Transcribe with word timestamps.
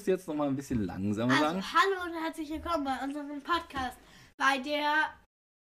musst 0.00 0.08
jetzt 0.08 0.28
noch 0.28 0.34
mal 0.34 0.48
ein 0.48 0.56
bisschen 0.56 0.82
langsamer 0.86 1.30
Also, 1.34 1.44
sagen. 1.44 1.62
hallo 1.62 2.04
und 2.10 2.24
herzlich 2.24 2.48
willkommen 2.48 2.84
bei 2.84 3.04
unserem 3.04 3.42
Podcast. 3.42 3.98
Bei 4.38 4.56
der 4.56 4.94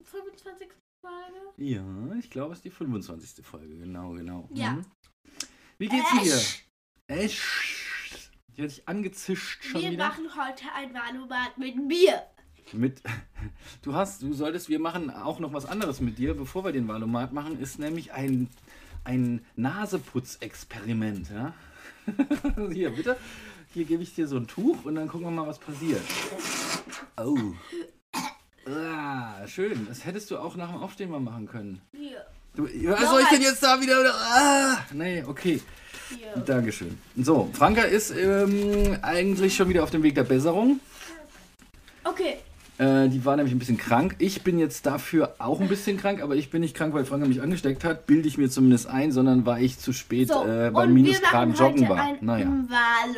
25. 0.03 0.67
Folge. 1.01 1.39
Ja, 1.57 1.83
ich 2.19 2.29
glaube, 2.29 2.51
es 2.53 2.59
ist 2.59 2.65
die 2.65 2.69
25. 2.69 3.43
Folge. 3.43 3.75
Genau, 3.79 4.11
genau. 4.11 4.47
Ja. 4.53 4.73
Mhm. 4.73 4.85
Wie 5.79 5.87
geht's 5.87 6.11
dir? 6.21 6.35
Äsch. 6.35 6.67
Äsch. 7.07 8.29
Ich 8.51 8.57
werde 8.59 8.75
dich 8.75 8.87
angezischt 8.87 9.63
schon 9.63 9.81
Wir 9.81 9.89
wieder. 9.93 10.07
machen 10.07 10.27
heute 10.35 10.65
ein 10.75 10.93
Valomat 10.93 11.57
mit 11.57 11.75
mir. 11.75 12.21
Mit, 12.73 13.01
du 13.81 13.95
hast, 13.95 14.21
du 14.21 14.33
solltest, 14.33 14.69
wir 14.69 14.77
machen 14.79 15.09
auch 15.09 15.39
noch 15.39 15.51
was 15.51 15.65
anderes 15.65 15.99
mit 15.99 16.19
dir, 16.19 16.35
bevor 16.35 16.63
wir 16.63 16.73
den 16.73 16.87
Valomat 16.87 17.33
machen, 17.33 17.59
ist 17.59 17.79
nämlich 17.79 18.13
ein, 18.13 18.49
ein 19.03 19.43
Naseputzexperiment. 19.55 21.31
Ja? 21.31 21.55
Hier, 22.71 22.91
bitte. 22.91 23.17
Hier 23.73 23.85
gebe 23.85 24.03
ich 24.03 24.15
dir 24.15 24.27
so 24.27 24.37
ein 24.37 24.47
Tuch 24.47 24.85
und 24.85 24.95
dann 24.95 25.07
gucken 25.07 25.27
wir 25.27 25.31
mal, 25.31 25.47
was 25.47 25.59
passiert. 25.59 26.01
Oh. 27.17 27.37
Ah, 28.69 29.47
schön. 29.47 29.87
Das 29.87 30.05
hättest 30.05 30.31
du 30.31 30.37
auch 30.37 30.55
nach 30.55 30.71
dem 30.71 30.81
Aufstehen 30.81 31.11
mal 31.11 31.19
machen 31.19 31.47
können. 31.47 31.81
Hier. 31.93 32.25
Du, 32.55 32.63
was 32.63 33.09
soll 33.09 33.21
ich 33.21 33.29
denn 33.29 33.41
jetzt 33.41 33.61
da 33.61 33.79
wieder? 33.79 34.13
Ah, 34.15 34.77
nee, 34.91 35.23
okay. 35.23 35.61
Hier. 36.09 36.41
Dankeschön. 36.43 36.97
So, 37.15 37.49
Franka 37.53 37.83
ist 37.83 38.11
ähm, 38.11 38.97
eigentlich 39.01 39.55
schon 39.55 39.69
wieder 39.69 39.83
auf 39.83 39.91
dem 39.91 40.01
Weg 40.01 40.15
der 40.15 40.23
Besserung. 40.23 40.79
Okay. 42.03 42.37
Äh, 42.79 43.09
die 43.09 43.25
war 43.25 43.35
nämlich 43.35 43.55
ein 43.55 43.59
bisschen 43.59 43.77
krank. 43.77 44.15
Ich 44.19 44.43
bin 44.43 44.59
jetzt 44.59 44.85
dafür 44.85 45.33
auch 45.39 45.59
ein 45.59 45.67
bisschen 45.67 45.97
krank, 45.97 46.21
aber 46.21 46.35
ich 46.35 46.51
bin 46.51 46.61
nicht 46.61 46.75
krank, 46.75 46.93
weil 46.93 47.05
Franka 47.05 47.27
mich 47.27 47.41
angesteckt 47.41 47.83
hat, 47.83 48.05
bilde 48.05 48.27
ich 48.27 48.37
mir 48.37 48.49
zumindest 48.51 48.85
ein, 48.87 49.11
sondern 49.11 49.45
weil 49.47 49.63
ich 49.63 49.79
zu 49.79 49.93
spät 49.93 50.27
So, 50.27 50.45
äh, 50.45 50.69
bei 50.71 50.85
Minusgraden 50.85 51.55
joggen 51.55 51.89
war. 51.89 51.99
ein 51.99 52.17
Naja. 52.21 52.45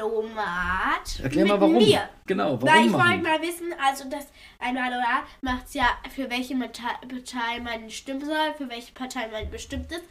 Valomat 0.07 1.19
Erklär 1.21 1.45
mal 1.45 1.59
warum. 1.59 1.77
mir. 1.77 2.01
Genau, 2.25 2.61
warum 2.61 2.69
Weil 2.69 2.85
ich 2.87 2.93
wollte 2.93 3.23
mal 3.23 3.41
wissen, 3.41 3.67
also 3.85 4.05
das 4.09 4.27
ein 4.59 4.75
Valomat 4.75 5.23
macht 5.41 5.73
ja, 5.73 5.85
für 6.15 6.29
welche 6.29 6.55
Partei 6.55 6.83
Partei 7.07 7.59
man 7.61 7.89
stimmen 7.89 8.21
soll, 8.25 8.53
für 8.57 8.69
welche 8.69 8.93
Partei 8.93 9.27
man 9.31 9.49
bestimmt 9.49 9.91
ist. 9.91 10.03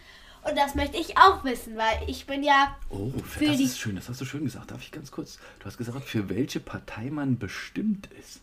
Und 0.48 0.56
das 0.56 0.74
möchte 0.74 0.96
ich 0.96 1.16
auch 1.18 1.44
wissen, 1.44 1.76
weil 1.76 1.98
ich 2.06 2.26
bin 2.26 2.42
ja 2.42 2.76
Oh, 2.90 3.10
für 3.24 3.46
das 3.46 3.56
die- 3.56 3.64
ist 3.64 3.78
schön, 3.78 3.96
das 3.96 4.08
hast 4.08 4.20
du 4.20 4.24
schön 4.24 4.44
gesagt. 4.44 4.70
Darf 4.70 4.82
ich 4.82 4.92
ganz 4.92 5.10
kurz? 5.10 5.38
Du 5.58 5.66
hast 5.66 5.78
gesagt, 5.78 6.04
für 6.04 6.28
welche 6.28 6.60
Partei 6.60 7.10
man 7.10 7.38
bestimmt 7.38 8.08
ist. 8.18 8.40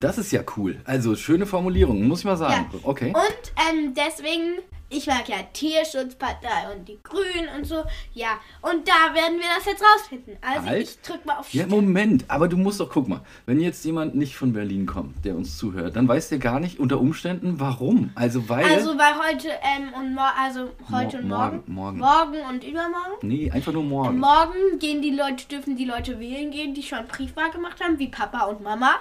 Das 0.00 0.16
ist 0.16 0.30
ja 0.30 0.42
cool. 0.56 0.80
Also, 0.84 1.16
schöne 1.16 1.44
Formulierung, 1.44 2.06
muss 2.06 2.20
ich 2.20 2.24
mal 2.24 2.36
sagen. 2.36 2.70
Ja. 2.72 2.78
Okay. 2.84 3.12
Und 3.12 3.52
ähm, 3.68 3.94
deswegen, 3.96 4.58
ich 4.90 5.08
mag 5.08 5.28
ja 5.28 5.38
Tierschutzpartei 5.52 6.72
und 6.72 6.86
die 6.88 7.00
Grünen 7.02 7.48
und 7.56 7.64
so. 7.64 7.82
Ja, 8.14 8.38
und 8.62 8.86
da 8.86 9.12
werden 9.12 9.38
wir 9.38 9.48
das 9.56 9.66
jetzt 9.66 9.82
rausfinden. 9.82 10.36
Also 10.40 10.68
Halt. 10.68 10.82
ich 10.84 11.00
drück 11.02 11.26
mal 11.26 11.38
auf 11.38 11.52
Ja, 11.52 11.66
Moment, 11.66 12.26
aber 12.28 12.46
du 12.46 12.56
musst 12.56 12.78
doch, 12.78 12.88
guck 12.88 13.08
mal, 13.08 13.22
wenn 13.46 13.60
jetzt 13.60 13.84
jemand 13.84 14.14
nicht 14.14 14.36
von 14.36 14.52
Berlin 14.52 14.86
kommt, 14.86 15.24
der 15.24 15.34
uns 15.34 15.58
zuhört, 15.58 15.96
dann 15.96 16.06
weiß 16.06 16.28
der 16.28 16.38
gar 16.38 16.60
nicht 16.60 16.78
unter 16.78 17.00
Umständen, 17.00 17.58
warum. 17.58 18.12
Also, 18.14 18.48
weil. 18.48 18.66
Also 18.66 18.96
weil 18.96 19.18
heute 19.18 19.48
ähm, 19.48 19.92
und 19.98 20.14
mo 20.14 20.22
also 20.40 20.70
heute 20.92 21.16
Mo- 21.16 21.22
und 21.22 21.28
morgen, 21.28 21.62
morgen, 21.66 21.98
morgen. 21.98 21.98
morgen 21.98 22.54
und 22.54 22.62
übermorgen. 22.62 23.14
nee, 23.22 23.50
einfach 23.50 23.72
nur 23.72 23.82
morgen. 23.82 24.16
Morgen 24.20 24.78
gehen 24.78 25.02
die 25.02 25.10
Leute, 25.10 25.48
dürfen 25.48 25.76
die 25.76 25.86
Leute 25.86 26.20
wählen 26.20 26.52
gehen, 26.52 26.72
die 26.72 26.84
schon 26.84 27.04
Briefwahl 27.08 27.50
gemacht 27.50 27.82
haben, 27.82 27.98
wie 27.98 28.06
Papa 28.06 28.44
und 28.44 28.62
Mama. 28.62 28.94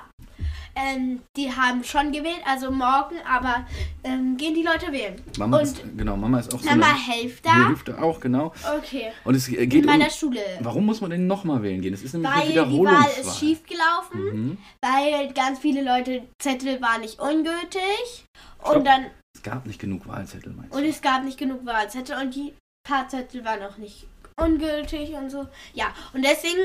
Ähm, 0.80 1.22
die 1.36 1.52
haben 1.52 1.84
schon 1.84 2.12
gewählt, 2.12 2.42
also 2.46 2.70
morgen, 2.72 3.16
aber 3.28 3.66
ähm, 4.04 4.38
gehen 4.38 4.54
die 4.54 4.62
Leute 4.62 4.92
wählen. 4.92 5.16
Mama 5.40 5.58
und 5.58 5.64
ist, 5.64 5.82
genau, 5.98 6.16
Mama 6.16 6.40
ist 6.40 6.54
auch 6.54 6.60
so. 6.62 6.70
Mama 6.70 6.94
hilft 6.96 7.46
da. 7.46 7.68
hilft 7.68 7.90
er 7.90 8.04
auch, 8.04 8.20
genau. 8.20 8.54
Okay. 8.78 9.12
Und 9.24 9.34
es 9.36 9.48
geht 9.48 9.74
In 9.74 9.86
meiner 9.86 10.06
um. 10.06 10.12
Schule. 10.12 10.40
Warum 10.60 10.86
muss 10.86 11.02
man 11.02 11.10
denn 11.10 11.26
nochmal 11.26 11.64
wählen 11.64 11.82
gehen? 11.82 11.94
Es 11.96 12.04
ist 12.04 12.14
nämlich 12.14 12.32
Weil 12.32 12.42
eine 12.42 12.52
die 12.52 12.58
Wahl 12.58 12.68
Wiederholungswahl. 12.70 13.22
ist 13.22 13.40
schief 13.40 13.64
gelaufen, 13.66 14.24
Mhm. 14.24 14.58
weil 14.82 15.34
ganz 15.34 15.60
viele 15.60 15.82
Leute 15.84 16.28
Zettel 16.40 16.80
waren 16.82 17.02
nicht 17.02 17.20
ungültig 17.20 18.26
Stopp. 18.62 18.76
und 18.78 18.86
dann 18.86 19.08
Es 19.36 19.42
gab 19.44 19.66
nicht 19.66 19.80
genug 19.80 20.08
Wahlzettel, 20.08 20.54
meinst 20.54 20.74
du? 20.74 20.78
und 20.78 20.86
es 20.86 21.02
gab 21.02 21.24
nicht 21.24 21.38
genug 21.40 21.66
Wahlzettel 21.66 22.18
und 22.22 22.36
die 22.36 22.54
paar 22.88 23.08
Zettel 23.08 23.44
waren 23.44 23.64
auch 23.64 23.78
nicht 23.78 24.06
ungültig 24.40 25.14
und 25.14 25.30
so. 25.32 25.48
Ja, 25.74 25.88
und 26.14 26.24
deswegen 26.24 26.62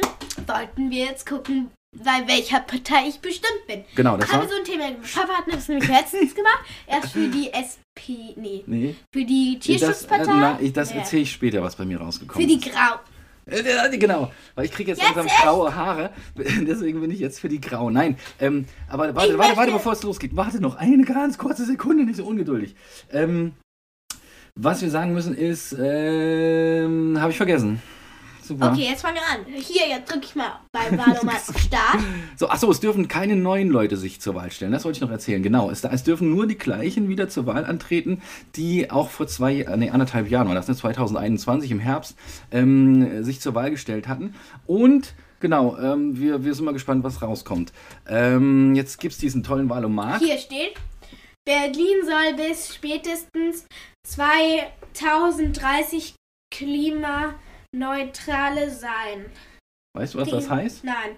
wollten 0.47 0.91
wir 0.91 1.07
jetzt 1.07 1.27
gucken, 1.27 1.71
bei 1.95 2.27
welcher 2.27 2.61
Partei 2.61 3.09
ich 3.09 3.21
bestimmt 3.21 3.67
bin. 3.67 3.85
Genau, 3.95 4.17
das 4.17 4.33
Haben 4.33 4.43
wir 4.43 4.49
so 4.49 4.55
ein 4.57 4.65
Thema. 4.65 4.85
Papa 5.15 5.33
hat 5.39 5.45
das 5.53 5.69
nämlich 5.69 5.89
letztens 5.89 6.35
gemacht. 6.35 6.65
Erst 6.87 7.13
für 7.13 7.29
die 7.29 7.53
SP, 7.53 8.33
nee, 8.37 8.65
Nee, 8.67 8.97
für 9.13 9.25
die 9.25 9.57
das, 9.59 9.67
Tierschutzpartei. 9.67 10.25
äh, 10.33 10.37
na, 10.37 10.59
ich, 10.61 10.73
das 10.73 10.91
Ja. 10.91 10.97
erzähle 10.99 11.23
ich 11.23 11.33
später, 11.33 11.63
was 11.63 11.77
bei 11.77 11.85
mir 11.85 11.99
Für 11.99 12.05
rausgekommen 12.05 12.49
die 12.49 12.55
ist. 12.55 12.65
Grau. 12.73 12.99
Äh, 13.47 13.59
äh, 13.61 13.99
Genau, 13.99 14.33
weil 14.55 14.65
ich 14.67 14.71
kriege 14.73 14.93
jetzt, 14.93 15.03
Jetzt 15.03 15.17
langsam 15.17 15.27
graue 15.43 15.75
Haare, 15.75 16.11
deswegen 16.37 17.01
bin 17.01 17.11
ich 17.11 17.19
jetzt 17.19 17.41
für 17.41 17.49
die 17.49 17.61
Grau. 17.61 17.91
Nein, 17.91 18.17
ähm, 18.41 18.67
aber 18.89 19.15
warte, 19.15 19.33
Ich 19.33 19.39
warte, 19.39 19.57
warte, 19.57 19.73
bevor 19.73 19.93
es 19.93 20.03
losgeht. 20.03 20.35
Warte 20.35 20.61
noch 20.61 20.77
eine 20.77 21.05
ganz 21.05 21.37
kurze 21.39 21.67
Sekunde, 21.67 22.05
nicht 22.05 22.17
so 22.17 22.25
ungeduldig. 22.25 22.75
Ähm, 23.11 23.53
was 24.55 24.81
wir 24.81 24.91
sagen 24.91 25.13
müssen 25.13 25.35
ist, 25.35 25.75
ähm, 25.79 27.19
habe 27.21 27.33
ich 27.33 27.37
vergessen. 27.37 27.83
Super. 28.43 28.73
Okay, 28.73 28.89
jetzt 28.91 29.03
fangen 29.03 29.17
wir 29.17 29.23
an. 29.23 29.47
Hier, 29.55 29.89
jetzt 29.89 30.11
drücke 30.11 30.27
ich 30.27 30.35
mal 30.35 30.59
beim 30.73 30.99
Wahlomat 30.99 31.43
Start. 31.59 32.01
So, 32.37 32.49
achso, 32.49 32.69
es 32.71 32.81
dürfen 32.81 33.07
keine 33.07 33.37
neuen 33.37 33.69
Leute 33.69 33.97
sich 33.97 34.21
zur 34.21 34.35
Wahl 34.35 34.51
stellen. 34.51 34.73
Das 34.73 34.85
wollte 34.85 34.97
ich 34.97 35.01
noch 35.01 35.11
erzählen. 35.11 35.41
Genau, 35.43 35.71
es, 35.71 35.85
es 35.85 36.03
dürfen 36.03 36.31
nur 36.31 36.49
die 36.49 36.59
gleichen 36.59 37.09
wieder 37.09 37.29
zur 37.29 37.47
Wahl 37.47 37.65
antreten, 37.65 38.21
die 38.57 38.91
auch 38.91 39.11
vor 39.11 39.29
zwei, 39.29 39.61
äh, 39.61 39.77
nee, 39.77 39.91
anderthalb 39.91 40.29
Jahren, 40.29 40.49
war 40.49 40.57
das 40.57 40.67
ne, 40.67 40.75
2021 40.75 41.71
im 41.71 41.79
Herbst, 41.79 42.17
ähm, 42.51 43.23
sich 43.23 43.41
zur 43.41 43.55
Wahl 43.55 43.71
gestellt 43.71 44.09
hatten. 44.09 44.35
Und 44.67 45.15
genau, 45.39 45.79
ähm, 45.79 46.19
wir, 46.19 46.45
wir 46.45 46.53
sind 46.55 46.65
mal 46.65 46.73
gespannt, 46.73 47.05
was 47.05 47.23
rauskommt. 47.23 47.73
Ähm, 48.09 48.75
jetzt 48.75 48.99
gibt 48.99 49.15
es 49.15 49.21
diesen 49.21 49.45
tollen 49.45 49.71
Wahlomat. 49.71 50.21
Hier 50.21 50.39
steht, 50.39 50.75
Berlin 51.45 52.05
soll 52.05 52.35
bis 52.37 52.75
spätestens 52.75 53.67
2030 54.05 56.17
klimaneutrale 57.73 58.71
sein. 58.71 59.27
Weißt 59.97 60.15
du, 60.15 60.19
was 60.19 60.29
das 60.29 60.51
heißt? 60.51 60.85
Nein. 60.85 61.17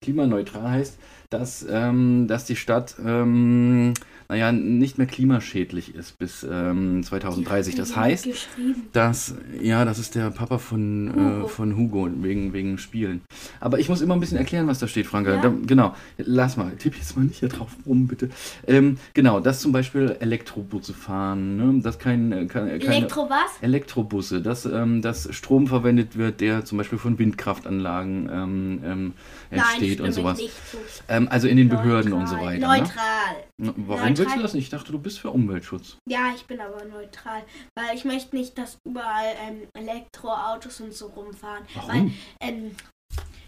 Klimaneutral 0.00 0.70
heißt, 0.70 0.98
dass, 1.30 1.66
ähm, 1.68 2.26
dass 2.28 2.44
die 2.44 2.56
Stadt, 2.56 2.96
ähm, 3.04 3.94
naja, 4.30 4.52
nicht 4.52 4.96
mehr 4.96 5.08
klimaschädlich 5.08 5.92
ist 5.96 6.16
bis 6.16 6.46
ähm, 6.48 7.02
2030. 7.02 7.74
Das 7.74 7.96
heißt, 7.96 8.26
Geschrieben. 8.26 8.88
Das, 8.92 9.34
ja, 9.60 9.84
das 9.84 9.98
ist 9.98 10.14
der 10.14 10.30
Papa 10.30 10.58
von 10.58 11.10
Hugo, 11.12 11.20
Hugo. 11.20 11.46
äh, 11.46 11.48
von 11.48 11.76
Hugo 11.76 12.08
wegen, 12.22 12.52
wegen 12.52 12.78
Spielen. 12.78 13.22
Aber 13.58 13.80
ich 13.80 13.88
muss 13.88 14.00
immer 14.00 14.14
ein 14.14 14.20
bisschen 14.20 14.38
erklären, 14.38 14.68
was 14.68 14.78
da 14.78 14.86
steht, 14.86 15.08
Franka. 15.08 15.34
Ja? 15.34 15.42
Da, 15.42 15.52
genau, 15.66 15.96
lass 16.16 16.56
mal, 16.56 16.70
tipp 16.76 16.94
jetzt 16.96 17.16
mal 17.16 17.24
nicht 17.24 17.40
hier 17.40 17.48
drauf 17.48 17.70
rum, 17.84 18.06
bitte. 18.06 18.30
Ähm, 18.68 18.98
genau, 19.14 19.40
dass 19.40 19.58
zum 19.58 19.72
Beispiel 19.72 20.16
Elektrobusse 20.20 20.94
fahren, 20.94 21.56
ne? 21.56 21.80
dass 21.82 21.98
kein, 21.98 22.30
äh, 22.30 22.46
kein, 22.46 22.68
keine 22.78 22.82
Elektro 22.82 23.28
was? 23.28 23.60
Elektrobusse, 23.62 24.40
dass, 24.40 24.64
ähm, 24.64 25.02
dass 25.02 25.28
Strom 25.34 25.66
verwendet 25.66 26.16
wird, 26.16 26.40
der 26.40 26.64
zum 26.64 26.78
Beispiel 26.78 26.98
von 26.98 27.18
Windkraftanlagen 27.18 28.30
ähm, 28.32 28.80
ähm, 28.84 29.12
entsteht 29.50 29.98
Nein, 29.98 30.06
und 30.06 30.12
sowas. 30.12 30.38
zu. 30.38 30.44
Ähm, 31.08 31.26
also 31.28 31.48
in 31.48 31.56
den 31.56 31.68
Behörden 31.68 32.12
und 32.12 32.28
so 32.28 32.36
Neutral. 32.36 32.54
weiter. 32.54 32.68
Ne? 32.68 32.78
Neutral. 32.78 33.74
Warum 33.76 34.08
Neutral. 34.08 34.19
Willst 34.20 34.36
du 34.36 34.42
das 34.42 34.54
nicht? 34.54 34.64
Ich 34.64 34.70
dachte, 34.70 34.92
du 34.92 34.98
bist 34.98 35.18
für 35.18 35.30
Umweltschutz. 35.30 35.96
Ja, 36.08 36.32
ich 36.34 36.46
bin 36.46 36.60
aber 36.60 36.84
neutral, 36.84 37.42
weil 37.76 37.96
ich 37.96 38.04
möchte 38.04 38.36
nicht, 38.36 38.56
dass 38.58 38.78
überall 38.86 39.34
ähm, 39.46 39.68
Elektroautos 39.74 40.80
und 40.80 40.94
so 40.94 41.06
rumfahren. 41.08 41.64
Warum? 41.74 41.90
Weil 41.90 42.12
ähm, 42.40 42.76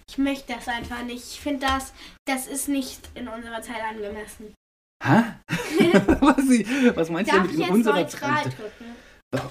ich 0.08 0.19
möchte 0.19 0.52
das 0.52 0.69
einfach 0.69 1.02
nicht. 1.05 1.25
Ich 1.32 1.41
finde 1.41 1.67
das, 1.67 1.93
das 2.26 2.47
ist 2.47 2.69
nicht 2.69 3.00
in 3.14 3.29
unserer 3.29 3.62
Zeit 3.62 3.82
angemessen. 3.88 4.55
Hä? 5.05 5.23
was, 6.20 6.97
was 6.97 7.11
meinst 7.11 7.32
du 7.32 7.37
Darf 7.37 7.47
damit 7.47 7.58
ich 7.58 7.67
in 7.67 7.75
unserer 7.75 7.94
neutral 7.94 8.43
Zeit? 8.44 8.58
drücken? 8.58 8.97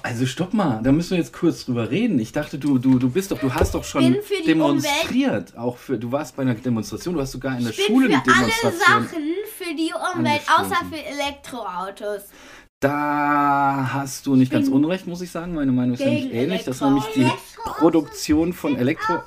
Also 0.04 0.26
stopp 0.26 0.54
mal, 0.54 0.80
da 0.80 0.92
müssen 0.92 1.10
wir 1.10 1.18
jetzt 1.18 1.32
kurz 1.32 1.64
drüber 1.64 1.90
reden. 1.90 2.20
Ich 2.20 2.30
dachte, 2.30 2.56
du, 2.56 2.78
du, 2.78 3.00
du 3.00 3.10
bist 3.10 3.32
doch, 3.32 3.38
du 3.40 3.52
hast 3.52 3.74
doch 3.74 3.82
schon 3.82 4.12
bin 4.12 4.22
für 4.22 4.40
demonstriert. 4.46 5.56
Auch 5.58 5.76
für, 5.76 5.98
du 5.98 6.12
warst 6.12 6.36
bei 6.36 6.42
einer 6.42 6.54
Demonstration, 6.54 7.14
du 7.14 7.20
hast 7.20 7.32
sogar 7.32 7.56
in 7.56 7.64
der 7.64 7.72
Ich 7.72 7.78
bin 7.78 7.86
Schule 7.86 8.04
für 8.04 8.10
die 8.10 8.30
alle 8.30 8.46
Demonstration. 8.46 8.78
Sachen 8.78 9.24
für 9.62 9.74
die 9.74 9.92
Umwelt, 10.14 10.42
außer 10.48 10.76
für 10.90 11.04
Elektroautos. 11.04 12.22
Da 12.80 13.90
hast 13.92 14.26
du 14.26 14.34
nicht 14.34 14.50
ganz 14.50 14.68
unrecht, 14.68 15.06
muss 15.06 15.20
ich 15.20 15.30
sagen. 15.30 15.54
Meine 15.54 15.70
Meinung 15.70 15.94
ist 15.94 16.00
nämlich 16.00 16.32
ähnlich. 16.32 16.64
Das 16.64 16.76
ist 16.76 16.82
Elektro. 16.82 16.86
nämlich 16.86 17.14
die 17.14 17.70
Produktion 17.70 18.52
von 18.52 18.76
Elektro. 18.76 19.20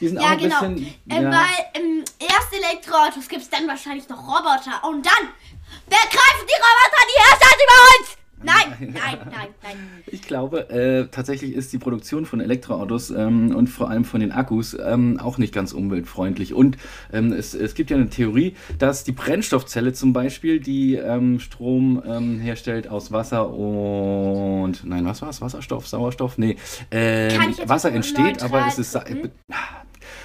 Die 0.00 0.08
sind 0.08 0.20
Ja, 0.20 0.26
auch 0.26 0.30
ein 0.30 0.38
genau. 0.38 0.60
bisschen. 0.60 0.94
Ähm, 1.10 1.22
ja. 1.22 1.30
Weil 1.30 1.80
ähm, 1.80 2.04
erst 2.18 2.52
Elektroautos 2.52 3.28
gibt 3.28 3.42
es 3.42 3.50
dann 3.50 3.66
wahrscheinlich 3.68 4.08
noch 4.08 4.18
Roboter. 4.18 4.82
Und 4.88 5.04
dann, 5.06 5.28
wer 5.88 5.98
greift 5.98 6.42
die 6.42 6.60
Roboter, 6.60 7.02
die 7.06 7.20
herrschen 7.20 7.58
über 7.64 8.00
uns? 8.00 8.16
Nein, 8.42 8.54
nein, 8.80 9.18
nein, 9.30 9.48
nein. 9.62 9.76
Ich 10.06 10.22
glaube, 10.22 10.70
äh, 10.70 11.08
tatsächlich 11.10 11.54
ist 11.54 11.72
die 11.72 11.78
Produktion 11.78 12.26
von 12.26 12.40
Elektroautos 12.40 13.10
ähm, 13.10 13.54
und 13.54 13.68
vor 13.68 13.90
allem 13.90 14.04
von 14.04 14.20
den 14.20 14.32
Akkus 14.32 14.76
ähm, 14.78 15.18
auch 15.20 15.38
nicht 15.38 15.54
ganz 15.54 15.72
umweltfreundlich. 15.72 16.54
Und 16.54 16.76
ähm, 17.12 17.32
es, 17.32 17.54
es 17.54 17.74
gibt 17.74 17.90
ja 17.90 17.96
eine 17.96 18.10
Theorie, 18.10 18.54
dass 18.78 19.04
die 19.04 19.12
Brennstoffzelle 19.12 19.92
zum 19.92 20.12
Beispiel, 20.12 20.60
die 20.60 20.94
ähm, 20.94 21.40
Strom 21.40 22.02
ähm, 22.06 22.40
herstellt 22.40 22.88
aus 22.88 23.12
Wasser 23.12 23.50
und 23.50 24.84
nein, 24.84 25.04
was 25.04 25.22
war 25.22 25.30
es? 25.30 25.40
Wasserstoff, 25.40 25.86
Sauerstoff? 25.86 26.38
Nee, 26.38 26.56
ähm, 26.90 27.30
jetzt 27.48 27.68
Wasser 27.68 27.92
entsteht, 27.92 28.42
aber 28.42 28.66
es 28.66 28.78
ist. 28.78 28.94
Drücken? 28.94 29.30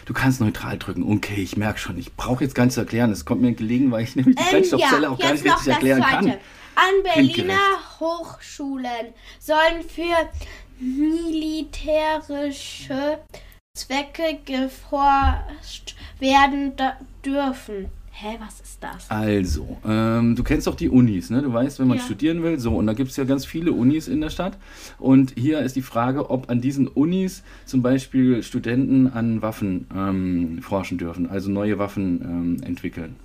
Du 0.05 0.13
kannst 0.13 0.39
neutral 0.39 0.77
drücken. 0.77 1.03
Okay, 1.03 1.41
ich 1.41 1.57
merke 1.57 1.79
schon. 1.79 1.97
Ich 1.97 2.15
brauche 2.15 2.43
jetzt 2.43 2.55
gar 2.55 2.63
nichts 2.63 2.75
zu 2.75 2.81
erklären. 2.81 3.11
Es 3.11 3.25
kommt 3.25 3.41
mir 3.41 3.53
gelegen, 3.53 3.91
weil 3.91 4.03
ich 4.03 4.15
nämlich 4.15 4.37
die 4.37 4.43
Brennstoffzelle 4.43 5.09
auch 5.09 5.19
gar 5.19 5.33
nicht 5.33 5.43
richtig 5.43 5.67
erklären 5.67 6.01
kann. 6.01 6.27
An 6.27 7.03
Berliner. 7.03 7.53
Hochschulen 7.99 9.13
sollen 9.39 9.83
für 9.83 10.29
militärische 10.79 13.19
Zwecke 13.77 14.39
geforscht 14.45 15.95
werden 16.19 16.73
da 16.75 16.97
dürfen. 17.23 17.85
Hä, 18.11 18.37
was 18.39 18.59
ist 18.61 18.81
das? 18.81 19.11
Also, 19.11 19.77
ähm, 19.87 20.35
du 20.35 20.43
kennst 20.43 20.65
doch 20.65 20.73
die 20.73 20.89
Unis, 20.89 21.29
ne? 21.29 21.43
Du 21.43 21.53
weißt, 21.53 21.77
wenn 21.79 21.87
man 21.87 21.99
Ja. 21.99 22.03
studieren 22.03 22.41
will, 22.41 22.57
so, 22.59 22.75
und 22.75 22.87
da 22.87 22.93
gibt 22.93 23.11
es 23.11 23.17
ja 23.17 23.25
ganz 23.25 23.45
viele 23.45 23.71
Unis 23.73 24.07
in 24.07 24.21
der 24.21 24.31
Stadt. 24.31 24.57
Und 24.97 25.33
hier 25.37 25.59
ist 25.59 25.75
die 25.75 25.83
Frage, 25.83 26.31
ob 26.31 26.49
an 26.49 26.59
diesen 26.59 26.87
Unis 26.87 27.43
zum 27.65 27.83
Beispiel 27.83 28.41
Studenten 28.41 29.05
an 29.13 29.43
Waffen 29.43 29.85
ähm, 29.95 30.63
forschen 30.63 30.97
dürfen, 30.97 31.29
also 31.29 31.51
neue 31.51 31.77
Waffen 31.77 32.21
ähm, 32.23 32.57
entwickeln. 32.63 33.15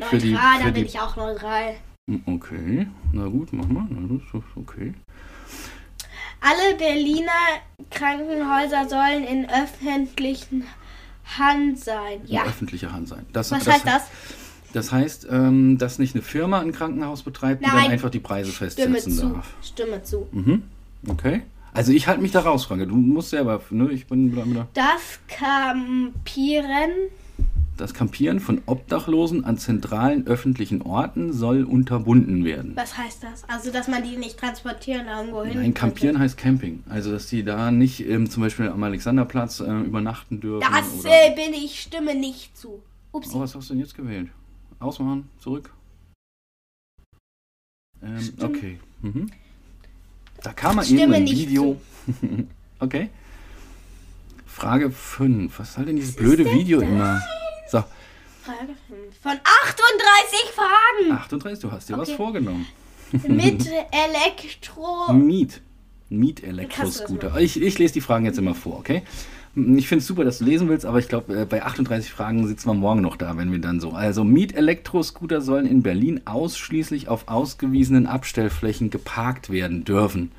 Für 0.00 0.16
Neutral, 0.16 0.20
die- 0.20 0.32
da 0.32 0.40
für 0.58 0.64
bin 0.72 0.82
die- 0.82 0.88
ich 0.88 0.98
auch 1.00 1.14
neutral. 1.14 1.74
Hm, 2.10 2.22
Okay, 2.26 2.86
na 3.12 3.26
gut, 3.28 3.52
mach 3.52 3.68
mal. 3.68 3.86
Na, 3.88 4.00
das 4.16 4.22
ist 4.42 4.56
okay. 4.56 4.94
Alle 6.40 6.74
Berliner 6.76 7.30
Krankenhäuser 7.90 8.88
sollen 8.88 9.24
in 9.24 9.48
öffentlichen 9.48 10.64
Hand 11.38 11.78
sein. 11.78 12.22
In 12.26 12.32
Ja. 12.34 12.44
öffentlicher 12.44 12.92
Hand 12.92 13.08
sein. 13.08 13.26
Das, 13.32 13.50
Was 13.52 13.64
das, 13.64 13.74
heißt 13.74 13.86
das? 13.86 14.02
Das 14.72 14.92
heißt, 14.92 15.26
ähm, 15.30 15.78
dass 15.78 15.98
nicht 15.98 16.14
eine 16.14 16.22
Firma 16.22 16.60
ein 16.60 16.72
Krankenhaus 16.72 17.22
betreibt, 17.22 17.64
die 17.64 17.70
dann 17.70 17.78
einfach 17.90 18.10
die 18.10 18.20
Preise 18.20 18.50
Stimme 18.52 18.70
festsetzen 18.96 19.12
zu. 19.12 19.28
darf. 19.34 19.54
Stimme 19.62 20.02
zu. 20.02 20.28
Mhm. 20.32 20.62
Okay. 21.08 21.42
Also 21.72 21.92
ich 21.92 22.08
halte 22.08 22.22
mich 22.22 22.32
da 22.32 22.40
raus, 22.40 22.64
Franke. 22.64 22.86
Du 22.86 22.96
musst 22.96 23.30
selber, 23.30 23.60
ne? 23.70 23.90
Ich 23.92 24.06
bin 24.06 24.30
bla. 24.32 24.44
Das 24.74 25.20
Campieren 25.28 26.90
Das 27.80 27.94
Campieren 27.94 28.40
von 28.40 28.60
Obdachlosen 28.66 29.46
an 29.46 29.56
zentralen 29.56 30.26
öffentlichen 30.26 30.82
Orten 30.82 31.32
soll 31.32 31.64
unterbunden 31.64 32.44
werden. 32.44 32.72
Was 32.76 32.98
heißt 32.98 33.22
das? 33.22 33.48
Also, 33.48 33.72
dass 33.72 33.88
man 33.88 34.02
die 34.02 34.18
nicht 34.18 34.38
transportieren 34.38 35.06
irgendwo 35.06 35.44
hin. 35.44 35.56
Nein, 35.58 35.72
Campieren 35.72 36.18
heißt 36.18 36.36
Camping. 36.36 36.84
Also, 36.90 37.10
dass 37.10 37.28
die 37.28 37.42
da 37.42 37.70
nicht 37.70 38.06
ähm, 38.06 38.28
zum 38.28 38.42
Beispiel 38.42 38.68
am 38.68 38.82
Alexanderplatz 38.82 39.60
äh, 39.60 39.80
übernachten 39.80 40.40
dürfen. 40.40 40.68
Das 40.70 41.00
oder 41.00 41.08
äh, 41.08 41.34
bin 41.34 41.54
ich 41.54 41.80
stimme 41.80 42.14
nicht 42.14 42.54
zu. 42.54 42.82
Ups. 43.12 43.34
oh, 43.34 43.40
was 43.40 43.54
hast 43.54 43.70
du 43.70 43.74
denn 43.74 43.80
jetzt 43.80 43.96
gewählt? 43.96 44.28
Ausmachen, 44.78 45.30
zurück. 45.38 45.72
Ähm, 48.02 48.34
okay. 48.42 48.78
Mhm. 49.00 49.30
Da 50.42 50.52
kam 50.52 50.76
mal 50.76 50.86
eben 50.86 51.14
ein 51.14 51.24
Video. 51.24 51.80
okay. 52.78 53.08
Frage 54.44 54.90
5. 54.90 55.58
Was 55.58 55.72
soll 55.72 55.86
denn 55.86 55.96
dieses 55.96 56.14
blöde 56.14 56.44
Video 56.44 56.80
immer? 56.80 57.22
So, 57.70 57.84
Frage 58.44 58.74
5. 58.88 58.98
Von 59.22 59.32
38 59.32 60.50
Fragen 60.54 61.12
38, 61.22 61.60
du 61.60 61.70
hast 61.72 61.88
dir 61.88 61.98
was 61.98 62.08
Okay. 62.08 62.16
vorgenommen. 62.16 62.66
mit 63.28 63.66
Elektro. 63.92 65.12
Miet. 65.12 65.60
Miet-Elektroscooter. 66.08 67.36
Ich, 67.38 67.60
ich 67.62 67.78
lese 67.78 67.94
die 67.94 68.00
Fragen 68.00 68.24
jetzt 68.24 68.38
immer 68.38 68.56
vor, 68.56 68.78
okay? 68.78 69.02
Ich 69.54 69.86
finde 69.88 70.00
es 70.02 70.06
super, 70.06 70.24
dass 70.24 70.38
du 70.38 70.44
lesen 70.44 70.68
willst, 70.68 70.84
aber 70.84 70.98
ich 70.98 71.06
glaube, 71.08 71.46
bei 71.46 71.62
38 71.62 72.10
Fragen 72.10 72.46
sitzen 72.48 72.68
wir 72.68 72.74
morgen 72.74 73.00
noch 73.00 73.16
da, 73.16 73.36
wenn 73.36 73.52
wir 73.52 73.60
dann 73.60 73.78
so. 73.78 73.90
Also, 73.92 74.24
Miet-Elektroscooter 74.24 75.40
sollen 75.40 75.66
in 75.66 75.82
Berlin 75.82 76.20
ausschließlich 76.24 77.08
auf 77.08 77.28
ausgewiesenen 77.28 78.06
Abstellflächen 78.06 78.90
geparkt 78.90 79.50
werden 79.50 79.84
dürfen. 79.84 80.32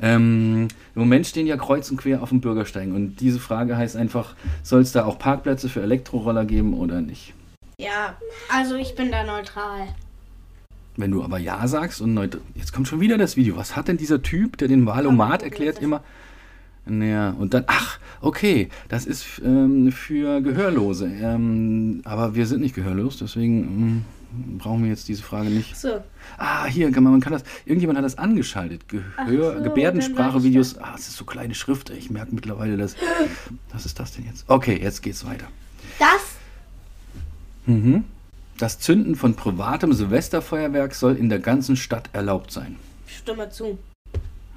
Ähm, 0.00 0.68
Im 0.94 1.00
Moment 1.00 1.26
stehen 1.26 1.46
ja 1.46 1.56
kreuz 1.56 1.90
und 1.90 1.96
quer 1.96 2.22
auf 2.22 2.28
dem 2.28 2.40
Bürgersteigen 2.40 2.94
und 2.94 3.16
diese 3.16 3.40
Frage 3.40 3.76
heißt 3.76 3.96
einfach, 3.96 4.34
soll 4.62 4.80
es 4.80 4.92
da 4.92 5.04
auch 5.04 5.18
Parkplätze 5.18 5.68
für 5.68 5.82
Elektroroller 5.82 6.44
geben 6.44 6.74
oder 6.74 7.00
nicht? 7.00 7.34
Ja, 7.80 8.16
also 8.48 8.76
ich 8.76 8.94
bin 8.94 9.10
da 9.10 9.24
neutral. 9.24 9.88
Wenn 10.96 11.12
du 11.12 11.22
aber 11.22 11.38
Ja 11.38 11.66
sagst 11.68 12.00
und 12.00 12.14
neut 12.14 12.38
jetzt 12.56 12.72
kommt 12.72 12.88
schon 12.88 13.00
wieder 13.00 13.18
das 13.18 13.36
Video. 13.36 13.56
Was 13.56 13.76
hat 13.76 13.86
denn 13.86 13.96
dieser 13.96 14.22
Typ, 14.22 14.56
der 14.58 14.66
den 14.66 14.84
Wahlomat 14.84 15.42
erklärt, 15.42 15.80
immer? 15.80 16.02
Naja, 16.86 17.36
und 17.38 17.54
dann, 17.54 17.64
ach, 17.66 17.98
okay, 18.20 18.68
das 18.88 19.04
ist 19.04 19.40
ähm, 19.44 19.92
für 19.92 20.40
Gehörlose. 20.40 21.06
Ähm, 21.06 22.00
aber 22.04 22.34
wir 22.34 22.46
sind 22.46 22.62
nicht 22.62 22.74
gehörlos, 22.74 23.18
deswegen 23.18 23.58
ähm, 23.58 24.04
brauchen 24.58 24.82
wir 24.82 24.90
jetzt 24.90 25.08
diese 25.08 25.22
Frage 25.22 25.50
nicht. 25.50 25.76
So. 25.76 26.02
Ah, 26.36 26.66
hier, 26.66 26.90
kann 26.92 27.02
man, 27.02 27.12
man 27.12 27.20
kann 27.20 27.32
das, 27.32 27.44
irgendjemand 27.64 27.98
hat 27.98 28.04
das 28.04 28.18
angeschaltet. 28.18 28.88
Gehör, 28.88 29.56
so, 29.58 29.62
Gebärdensprache-Videos. 29.62 30.78
Ah, 30.78 30.94
es 30.96 31.08
ist 31.08 31.16
so 31.16 31.24
kleine 31.24 31.54
Schrift. 31.54 31.90
Ich 31.90 32.10
merke 32.10 32.34
mittlerweile, 32.34 32.76
dass. 32.76 32.96
Was 33.72 33.86
ist 33.86 33.98
das 33.98 34.12
denn 34.12 34.24
jetzt? 34.26 34.44
Okay, 34.48 34.78
jetzt 34.80 35.02
geht's 35.02 35.26
weiter. 35.26 35.46
Das 35.98 36.38
Mhm. 37.68 38.04
Das 38.56 38.80
Zünden 38.80 39.14
von 39.14 39.34
privatem 39.34 39.92
Silvesterfeuerwerk 39.92 40.94
soll 40.94 41.14
in 41.16 41.28
der 41.28 41.38
ganzen 41.38 41.76
Stadt 41.76 42.08
erlaubt 42.12 42.50
sein. 42.50 42.76
stimme 43.06 43.50
zu. 43.50 43.78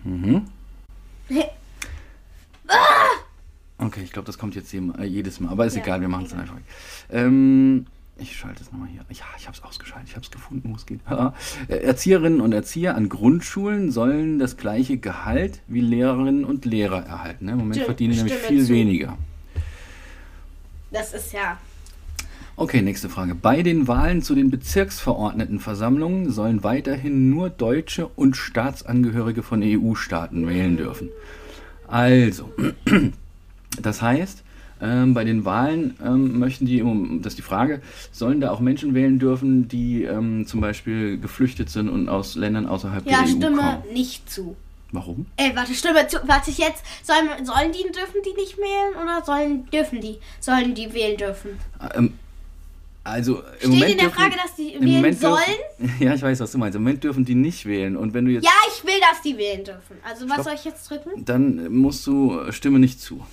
Mhm. 0.04 0.48
Okay, 3.78 4.02
ich 4.04 4.12
glaube, 4.12 4.26
das 4.26 4.38
kommt 4.38 4.56
jetzt 4.56 4.74
äh, 4.74 5.04
jedes 5.04 5.40
Mal. 5.40 5.52
Aber 5.52 5.66
ist 5.66 5.76
Ja, 5.76 5.84
egal, 5.84 6.02
wir 6.02 6.08
machen 6.08 6.26
es 6.26 6.34
einfach. 6.34 6.56
Ähm, 7.12 7.86
ich 8.18 8.36
schalte 8.36 8.62
es 8.62 8.72
nochmal 8.72 8.90
hier. 8.90 9.02
Ja, 9.10 9.26
ich 9.38 9.48
habe 9.48 9.58
es 9.58 9.64
ausgeschaltet. 9.64 10.10
Ich 10.10 10.16
habe 10.16 10.26
es 10.26 10.32
gefunden, 10.32 10.70
wo 10.72 10.76
es 10.76 10.86
geht. 10.86 11.00
Erzieherinnen 11.68 12.42
und 12.42 12.54
Erzieher 12.54 12.96
an 12.96 13.10
Grundschulen 13.10 13.92
sollen 13.92 14.38
das 14.38 14.58
gleiche 14.58 14.98
Gehalt 14.98 15.62
wie 15.68 15.82
Lehrerinnen 15.82 16.46
und 16.46 16.66
Lehrer 16.66 17.04
erhalten. 17.06 17.46
ne? 17.46 17.54
Im 17.54 17.58
Moment 17.60 17.82
verdienen 17.82 18.14
die 18.14 18.18
nämlich 18.18 18.34
viel 18.36 18.66
zu. 18.66 18.74
weniger. 18.74 19.18
Das 20.92 21.14
ist 21.14 21.34
ja. 21.34 21.58
Okay, 22.58 22.82
nächste 22.82 23.10
Frage. 23.10 23.34
Bei 23.34 23.64
den 23.64 23.88
Wahlen 23.88 24.22
zu 24.22 24.36
den 24.36 24.52
Bezirksverordnetenversammlungen 24.52 26.32
sollen 26.32 26.64
weiterhin 26.64 27.30
nur 27.30 27.50
Deutsche 27.50 28.08
und 28.08 28.36
Staatsangehörige 28.36 29.42
von 29.42 29.64
EU-Staaten 29.64 30.48
wählen 30.48 30.78
dürfen. 30.78 31.10
Also, 31.88 32.54
das 33.82 34.02
heißt, 34.02 34.44
ähm, 34.82 35.14
bei 35.14 35.24
den 35.24 35.46
Wahlen 35.46 35.96
ähm, 36.04 36.40
möchten 36.40 36.66
die, 36.66 36.84
das 37.22 37.34
ist 37.34 37.38
die 37.38 37.42
Frage, 37.44 37.82
sollen 38.12 38.42
da 38.42 38.52
auch 38.52 38.60
Menschen 38.60 38.94
wählen 38.94 39.20
dürfen, 39.20 39.68
die 39.68 40.04
ähm, 40.04 40.46
zum 40.48 40.60
Beispiel 40.62 41.18
geflüchtet 41.20 41.70
sind 41.70 41.90
und 41.90 42.10
aus 42.10 42.36
Ländern 42.36 42.66
außerhalb 42.66 43.06
Ja, 43.06 43.20
der 43.24 43.28
EU 43.28 43.38
stimme 43.38 43.58
kommen? 43.58 43.94
nicht 43.94 44.30
zu. 44.30 44.56
Warum? 44.94 45.26
Ey, 45.38 45.56
warte, 45.56 45.74
stimme 45.74 46.06
zu. 46.08 46.18
Warte 46.28 46.50
ich 46.52 46.58
jetzt. 46.58 46.84
Sollen, 47.04 47.30
sollen 47.46 47.72
die, 47.72 47.84
dürfen 47.94 48.22
die 48.26 48.34
nicht 48.42 48.58
wählen 48.58 48.94
oder 49.02 49.24
sollen, 49.26 49.66
dürfen 49.72 50.02
die? 50.02 50.18
Sollen 50.42 50.74
die 50.76 50.94
wählen 50.94 51.16
dürfen? 51.16 51.52
Ähm, 51.96 52.14
also 53.04 53.38
im 53.40 53.44
Steht 53.58 53.70
Moment 53.70 53.92
in 53.94 53.98
der 53.98 54.08
dürfen- 54.08 54.16
Frage, 54.22 54.36
dass 54.44 54.56
die 54.56 54.74
wählen 54.80 54.96
Moment 54.98 55.20
sollen? 55.20 55.38
Dürfen, 55.80 55.96
ja, 56.06 56.14
ich 56.14 56.22
weiß, 56.22 56.40
was 56.42 56.52
du 56.52 56.58
meinst. 56.58 56.76
Im 56.76 56.84
Moment 56.84 57.04
dürfen 57.04 57.24
die 57.26 57.36
nicht 57.36 57.66
wählen. 57.66 57.96
Und 57.98 58.14
wenn 58.14 58.26
du 58.26 58.32
jetzt 58.32 58.44
Ja, 58.44 58.52
ich 58.76 58.84
will, 58.84 59.00
dass 59.00 59.22
die 59.22 59.38
wählen 59.38 59.64
dürfen. 59.64 59.96
Also, 60.04 60.26
was 60.26 60.34
Stopp. 60.34 60.44
soll 60.46 60.54
ich 60.56 60.66
jetzt 60.66 60.90
drücken? 60.90 61.24
Dann 61.26 61.72
musst 61.74 62.06
du 62.06 62.40
äh, 62.42 62.52
Stimme 62.52 62.78
nicht 62.80 63.00
zu. 63.00 63.26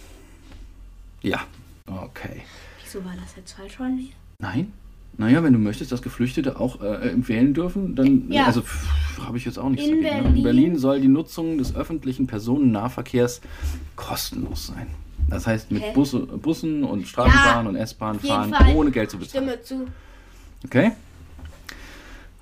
Ja. 1.22 1.40
Okay. 1.87 2.42
Wieso 2.82 3.04
war 3.04 3.14
das 3.20 3.34
jetzt 3.37 3.52
falsch 3.52 3.76
von 3.76 3.94
mir? 3.96 4.08
Nein? 4.40 4.72
Naja, 5.16 5.42
wenn 5.42 5.52
du 5.52 5.58
möchtest, 5.58 5.90
dass 5.90 6.00
Geflüchtete 6.02 6.60
auch 6.60 6.80
äh, 6.80 7.12
wählen 7.26 7.52
dürfen, 7.54 7.96
dann 7.96 8.30
Ja. 8.30 8.44
also 8.44 8.62
habe 9.20 9.37
ich 9.37 9.44
jetzt 9.44 9.58
auch 9.58 9.68
nichts 9.68 9.87
In 9.87 10.02
dagegen. 10.02 10.04
ne? 10.10 10.18
In 10.18 10.22
Berlin- 10.25 10.42
Berlin 10.44 10.78
soll 10.78 11.00
die 11.00 11.08
Nutzung 11.08 11.58
des 11.58 11.75
öffentlichen 11.75 12.26
Personennahverkehrs 12.28 13.40
kostenlos 13.96 14.68
sein. 14.68 14.87
Das 15.28 15.46
heißt, 15.46 15.70
mit? 15.72 15.92
Busse, 15.94 16.20
Bussen 16.20 16.84
und 16.84 17.06
Straßenbahnen 17.08 17.66
und 17.66 17.76
S-Bahn 17.76 18.16
auf 18.16 18.22
jeden 18.22 18.34
fahren, 18.34 18.54
Fall. 18.54 18.75
ohne 18.76 18.90
Geld 18.92 19.10
zu 19.10 19.18
bezahlen. 19.18 19.48
Stimme 19.48 19.62
zu. 19.62 19.87
Okay? 20.64 20.92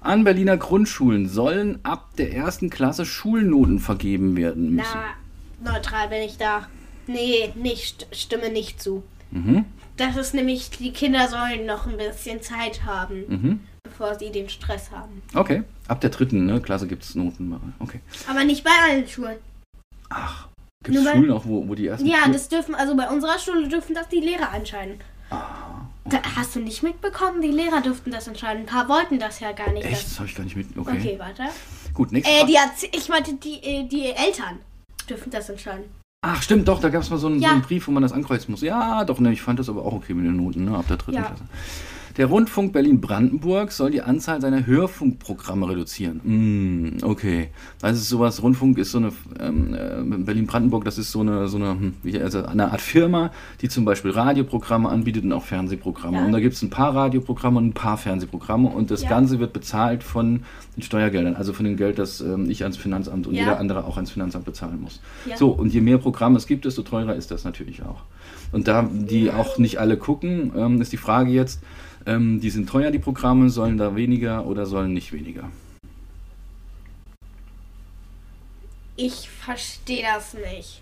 An 0.03 0.23
Berliner 0.23 0.57
Grundschulen 0.57 1.29
sollen 1.29 1.81
ab 1.83 2.11
der 2.17 2.33
ersten 2.33 2.71
Klasse 2.71 3.05
Schulnoten 3.07 3.81
vergeben 3.81 4.37
werden 4.37 4.77
müssen. 4.77 4.99
Na, 5.65 5.73
neutral 5.73 6.09
bin 6.09 6.23
ich 6.23 6.37
da. 6.37 6.69
Nee, 7.07 7.53
nicht, 7.55 8.07
stimme 8.13 8.51
nicht 8.51 8.81
zu. 8.83 9.03
Mhm. 9.31 9.65
Das 9.97 10.17
ist 10.17 10.35
nämlich, 10.35 10.71
die 10.71 10.93
Kinder 10.93 11.29
sollen 11.29 11.65
noch 11.67 11.87
ein 11.87 11.97
bisschen 11.97 12.43
Zeit 12.43 12.85
haben, 12.85 13.25
Mhm. 13.29 13.61
bevor 13.85 14.15
sie 14.19 14.31
den 14.31 14.49
Stress 14.49 14.91
haben. 14.91 15.23
Okay. 15.35 15.63
Ab 15.89 16.01
der 16.01 16.11
dritten 16.11 16.47
ne, 16.47 16.61
Klasse 16.61 16.87
gibt 16.87 17.03
es 17.05 17.15
Noten. 17.15 17.59
Okay. 17.79 18.01
Aber 18.29 18.45
nicht 18.45 18.63
bei 18.65 18.71
allen 18.89 19.09
Schulen. 19.09 19.39
Ach, 20.11 20.49
gibt 20.85 20.99
es 20.99 21.05
Schulen 21.05 21.31
auch, 21.31 21.47
wo, 21.47 21.67
wo 21.69 21.75
die 21.75 21.87
ersten 21.87 22.07
Ja, 22.07 22.19
vier- 22.25 22.33
das 22.33 22.49
dürfen, 22.49 22.75
also 22.75 22.95
bei 22.97 23.09
unserer 23.09 23.39
Schule 23.39 23.69
dürfen 23.69 23.95
das 23.95 24.09
die 24.09 24.21
Lehrer 24.21 24.53
entscheiden. 24.55 25.01
Ah, 25.31 25.81
Da, 26.05 26.21
hast 26.37 26.55
du 26.55 26.61
nicht 26.61 26.83
mitbekommen? 26.85 27.41
Die 27.43 27.49
Lehrer 27.51 27.81
durften 27.81 28.13
das 28.13 28.29
entscheiden. 28.29 28.63
Ein 28.63 28.67
paar 28.67 28.89
wollten 28.89 29.19
das 29.19 29.41
ja 29.41 29.51
gar 29.53 29.73
nicht. 29.73 29.85
Echt? 29.87 30.05
Das 30.07 30.19
habe 30.21 30.29
ich 30.29 30.35
gar 30.37 30.45
nicht 30.45 30.55
mit. 30.57 30.69
Das, 30.71 30.87
Okay. 30.87 30.99
okay, 30.99 31.17
warte. 31.19 31.43
Gut, 31.95 32.13
nächste 32.13 32.31
Äh, 32.33 32.41
Frage. 32.41 32.53
die 32.93 32.97
ich 32.97 33.09
meinte, 33.09 33.35
die, 33.35 33.55
äh, 33.63 33.89
die 33.89 34.07
Eltern 34.13 34.61
dürfen 35.09 35.31
das 35.31 35.49
entscheiden. 35.49 35.85
Ach, 36.29 36.43
stimmt, 36.43 36.67
doch, 36.67 36.81
da 36.81 36.89
gab 36.89 37.03
es 37.03 37.11
mal 37.11 37.19
so 37.19 37.29
einen, 37.29 37.41
Ja. 37.41 37.49
so 37.51 37.55
einen 37.55 37.63
Brief, 37.63 37.87
wo 37.87 37.93
man 37.93 38.03
das 38.03 38.13
ankreuzen 38.13 38.51
muss. 38.51 38.61
Ja, 38.63 39.05
doch, 39.05 39.21
ne, 39.21 39.33
ich 39.33 39.43
fand 39.43 39.59
das 39.59 39.69
aber 39.69 39.85
auch 39.85 39.93
okay 39.93 40.13
mit 40.15 40.27
den 40.27 40.37
Noten, 40.37 40.65
ne, 40.65 40.77
ab 40.77 40.87
der 40.89 40.97
dritten 40.97 41.15
Ja. 41.19 41.23
Klasse. 41.23 41.45
Der 42.17 42.27
Rundfunk 42.27 42.73
Berlin-Brandenburg 42.73 43.71
soll 43.73 43.91
die 43.91 44.01
Anzahl 44.01 44.41
seiner 44.41 44.65
Hörfunkprogramme 44.67 45.69
reduzieren. 45.69 46.21
Mm, 46.25 47.05
okay. 47.05 47.49
Das 47.83 47.99
ist 47.99 48.09
sowas, 48.09 48.43
Rundfunk 48.43 48.79
ist 48.79 48.93
so 48.93 48.99
eine, 48.99 49.13
ähm, 49.39 49.75
äh, 49.75 50.17
Berlin-Brandenburg, 50.25 50.85
das 50.87 50.97
ist 50.97 51.13
so 51.13 51.21
eine, 51.21 51.47
so 51.49 51.59
eine, 51.59 51.71
hm, 51.73 51.93
wie- 52.03 52.19
also 52.19 52.43
eine 52.47 52.71
Art 52.73 52.81
Firma, 52.81 53.33
die 53.61 53.69
zum 53.69 53.85
Beispiel 53.85 54.13
Radioprogramme 54.13 54.89
anbietet 54.89 55.25
und 55.25 55.33
auch 55.33 55.43
Fernsehprogramme. 55.45 56.17
Ja. 56.17 56.25
Und 56.25 56.33
da 56.33 56.41
gibt 56.41 56.55
es 56.55 56.63
ein 56.63 56.71
paar 56.71 56.95
Radioprogramme 56.95 57.59
und 57.59 57.67
ein 57.67 57.73
paar 57.75 57.99
Fernsehprogramme 57.99 58.69
und 58.71 58.91
das 58.91 59.03
Ja. 59.03 59.11
Ganze 59.11 59.39
wird 59.39 59.53
bezahlt 59.53 60.03
von 60.03 60.41
den 60.75 60.83
Steuergeldern, 60.83 61.37
also 61.37 61.53
von 61.53 61.67
dem 61.67 61.77
Geld, 61.77 61.99
das 61.99 62.23
ähm, 62.23 62.49
ich 62.49 62.63
ans 62.63 62.79
Finanzamt 62.79 63.27
und 63.27 63.35
Ja. 63.35 63.41
jeder 63.41 63.61
andere 63.61 63.85
auch 63.85 63.97
ans 63.97 64.11
Finanzamt 64.11 64.47
bezahlen 64.47 64.81
muss. 64.81 65.03
Ja. 65.29 65.37
So, 65.37 65.51
und 65.51 65.75
je 65.75 65.83
mehr 65.83 65.99
Programme 65.99 66.39
es 66.39 66.47
gibt, 66.47 66.65
desto 66.65 66.81
teurer 66.83 67.15
ist 67.15 67.31
das 67.31 67.45
natürlich 67.45 67.83
auch. 67.83 68.05
Und 68.53 68.69
da 68.69 68.89
die 68.91 69.31
auch 69.31 69.59
nicht 69.59 69.79
alle 69.81 69.99
gucken, 69.99 70.53
ähm, 70.57 70.81
ist 70.81 70.93
die 70.93 70.97
Frage 70.97 71.31
jetzt, 71.31 71.61
ähm, 72.07 72.41
die 72.41 72.51
sind 72.51 72.69
teuer, 72.69 72.91
die 72.91 72.99
Programme, 72.99 73.51
sollen 73.51 73.77
da 73.79 73.97
weniger 73.97 74.47
oder 74.47 74.67
sollen 74.67 74.93
nicht 74.93 75.13
weniger? 75.13 75.51
Ich 78.97 79.29
verstehe 79.29 80.03
das 80.03 80.35
nicht. 80.35 80.81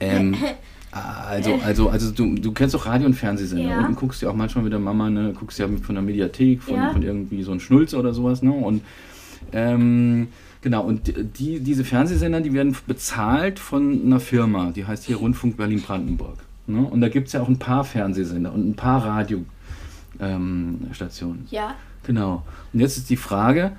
Ähm, 0.00 0.34
also, 0.92 1.56
also, 1.62 1.88
also 1.90 2.10
du, 2.10 2.34
du 2.36 2.52
kennst 2.52 2.74
doch 2.74 2.86
Radio- 2.86 3.06
und 3.06 3.14
Fernsehsender 3.14 3.68
Ja. 3.68 3.86
und 3.86 3.96
guckst 3.96 4.22
ja 4.22 4.30
auch 4.30 4.34
manchmal 4.34 4.64
mit 4.64 4.72
der 4.72 4.80
Mama, 4.80 5.10
ne, 5.10 5.34
guckst 5.38 5.58
ja 5.58 5.68
von 5.68 5.94
der 5.94 6.02
Mediathek, 6.02 6.62
von, 6.62 6.74
Ja. 6.76 6.90
von 6.92 7.02
irgendwie 7.02 7.42
so 7.42 7.52
ein 7.52 7.60
Schnulz 7.60 7.92
oder 7.94 8.14
sowas, 8.14 8.42
ne? 8.42 8.52
Und 8.52 8.82
ähm, 9.52 10.28
genau, 10.62 10.84
und 10.84 11.12
die, 11.38 11.60
diese 11.60 11.84
Fernsehsender, 11.84 12.40
die 12.40 12.52
werden 12.52 12.74
bezahlt 12.86 13.58
von 13.58 14.02
einer 14.06 14.20
Firma, 14.20 14.70
die 14.70 14.86
heißt 14.86 15.04
hier 15.04 15.16
Rundfunk 15.16 15.56
Berlin-Brandenburg. 15.56 16.38
Ne? 16.66 16.80
Und 16.82 17.00
da 17.00 17.08
gibt 17.08 17.26
es 17.26 17.32
ja 17.32 17.40
auch 17.42 17.48
ein 17.48 17.58
paar 17.58 17.84
Fernsehsender 17.84 18.52
und 18.52 18.68
ein 18.68 18.74
paar 18.74 19.04
Radiostationen. 19.04 19.59
Ähm, 20.20 20.80
Stationen. 20.92 21.46
Ja. 21.50 21.74
Genau. 22.04 22.42
Und 22.72 22.80
jetzt 22.80 22.96
ist 22.98 23.10
die 23.10 23.16
Frage, 23.16 23.72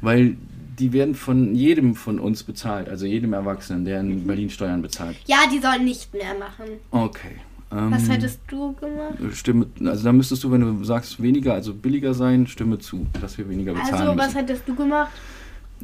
weil 0.00 0.36
die 0.78 0.92
werden 0.92 1.14
von 1.14 1.54
jedem 1.54 1.94
von 1.94 2.18
uns 2.18 2.42
bezahlt, 2.42 2.88
also 2.88 3.04
jedem 3.06 3.32
Erwachsenen, 3.34 3.84
der 3.84 4.00
in 4.00 4.26
Berlin 4.26 4.50
Steuern 4.50 4.80
bezahlt. 4.82 5.16
Ja, 5.26 5.38
die 5.52 5.58
sollen 5.58 5.84
nicht 5.84 6.12
mehr 6.14 6.34
machen. 6.38 6.66
Okay. 6.90 7.36
Ähm, 7.70 7.90
Was 7.90 8.08
hättest 8.08 8.40
du 8.48 8.72
gemacht? 8.74 9.14
Stimme, 9.34 9.66
also 9.84 10.04
da 10.04 10.12
müsstest 10.12 10.44
du, 10.44 10.50
wenn 10.50 10.60
du 10.60 10.84
sagst 10.84 11.22
weniger, 11.22 11.54
also 11.54 11.72
billiger 11.74 12.12
sein, 12.14 12.46
stimme 12.46 12.78
zu, 12.78 13.06
dass 13.20 13.38
wir 13.38 13.48
weniger 13.48 13.72
bezahlen 13.74 13.94
Also, 13.94 14.16
was 14.18 14.26
müssen. 14.28 14.36
hättest 14.38 14.68
du 14.68 14.74
gemacht? 14.74 15.10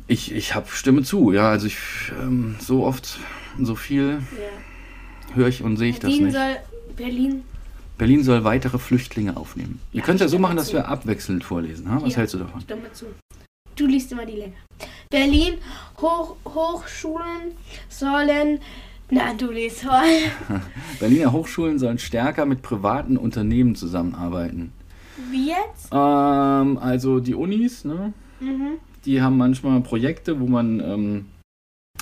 Ich, 0.07 0.33
ich 0.35 0.55
habe 0.55 0.67
Stimme 0.71 1.03
zu, 1.03 1.33
ja, 1.33 1.49
also 1.50 1.67
ich 1.67 1.77
ähm, 2.23 2.57
so 2.61 2.85
oft, 2.85 3.19
so 3.61 3.75
viel 3.75 4.21
Ja. 4.33 5.35
höre 5.37 5.49
ich 5.49 5.62
und 5.62 5.77
sehe 5.77 5.91
ich 5.91 5.99
das 5.99 6.11
Berlin 6.11 6.25
nicht. 6.27 6.35
soll 6.37 6.57
Berlin. 6.97 7.43
Berlin 7.99 8.23
soll 8.23 8.45
weitere 8.45 8.78
Flüchtlinge 8.78 9.37
aufnehmen. 9.37 9.81
Ja, 9.93 10.02
können 10.02 10.17
es 10.17 10.23
ja 10.23 10.28
so 10.28 10.38
machen, 10.38 10.57
dass 10.57 10.69
zu. 10.69 10.75
wir 10.75 10.88
abwechselnd 10.88 11.45
vorlesen. 11.45 11.90
Ha? 11.90 11.99
Was 12.00 12.12
Ja. 12.12 12.19
hältst 12.19 12.35
du 12.35 12.38
davon? 12.38 12.61
Stimme 12.61 12.93
zu. 12.93 13.07
Du 13.76 13.87
liest 13.87 14.11
immer 14.12 14.25
die 14.26 14.37
Länge. 14.37 14.55
Berlin 15.11 15.55
Hoch, 16.00 16.37
Hochschulen 16.45 17.52
sollen. 17.88 18.61
Na, 19.11 19.33
du 19.35 19.50
liest 19.50 19.83
voll. 19.83 20.61
Berliner 21.00 21.33
Hochschulen 21.33 21.78
sollen 21.78 21.99
stärker 21.99 22.45
mit 22.47 22.62
privaten 22.62 23.17
Unternehmen 23.17 23.75
zusammenarbeiten. 23.75 24.73
Wie 25.31 25.49
jetzt? 25.49 25.88
Ähm, 25.93 26.78
also 26.78 27.21
die 27.21 27.35
Unis, 27.35 27.85
ne? 27.85 28.12
Mhm. 28.40 28.75
die 29.05 29.21
haben 29.23 29.37
manchmal 29.37 29.81
Projekte, 29.81 30.38
wo 30.38 30.47
man 30.47 30.81
ähm, 30.81 31.26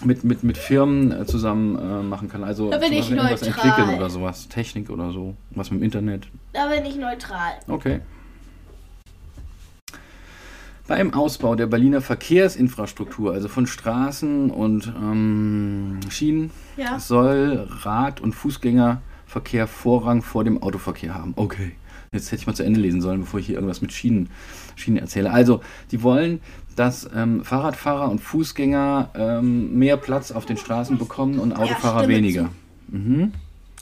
mit, 0.05 0.25
mit, 0.25 0.43
mit 0.45 0.59
Firmen 0.59 1.11
äh, 1.13 1.27
zusammen 1.27 1.77
äh, 1.79 2.03
machen 2.03 2.29
kann. 2.29 2.45
Also 2.45 2.71
Da 2.71 2.79
bin 2.79 2.93
ich 2.93 3.11
irgendwas 3.11 3.43
neutral. 3.43 3.67
entwickeln 3.71 3.97
oder 3.97 4.11
sowas. 4.11 4.49
Technik 4.49 4.91
oder 4.91 5.11
so. 5.13 5.35
Was 5.51 5.71
mit 5.71 5.81
dem 5.81 5.85
Internet. 5.85 6.29
Da 6.53 6.69
bin 6.69 6.85
ich 6.85 6.97
neutral. 6.97 7.53
Okay. 7.69 8.01
Beim 10.89 11.13
Ausbau 11.15 11.57
der 11.57 11.67
Berliner 11.67 12.01
Verkehrsinfrastruktur, 12.01 13.33
also 13.33 13.49
von 13.49 13.67
Straßen 13.67 14.51
und 14.51 14.87
ähm, 14.97 15.99
Schienen, 16.11 16.53
Ja. 16.77 17.01
soll 17.01 17.67
Rad- 17.83 18.21
und 18.21 18.35
Fußgängerverkehr 18.35 19.67
Vorrang 19.67 20.23
vor 20.23 20.45
dem 20.45 20.63
Autoverkehr 20.63 21.15
haben. 21.15 21.33
Okay. 21.35 21.73
Jetzt 22.13 22.31
hätte 22.31 22.41
ich 22.43 22.47
mal 22.47 22.55
zu 22.55 22.63
Ende 22.63 22.79
lesen 22.79 23.01
sollen, 23.01 23.21
bevor 23.23 23.41
ich 23.41 23.47
hier 23.47 23.57
irgendwas 23.57 23.83
mit 23.83 23.93
Schienen, 23.93 24.31
Schienen 24.77 24.99
erzähle. 24.99 25.33
Also, 25.33 25.61
die 25.91 26.05
wollen, 26.05 26.41
dass 26.77 27.09
ähm, 27.15 27.45
Fahrradfahrer 27.45 28.11
und 28.11 28.21
Fußgänger 28.21 29.11
ähm, 29.15 29.77
mehr 29.79 29.97
Platz 29.97 30.31
auf 30.31 30.47
den 30.47 30.57
Straßen 30.57 30.99
bekommen 30.99 31.39
und 31.39 31.55
Autofahrer 31.55 32.01
stimme 32.05 32.15
weniger. 32.17 32.49
Mhm. 32.89 33.33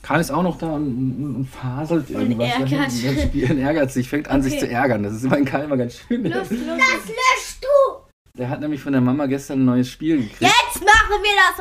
Karl 0.02 0.20
ist 0.20 0.30
auch 0.30 0.42
noch 0.42 0.58
da 0.58 0.68
und, 0.72 0.84
und, 0.86 1.36
und 1.36 1.48
faselt 1.48 2.10
irgendwas. 2.10 2.48
da 2.56 2.62
ärgert. 2.64 2.86
Das 2.86 3.22
Spiel 3.22 3.58
ärgert 3.58 3.90
sich, 3.90 4.08
fängt 4.08 4.28
an, 4.28 4.42
sich 4.42 4.52
Okay. 4.54 4.66
zu 4.66 4.70
ärgern. 4.70 5.02
Das 5.02 5.14
ist 5.14 5.24
immer 5.24 5.38
in 5.38 5.44
Karl 5.46 5.64
immer 5.64 5.76
ganz 5.76 5.96
schön. 5.98 6.24
Los, 6.24 6.50
los. 6.50 6.50
Das 6.50 7.08
löscht 7.08 7.62
du! 7.62 8.38
Der 8.38 8.48
hat 8.50 8.60
nämlich 8.60 8.80
von 8.82 8.92
der 8.92 9.00
Mama 9.00 9.26
gestern 9.26 9.60
ein 9.60 9.64
neues 9.64 9.88
Spiel 9.88 10.16
gekriegt 10.16 10.40
Jetzt 10.40 10.84
machen 10.84 11.22
wir 11.22 11.30
das 11.46 11.58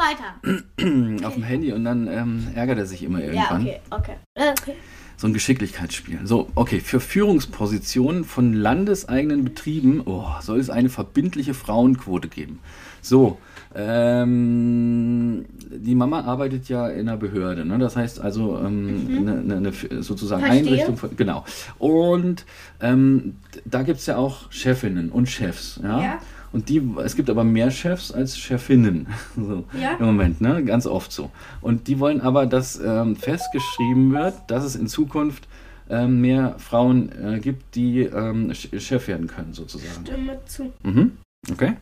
weiter. 0.88 1.28
auf 1.28 1.34
dem 1.36 1.44
Handy 1.44 1.72
und 1.72 1.86
dann 1.86 2.08
ähm, 2.08 2.48
ärgert 2.56 2.80
er 2.80 2.86
sich 2.86 3.04
immer 3.04 3.20
Ja, 3.20 3.26
irgendwann. 3.28 3.62
okay, 3.62 3.80
okay. 3.92 4.16
Äh, 4.34 4.50
okay. 4.60 4.74
So 5.18 5.28
ein 5.28 5.34
Geschicklichkeitsspiel. 5.34 6.20
So, 6.26 6.50
okay, 6.56 6.80
für 6.80 7.00
Führungspositionen 7.00 8.24
von 8.24 8.54
landeseigenen 8.54 9.44
Betrieben 9.44 10.02
oh, 10.06 10.26
soll 10.42 10.60
es 10.60 10.70
eine 10.70 10.90
verbindliche 10.90 11.54
Frauenquote 11.54 12.28
geben. 12.28 12.60
So, 13.02 13.38
ähm, 13.76 15.46
die 15.70 15.96
Mama 15.96 16.22
arbeitet 16.22 16.70
ja 16.70 16.88
in 16.90 17.08
einer 17.10 17.18
Behörde, 17.18 17.66
ne? 17.66 17.78
das 17.80 17.96
heißt 17.96 18.22
also 18.22 18.58
ähm, 18.60 19.08
eine, 19.28 19.40
eine, 19.40 19.56
eine 19.58 20.04
sozusagen 20.04 20.44
Mhm. 20.44 20.48
Verstehe. 20.48 20.68
Einrichtung 20.68 20.98
von, 20.98 21.16
genau. 21.16 21.44
Und 21.80 22.46
ähm, 22.82 23.36
da 23.66 23.84
gibt 23.84 24.00
es 24.00 24.06
ja 24.06 24.18
auch 24.18 24.52
Chefinnen 24.52 25.10
und 25.10 25.28
Chefs, 25.28 25.80
ja. 25.84 26.02
Ja. 26.02 26.20
Und 26.54 26.70
die, 26.70 26.82
es 27.04 27.16
gibt 27.16 27.30
aber 27.30 27.44
mehr 27.44 27.72
Chefs 27.72 28.12
als 28.12 28.38
Chefinnen. 28.38 29.08
So, 29.36 29.64
Ja. 29.80 29.96
Im 30.00 30.06
Moment, 30.06 30.40
ne? 30.40 30.64
Ganz 30.64 30.86
oft 30.86 31.12
so. 31.12 31.32
Und 31.62 31.88
die 31.88 32.00
wollen 32.00 32.22
aber, 32.22 32.46
dass 32.46 32.80
ähm, 32.80 33.16
festgeschrieben 33.16 34.14
wird, 34.14 34.36
dass 34.48 34.64
es 34.64 34.76
in 34.76 34.88
Zukunft 34.88 35.48
ähm, 35.90 36.22
mehr 36.22 36.56
Frauen 36.60 37.12
äh, 37.22 37.40
gibt, 37.40 37.76
die 37.76 38.02
ähm, 38.04 38.52
Ch- 38.52 38.80
Chef 38.80 39.08
werden 39.08 39.28
können, 39.28 39.54
sozusagen. 39.54 40.06
Stimme 40.06 40.40
zu. 40.46 40.72
Mhm. 40.84 41.18
Okay. 41.52 41.74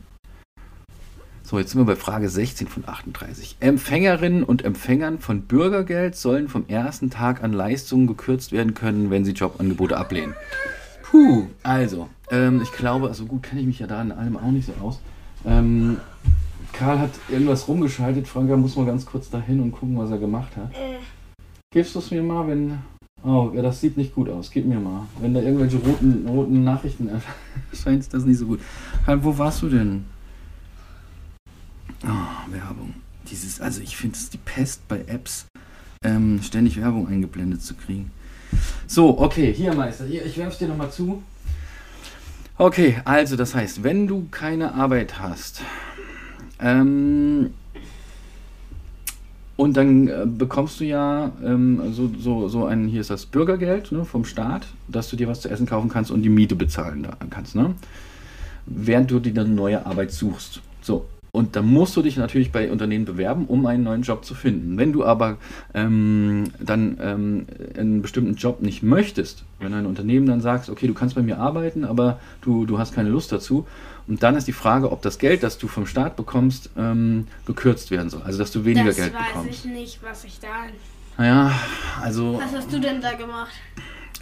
So, 1.44 1.58
jetzt 1.58 1.72
sind 1.72 1.80
wir 1.80 1.84
bei 1.84 1.96
Frage 1.96 2.28
16 2.30 2.66
von 2.66 2.84
38. 2.86 3.56
Empfängerinnen 3.60 4.42
und 4.42 4.64
Empfängern 4.64 5.18
von 5.18 5.42
Bürgergeld 5.42 6.16
sollen 6.16 6.48
vom 6.48 6.64
ersten 6.68 7.10
Tag 7.10 7.44
an 7.44 7.52
Leistungen 7.52 8.06
gekürzt 8.06 8.52
werden 8.52 8.72
können, 8.74 9.10
wenn 9.10 9.24
sie 9.26 9.32
Jobangebote 9.32 9.96
ablehnen. 9.98 10.34
Puh, 11.02 11.48
also, 11.62 12.08
ähm, 12.32 12.60
ich 12.62 12.72
glaube, 12.72 13.08
also 13.08 13.26
gut 13.26 13.44
kenne 13.44 13.60
ich 13.60 13.66
mich 13.66 13.78
ja 13.78 13.86
da 13.86 14.02
in 14.02 14.10
allem 14.10 14.36
auch 14.36 14.50
nicht 14.50 14.66
so 14.66 14.72
aus. 14.84 14.98
Ähm, 15.44 15.98
Karl 16.72 16.98
hat 16.98 17.10
irgendwas 17.28 17.68
rumgeschaltet. 17.68 18.26
Franka 18.26 18.56
muss 18.56 18.74
mal 18.74 18.86
ganz 18.86 19.04
kurz 19.06 19.28
dahin 19.30 19.60
und 19.60 19.72
gucken, 19.72 19.98
was 19.98 20.10
er 20.10 20.18
gemacht 20.18 20.56
hat. 20.56 20.72
Äh, 20.72 20.96
Gibst 21.70 21.94
du 21.94 21.98
es 21.98 22.10
mir 22.10 22.22
mal, 22.22 22.48
wenn. 22.48 22.78
Oh, 23.22 23.52
ja, 23.54 23.62
das 23.62 23.80
sieht 23.80 23.96
nicht 23.96 24.14
gut 24.14 24.28
aus. 24.28 24.50
Gib 24.50 24.66
mir 24.66 24.80
mal. 24.80 25.06
Wenn 25.20 25.34
da 25.34 25.40
irgendwelche 25.40 25.76
roten, 25.76 26.26
roten 26.26 26.64
Nachrichten 26.64 27.08
erscheint, 27.70 28.00
ist 28.00 28.12
das 28.12 28.24
nicht 28.24 28.38
so 28.38 28.46
gut. 28.46 28.60
Karl, 29.04 29.22
wo 29.22 29.36
warst 29.36 29.62
du 29.62 29.68
denn? 29.68 30.04
Oh, 32.04 32.52
Werbung. 32.52 32.94
Dieses, 33.30 33.60
also 33.60 33.80
ich 33.80 33.96
finde 33.96 34.16
es 34.16 34.30
die 34.30 34.38
Pest 34.38 34.88
bei 34.88 35.04
Apps, 35.06 35.46
ähm, 36.04 36.40
ständig 36.42 36.80
Werbung 36.80 37.06
eingeblendet 37.06 37.62
zu 37.62 37.74
kriegen. 37.74 38.10
So, 38.86 39.18
okay, 39.20 39.52
hier 39.54 39.72
Meister, 39.74 40.04
hier, 40.04 40.26
ich 40.26 40.36
werf's 40.36 40.58
dir 40.58 40.68
nochmal 40.68 40.90
zu. 40.90 41.22
Okay, 42.58 43.00
also 43.04 43.36
das 43.36 43.54
heißt, 43.54 43.82
wenn 43.82 44.06
du 44.06 44.28
keine 44.30 44.74
Arbeit 44.74 45.18
hast, 45.18 45.62
ähm, 46.60 47.50
und 49.56 49.76
dann 49.76 50.08
äh, 50.08 50.26
bekommst 50.26 50.80
du 50.80 50.84
ja 50.84 51.32
ähm, 51.44 51.92
so, 51.92 52.10
so, 52.18 52.48
so 52.48 52.64
ein, 52.64 52.88
hier 52.88 53.00
ist 53.00 53.10
das 53.10 53.26
Bürgergeld 53.26 53.92
ne, 53.92 54.04
vom 54.04 54.24
Staat, 54.24 54.66
dass 54.88 55.08
du 55.08 55.16
dir 55.16 55.28
was 55.28 55.40
zu 55.40 55.48
essen 55.48 55.66
kaufen 55.66 55.88
kannst 55.88 56.10
und 56.10 56.22
die 56.22 56.28
Miete 56.28 56.56
bezahlen 56.56 57.06
kannst, 57.30 57.54
ne? 57.54 57.74
Während 58.66 59.10
du 59.10 59.18
dir 59.18 59.34
dann 59.34 59.54
neue 59.54 59.84
Arbeit 59.84 60.12
suchst. 60.12 60.60
So. 60.82 61.06
Und 61.34 61.56
dann 61.56 61.66
musst 61.66 61.96
du 61.96 62.02
dich 62.02 62.18
natürlich 62.18 62.52
bei 62.52 62.70
Unternehmen 62.70 63.06
bewerben, 63.06 63.46
um 63.46 63.64
einen 63.64 63.84
neuen 63.84 64.02
Job 64.02 64.22
zu 64.22 64.34
finden. 64.34 64.76
Wenn 64.76 64.92
du 64.92 65.02
aber 65.02 65.38
ähm, 65.72 66.44
dann 66.60 66.98
ähm, 67.00 67.46
einen 67.74 68.02
bestimmten 68.02 68.34
Job 68.34 68.60
nicht 68.60 68.82
möchtest, 68.82 69.44
wenn 69.58 69.72
ein 69.72 69.86
Unternehmen 69.86 70.26
dann 70.26 70.42
sagt, 70.42 70.68
okay, 70.68 70.86
du 70.86 70.92
kannst 70.92 71.14
bei 71.14 71.22
mir 71.22 71.38
arbeiten, 71.38 71.86
aber 71.86 72.20
du, 72.42 72.66
du 72.66 72.78
hast 72.78 72.94
keine 72.94 73.08
Lust 73.08 73.32
dazu, 73.32 73.66
und 74.06 74.22
dann 74.22 74.36
ist 74.36 74.46
die 74.46 74.52
Frage, 74.52 74.92
ob 74.92 75.00
das 75.00 75.18
Geld, 75.18 75.42
das 75.42 75.56
du 75.56 75.68
vom 75.68 75.86
Staat 75.86 76.16
bekommst, 76.16 76.68
ähm, 76.76 77.28
gekürzt 77.46 77.90
werden 77.90 78.10
soll. 78.10 78.20
Also, 78.22 78.38
dass 78.38 78.50
du 78.52 78.66
weniger 78.66 78.88
das 78.88 78.96
Geld 78.96 79.14
weiß 79.14 79.26
bekommst. 79.28 79.50
ich 79.50 79.64
nicht, 79.64 80.02
was 80.02 80.24
ich 80.24 80.38
da. 80.38 80.48
Naja, 81.16 81.52
also 82.02 82.40
Was 82.42 82.52
hast 82.54 82.72
du 82.72 82.78
denn 82.78 83.00
da 83.00 83.12
gemacht? 83.12 83.52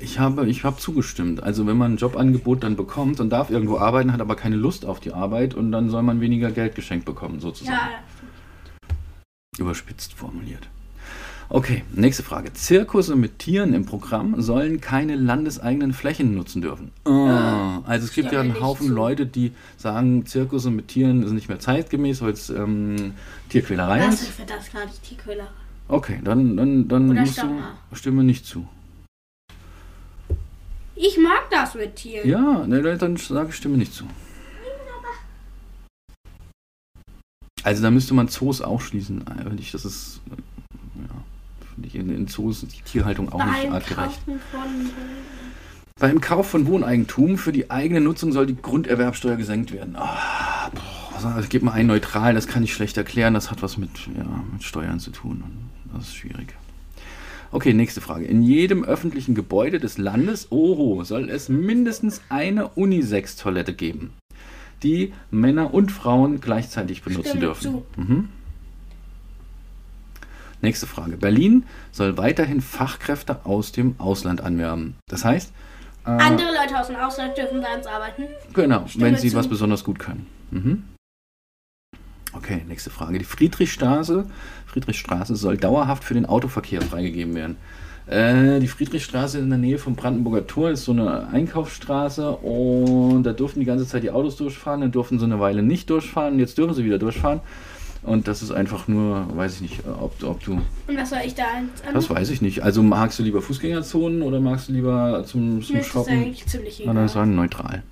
Ich 0.01 0.19
habe, 0.19 0.47
ich 0.47 0.65
habe 0.65 0.79
zugestimmt. 0.79 1.43
Also 1.43 1.67
wenn 1.67 1.77
man 1.77 1.95
ein 1.95 1.97
Jobangebot 1.97 2.65
dann 2.65 2.77
bekommt 2.77 3.21
und 3.21 3.31
darf 3.31 3.51
irgendwo 3.51 3.79
arbeiten, 3.79 4.13
hat 4.13 4.21
aber 4.21 4.35
keine 4.35 4.57
Lust 4.57 4.87
auf 4.87 5.01
die 5.01 5.13
Arbeit 5.13 5.55
und 5.55 5.73
dann 5.73 5.91
soll 5.91 6.03
man 6.03 6.21
weniger 6.21 6.51
Geld 6.51 6.75
geschenkt 6.75 7.05
bekommen, 7.05 7.41
sozusagen. 7.41 7.77
Ja, 7.77 8.01
Überspitzt 9.59 10.15
formuliert. 10.15 10.69
Okay, 11.53 11.83
nächste 11.93 12.23
Frage. 12.23 12.53
Zirkusse 12.53 13.17
mit 13.17 13.41
Tieren 13.41 13.75
im 13.75 13.85
Programm 13.85 14.41
sollen 14.41 14.81
keine 14.81 15.17
landeseigenen 15.17 15.93
Flächen 15.93 16.37
nutzen 16.37 16.63
dürfen. 16.63 16.93
Ah, 17.05 17.81
also 17.85 18.05
es 18.07 18.13
gibt 18.13 18.31
ja 18.31 18.41
einen 18.41 18.51
nicht 18.51 18.63
Haufen 18.63 18.87
zu. 18.87 18.93
Leute, 18.95 19.27
die 19.27 19.53
sagen, 19.77 20.25
Zirkusse 20.27 20.71
mit 20.71 20.89
Tieren 20.89 21.27
sind 21.27 21.35
nicht 21.35 21.49
mehr 21.49 21.59
zeitgemäß, 21.59 22.23
weil 22.23 22.33
es 22.33 22.51
ähm, 22.51 23.15
Tierquälerei 23.49 24.07
ist. 24.07 24.23
ist 24.23 24.29
für 24.31 24.47
das 24.47 24.71
gerade 24.71 24.91
Tierquäler? 25.03 25.49
Okay, 25.89 26.21
dann, 26.23 26.57
dann, 26.57 26.87
dann 26.87 27.11
Oder 27.11 27.21
musst 27.21 27.43
du 27.43 27.51
stimme 27.95 28.23
nicht 28.23 28.47
zu. 28.47 28.69
Ich 31.03 31.17
mag 31.17 31.49
das 31.51 31.75
mit 31.75 31.97
Tieren. 31.97 32.29
Ja, 32.29 32.67
ne, 32.67 32.83
dann 32.99 33.17
sage 33.17 33.49
ich 33.49 33.55
stimme 33.55 33.79
nicht 33.79 33.95
zu. 33.95 34.05
Also 37.63 37.83
da 37.83 37.91
müsste 37.91 38.13
man 38.13 38.29
Zoos 38.29 38.61
auch 38.61 38.83
schließen, 38.83 39.27
eigentlich. 39.27 39.73
Das 39.73 39.87
ist, 39.87 40.21
äh, 40.31 41.01
ja, 41.03 41.15
finde 41.75 41.89
ich, 41.89 41.95
in, 41.95 42.15
in 42.15 42.29
Zoos 42.29 42.63
ist 42.63 42.77
die 42.77 42.83
Tierhaltung 42.83 43.33
auch 43.33 43.43
nicht 43.43 43.63
Beim 43.63 43.73
artgerecht. 43.73 44.21
Kaufen 44.27 44.41
von 44.51 44.91
Beim 45.99 46.21
Kauf 46.21 46.51
von 46.51 46.67
Wohneigentum 46.67 47.39
für 47.39 47.53
die 47.53 47.71
eigene 47.71 48.03
Nutzung 48.03 48.33
soll 48.33 48.47
die 48.47 48.57
Grunderwerbsteuer 48.57 49.37
gesenkt 49.37 49.73
werden. 49.73 49.97
Ah, 49.97 50.71
boah, 50.75 51.27
also, 51.27 51.49
gib 51.49 51.63
mal 51.63 51.73
ein 51.73 51.87
neutral, 51.87 52.35
das 52.35 52.47
kann 52.47 52.63
ich 52.63 52.75
schlecht 52.75 52.99
erklären. 52.99 53.33
Das 53.33 53.51
hat 53.51 53.63
was 53.63 53.79
mit, 53.79 53.91
ja, 54.17 54.45
mit 54.53 54.63
Steuern 54.65 55.01
zu 55.01 55.13
tun. 55.13 55.45
Das 55.95 56.09
ist 56.09 56.17
schwierig. 56.17 56.55
Okay, 57.53 57.73
nächste 57.73 58.01
Frage. 58.01 58.25
In 58.27 58.43
jedem 58.43 58.85
öffentlichen 58.85 59.35
Gebäude 59.35 59.81
des 59.81 59.99
Landes, 59.99 60.53
Oho, 60.53 61.03
soll 61.03 61.29
es 61.31 61.49
mindestens 61.49 62.23
eine 62.29 62.69
Unisex-Toilette 62.69 63.75
geben, 63.75 64.13
die 64.83 65.13
Männer 65.31 65.75
und 65.75 65.91
Frauen 65.91 66.41
gleichzeitig 66.41 67.03
benutzen 67.03 67.29
Stimme 67.31 67.41
dürfen. 67.45 67.83
Mhm. 67.97 68.29
Nächste 70.63 70.87
Frage. 70.87 71.17
Berlin 71.17 71.65
soll 71.91 72.19
weiterhin 72.19 72.61
Fachkräfte 72.61 73.45
aus 73.45 73.73
dem 73.73 73.95
Ausland 73.99 74.43
anwerben. 74.43 74.95
Das 75.09 75.25
heißt, 75.25 75.53
äh, 76.05 76.11
Andere 76.11 76.49
Leute 76.49 76.79
aus 76.79 76.87
dem 76.87 76.97
Ausland 76.97 77.37
dürfen 77.37 77.61
bei 77.63 77.77
uns 77.77 77.87
arbeiten. 77.87 78.25
Genau, 78.53 78.87
Stimme 78.87 79.07
wenn 79.07 79.17
sie 79.17 79.31
zu. 79.31 79.37
was 79.37 79.49
besonders 79.49 79.85
gut 79.85 79.99
können. 79.99 80.27
Mhm. 80.51 80.85
Okay, 82.33 82.63
nächste 82.69 82.91
Frage. 82.91 83.19
Die 83.19 83.25
Friedrichstraße, 83.25 84.27
Friedrichstraße 84.67 85.35
soll 85.35 85.57
dauerhaft 85.57 86.05
für 86.05 86.15
den 86.15 86.27
Autoverkehr 86.27 86.81
freigegeben 86.81 87.35
werden. 87.35 87.57
Äh, 88.07 88.61
die 88.61 88.69
Friedrichstraße 88.69 89.39
in 89.39 89.51
der 89.51 89.59
Nähe 89.59 89.79
vom 89.79 89.95
Brandenburger 89.95 90.47
Tor 90.47 90.71
ist 90.71 90.85
so 90.85 90.93
eine 90.93 91.29
Einkaufsstraße 91.29 92.31
und 92.31 93.25
da 93.25 93.33
durften 93.33 93.61
die 93.61 93.67
ganze 93.67 93.87
Zeit 93.87 94.03
die 94.03 94.11
Autos 94.11 94.37
durchfahren, 94.37 94.81
dann 94.81 94.93
durften 94.93 95.19
sie 95.19 95.25
eine 95.25 95.39
Weile 95.41 95.63
nicht 95.63 95.91
durchfahren, 95.91 96.39
jetzt 96.39 96.57
dürfen 96.59 96.75
sie 96.75 96.85
wieder 96.85 96.99
durchfahren. 96.99 97.41
Und 98.03 98.29
das 98.29 98.43
ist 98.43 98.51
einfach 98.51 98.89
nur, 98.89 99.27
weiß 99.37 99.57
ich 99.57 99.61
nicht, 99.61 99.87
ob, 99.87 100.23
ob 100.25 100.43
du, 100.43 100.53
Und 100.53 100.97
was 100.97 101.11
soll 101.11 101.19
ich 101.25 101.35
da 101.35 101.45
als 101.87 101.93
das 101.93 102.09
weiß 102.09 102.31
ich 102.31 102.41
nicht. 102.41 102.63
Also 102.63 102.83
magst 102.83 103.19
du 103.19 103.23
lieber 103.23 103.43
Fußgängerzonen 103.43 104.23
oder 104.23 104.41
magst 104.41 104.69
du 104.69 104.73
lieber 104.73 105.23
zum, 105.27 105.63
zum 105.63 105.75
Mir 105.75 105.81
ist 105.81 105.89
das 105.89 105.93
Shoppen? 105.93 106.15
eigentlich 106.15 106.47
ziemlich 106.47 106.81
egal. 106.81 106.95
dann 106.95 107.09
sagen 107.09 107.35
neutral. 107.35 107.83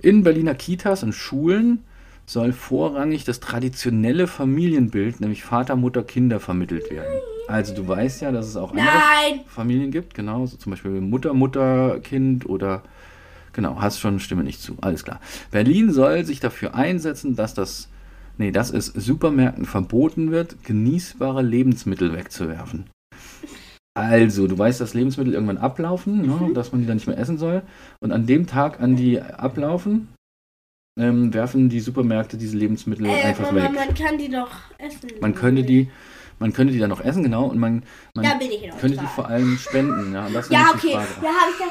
In 0.00 0.22
Berliner 0.22 0.54
Kitas 0.54 1.02
und 1.02 1.12
Schulen 1.12 1.82
soll 2.28 2.52
vorrangig 2.52 3.24
das 3.24 3.40
traditionelle 3.40 4.26
Familienbild, 4.26 5.20
nämlich 5.20 5.44
Vater, 5.44 5.76
Mutter, 5.76 6.02
Kinder, 6.02 6.40
vermittelt 6.40 6.90
werden. 6.90 7.22
Also 7.48 7.74
du 7.74 7.88
weißt 7.88 8.20
ja, 8.20 8.32
dass 8.32 8.46
es 8.46 8.56
auch 8.56 8.72
andere 8.72 8.84
Nein! 8.84 9.40
Familien 9.46 9.90
gibt, 9.90 10.12
genau, 10.12 10.44
so 10.44 10.58
zum 10.58 10.70
Beispiel 10.70 11.00
Mutter, 11.00 11.32
Mutter, 11.32 12.00
Kind 12.00 12.44
oder 12.46 12.82
genau, 13.54 13.80
hast 13.80 13.98
schon 13.98 14.20
Stimme 14.20 14.44
nicht 14.44 14.60
zu, 14.60 14.76
alles 14.82 15.04
klar. 15.04 15.20
Berlin 15.50 15.90
soll 15.90 16.26
sich 16.26 16.38
dafür 16.38 16.74
einsetzen, 16.74 17.34
dass 17.34 17.54
das, 17.54 17.88
nee, 18.36 18.50
dass 18.50 18.70
es 18.70 18.86
Supermärkten 18.86 19.64
verboten 19.64 20.30
wird, 20.30 20.62
genießbare 20.64 21.40
Lebensmittel 21.40 22.12
wegzuwerfen. 22.12 22.90
Also, 23.94 24.46
du 24.46 24.56
weißt, 24.56 24.82
dass 24.82 24.92
Lebensmittel 24.92 25.32
irgendwann 25.32 25.56
ablaufen, 25.56 26.26
ne, 26.26 26.50
dass 26.52 26.72
man 26.72 26.82
die 26.82 26.86
dann 26.86 26.98
nicht 26.98 27.06
mehr 27.06 27.18
essen 27.18 27.38
soll. 27.38 27.62
Und 28.00 28.12
an 28.12 28.26
dem 28.26 28.46
Tag, 28.46 28.80
an 28.80 28.96
die 28.96 29.20
ablaufen, 29.20 30.08
ähm, 30.98 31.32
werfen 31.32 31.68
die 31.68 31.80
Supermärkte 31.80 32.36
diese 32.36 32.56
Lebensmittel 32.56 33.06
Äh, 33.06 33.22
einfach 33.22 33.50
Mama, 33.52 33.64
weg. 33.64 33.72
man 33.74 33.94
kann 33.94 34.18
die 34.18 34.28
doch 34.30 34.50
essen. 34.78 35.10
Man 35.20 35.34
könnte 35.34 35.62
die, 35.62 35.90
man 36.38 36.52
könnte 36.52 36.72
die 36.72 36.78
dann 36.78 36.90
noch 36.90 37.00
essen, 37.00 37.22
genau, 37.22 37.46
und 37.46 37.58
man, 37.58 37.82
man 38.14 38.24
Da 38.24 38.34
bin 38.34 38.50
ich 38.50 38.66
noch 38.68 38.78
könnte 38.78 38.98
die 38.98 39.06
vor 39.06 39.26
allem 39.28 39.56
spenden. 39.58 40.12
Ja, 40.12 40.28
das 40.28 40.46
ist 40.46 40.52
Ja, 40.52 40.70
okay. 40.74 40.92
Frage. 40.92 41.08
Da 41.22 41.28
habe 41.28 41.50
ich, 41.52 41.58
da, 41.58 41.64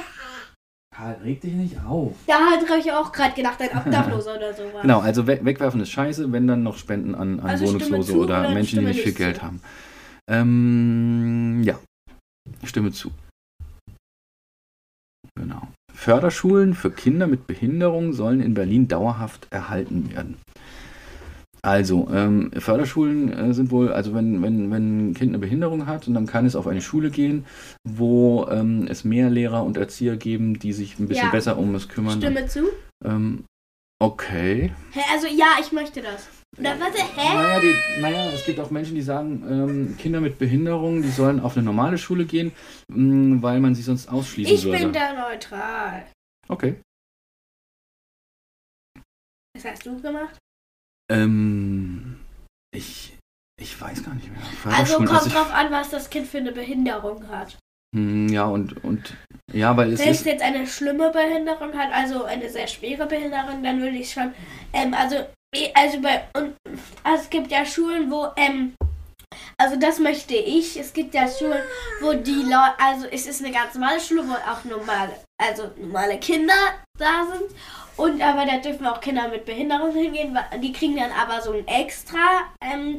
Karl, 0.96 1.14
reg 1.24 1.42
dich 1.42 1.54
nicht 1.54 1.76
auf. 1.86 2.16
da 2.26 2.34
hab 2.52 2.78
ich 2.80 2.92
auch 2.92 3.12
gerade 3.12 3.36
gedacht, 3.36 3.62
ein 3.62 3.78
Obdachloser 3.78 4.36
oder 4.38 4.54
sowas. 4.54 4.82
Genau, 4.82 5.00
also 5.00 5.28
we 5.28 5.40
wegwerfen 5.46 5.80
ist 5.82 5.92
scheiße, 5.92 6.32
wenn 6.32 6.48
dann 6.48 6.64
noch 6.64 6.78
Spenden 6.78 7.14
an, 7.14 7.40
an 7.40 7.50
Also 7.52 7.68
Wohnungslose 7.68 8.14
zu 8.14 8.18
oder 8.20 8.40
oder 8.42 8.50
Menschen, 8.50 8.80
die 8.80 8.86
nicht 8.86 9.02
viel 9.02 9.08
nicht 9.12 9.18
Geld 9.18 9.38
zu? 9.38 9.42
haben. 9.44 9.62
Ähm, 10.30 11.62
ja, 11.64 11.80
Stimme 12.64 12.92
zu. 12.92 13.12
Genau. 15.36 15.68
Förderschulen 15.98 16.76
für 16.76 16.92
Kinder 16.92 17.26
mit 17.26 17.48
Behinderung 17.48 18.14
sollen 18.14 18.40
in 18.40 18.54
Berlin 18.54 18.88
dauerhaft 18.88 19.48
erhalten 19.50 20.12
werden. 20.14 20.38
Also, 21.64 22.08
ähm, 22.14 22.52
Förderschulen 22.56 23.34
äh, 23.34 23.54
sind 23.56 23.72
wohl, 23.72 23.92
also 23.92 24.14
wenn, 24.14 24.44
wenn, 24.44 24.70
wenn 24.70 25.10
ein 25.10 25.14
Kind 25.16 25.32
eine 25.32 25.40
Behinderung 25.40 25.88
hat, 25.88 26.08
und 26.08 26.14
dann 26.14 26.28
kann 26.28 26.46
es 26.46 26.56
auf 26.56 26.68
eine 26.68 26.82
Schule 26.82 27.10
gehen, 27.10 27.46
wo 27.84 28.48
ähm, 28.50 28.86
es 28.88 29.06
mehr 29.06 29.32
Lehrer 29.32 29.64
und 29.64 29.76
Erzieher 29.76 30.18
geben, 30.18 30.60
die 30.60 30.72
sich 30.72 31.00
ein 31.00 31.08
bisschen 31.08 31.26
Ja. 31.26 31.32
besser 31.32 31.58
um 31.58 31.74
es 31.74 31.90
kümmern. 31.90 32.22
Stimme 32.22 32.46
zu. 32.46 32.66
Ähm, 33.04 33.44
okay. 34.00 34.72
Hä, 34.92 35.02
also 35.12 35.26
ja, 35.26 35.58
ich 35.60 35.72
möchte 35.72 36.02
das. 36.02 36.28
Oder 36.60 36.80
warte, 36.80 36.98
hä? 36.98 37.34
Naja, 37.36 37.60
die, 37.60 38.02
naja, 38.02 38.30
es 38.34 38.44
gibt 38.46 38.60
auch 38.60 38.72
Menschen, 38.72 38.96
die 38.96 39.02
sagen, 39.02 39.44
ähm, 39.50 39.98
Kinder 39.98 40.20
mit 40.20 40.40
Behinderung, 40.40 41.02
die 41.04 41.10
sollen 41.10 41.40
auf 41.40 41.56
eine 41.56 41.64
normale 41.66 41.98
Schule 41.98 42.26
gehen, 42.26 42.52
mh, 42.88 43.42
weil 43.44 43.60
man 43.60 43.76
sie 43.76 43.84
sonst 43.84 44.08
ausschließen 44.08 44.56
Ich 44.56 44.64
würde. 44.66 44.80
bin 44.80 44.94
da 44.94 45.14
neutral. 45.14 46.06
okay. 46.48 46.82
Was 49.56 49.66
hast 49.66 49.86
du 49.86 50.00
gemacht? 50.02 50.38
Ähm, 51.12 52.20
ich, 52.76 53.16
ich 53.60 53.80
weiß 53.80 54.04
gar 54.04 54.14
nicht 54.16 54.30
mehr. 54.32 54.42
Also 54.76 54.98
kommt 54.98 55.26
ich- 55.28 55.34
drauf 55.34 55.52
an, 55.52 55.72
was 55.72 55.90
das 55.90 56.10
Kind 56.10 56.28
für 56.28 56.38
eine 56.40 56.52
Behinderung 56.52 57.28
hat. 57.30 57.58
Hm, 57.96 58.28
ja, 58.30 58.46
und, 58.46 58.84
und 58.84 59.16
ja, 59.54 59.76
weil 59.78 59.94
es 59.94 60.00
Wenn 60.02 60.10
es 60.10 60.26
jetzt 60.26 60.44
eine 60.44 60.68
schlimme 60.68 61.12
Behinderung 61.12 61.74
hat, 61.74 61.92
also 61.94 62.26
eine 62.26 62.50
sehr 62.50 62.68
schwere 62.68 63.06
Behinderung, 63.08 63.64
dann 63.64 63.80
würde 63.82 63.98
ich 63.98 64.12
schon, 64.12 64.34
ähm, 64.74 64.94
also, 64.94 65.16
also 65.74 66.02
bei, 66.02 66.28
und, 66.36 66.56
also 67.04 67.24
es 67.24 67.30
gibt 67.30 67.52
ja 67.52 67.66
Schulen, 67.66 68.12
wo, 68.12 68.28
ähm, 68.36 68.76
also 69.58 69.76
das 69.76 70.00
möchte 70.00 70.36
ich, 70.36 70.78
es 70.80 70.94
gibt 70.94 71.14
ja 71.14 71.28
Schulen, 71.28 71.62
wo 72.02 72.14
die 72.14 72.44
Leute, 72.44 72.80
also 72.80 73.08
es 73.08 73.28
ist 73.28 73.44
eine 73.44 73.54
ganz 73.54 73.74
normale 73.76 74.00
Schule, 74.00 74.28
wo 74.28 74.34
auch 74.34 74.64
normale, 74.66 75.14
also 75.42 75.72
normale 75.78 76.20
Kinder 76.20 76.54
da 76.98 77.26
sind. 77.32 77.52
Und 77.98 78.22
aber 78.22 78.46
da 78.46 78.58
dürfen 78.58 78.86
auch 78.86 79.02
Kinder 79.02 79.28
mit 79.28 79.46
Behinderung 79.46 79.92
hingehen, 79.92 80.38
die 80.62 80.72
kriegen 80.72 80.98
dann 80.98 81.12
aber 81.12 81.42
so 81.42 81.52
ein 81.52 81.68
extra, 81.68 82.52
ähm, 82.62 82.98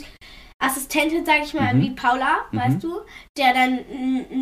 Assistentin, 0.60 1.24
sag 1.24 1.42
ich 1.44 1.54
mal, 1.54 1.72
Mhm. 1.74 1.82
wie 1.82 1.90
Paula, 1.90 2.38
Mhm. 2.50 2.58
weißt 2.58 2.82
du, 2.82 3.00
der 3.36 3.54
dann 3.54 3.78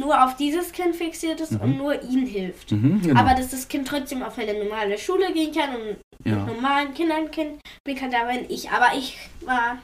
nur 0.01 0.25
auf 0.25 0.37
dieses 0.37 0.73
Kind 0.73 0.97
fixiert 0.97 1.41
ist 1.41 1.53
Mhm. 1.53 1.61
und 1.61 1.77
nur 1.79 2.03
ihm 2.03 2.25
hilft. 2.27 2.73
Mhm, 2.73 3.03
genau. 3.03 3.21
Aber 3.21 3.35
dass 3.35 3.51
das 3.51 3.69
Kind 3.69 3.87
trotzdem 3.87 4.23
auf 4.23 4.39
eine 4.39 4.55
normale 4.65 4.97
Schule 4.97 5.33
gehen 5.35 5.53
kann 5.55 5.71
und 5.77 5.87
mit 6.25 6.35
ja, 6.35 6.45
normalen 6.47 6.95
Kindern 6.95 7.31
Kind 7.31 7.61
bin 7.85 7.97
kann, 7.97 8.11
da 8.11 8.25
bin 8.25 8.47
ich. 8.49 8.71
Aber 8.71 8.97
ich 8.97 9.19
war, 9.45 9.79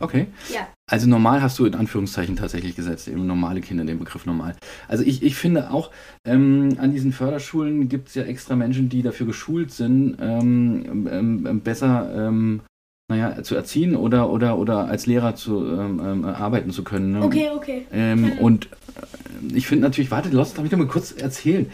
okay. 0.00 0.26
ja. 0.52 0.66
Also 0.90 1.06
normal 1.08 1.42
hast 1.42 1.58
du 1.58 1.66
in 1.66 1.74
Anführungszeichen 1.74 2.36
tatsächlich 2.36 2.76
gesetzt, 2.76 3.06
eben 3.08 3.26
normale 3.26 3.60
Kinder, 3.60 3.84
den 3.84 3.98
Begriff 3.98 4.24
normal. 4.26 4.56
Also 4.88 5.04
ich, 5.04 5.22
ich 5.22 5.34
finde 5.36 5.70
auch, 5.70 5.90
ähm, 6.26 6.76
an 6.80 6.92
diesen 6.92 7.12
Förderschulen 7.12 7.88
gibt 7.90 8.08
es 8.08 8.14
ja 8.14 8.22
extra 8.24 8.56
Menschen, 8.56 8.88
die 8.88 9.02
dafür 9.02 9.26
geschult 9.26 9.70
sind, 9.70 10.16
ähm, 10.20 11.06
ähm, 11.10 11.46
ähm, 11.46 11.60
besser 11.60 12.10
ähm, 12.28 12.62
naja, 13.10 13.42
zu 13.42 13.54
erziehen 13.54 13.96
oder, 13.96 14.30
oder, 14.30 14.58
oder 14.58 14.86
als 14.88 15.04
Lehrer 15.06 15.34
zu 15.34 15.58
ähm, 15.66 16.00
ähm, 16.04 16.24
arbeiten 16.24 16.70
zu 16.70 16.82
können. 16.84 17.12
Ne? 17.12 17.22
Okay, 17.22 17.50
okay. 17.54 17.86
Ähm, 17.92 18.22
Mhm. 18.22 18.32
und 18.38 18.64
äh, 18.66 19.56
ich 19.56 19.66
finde 19.66 19.84
natürlich, 19.84 20.10
warte, 20.10 20.30
lass 20.32 20.56
mich 20.56 20.70
doch 20.70 20.78
mal 20.78 20.86
kurz 20.86 21.12
erzählen. 21.12 21.66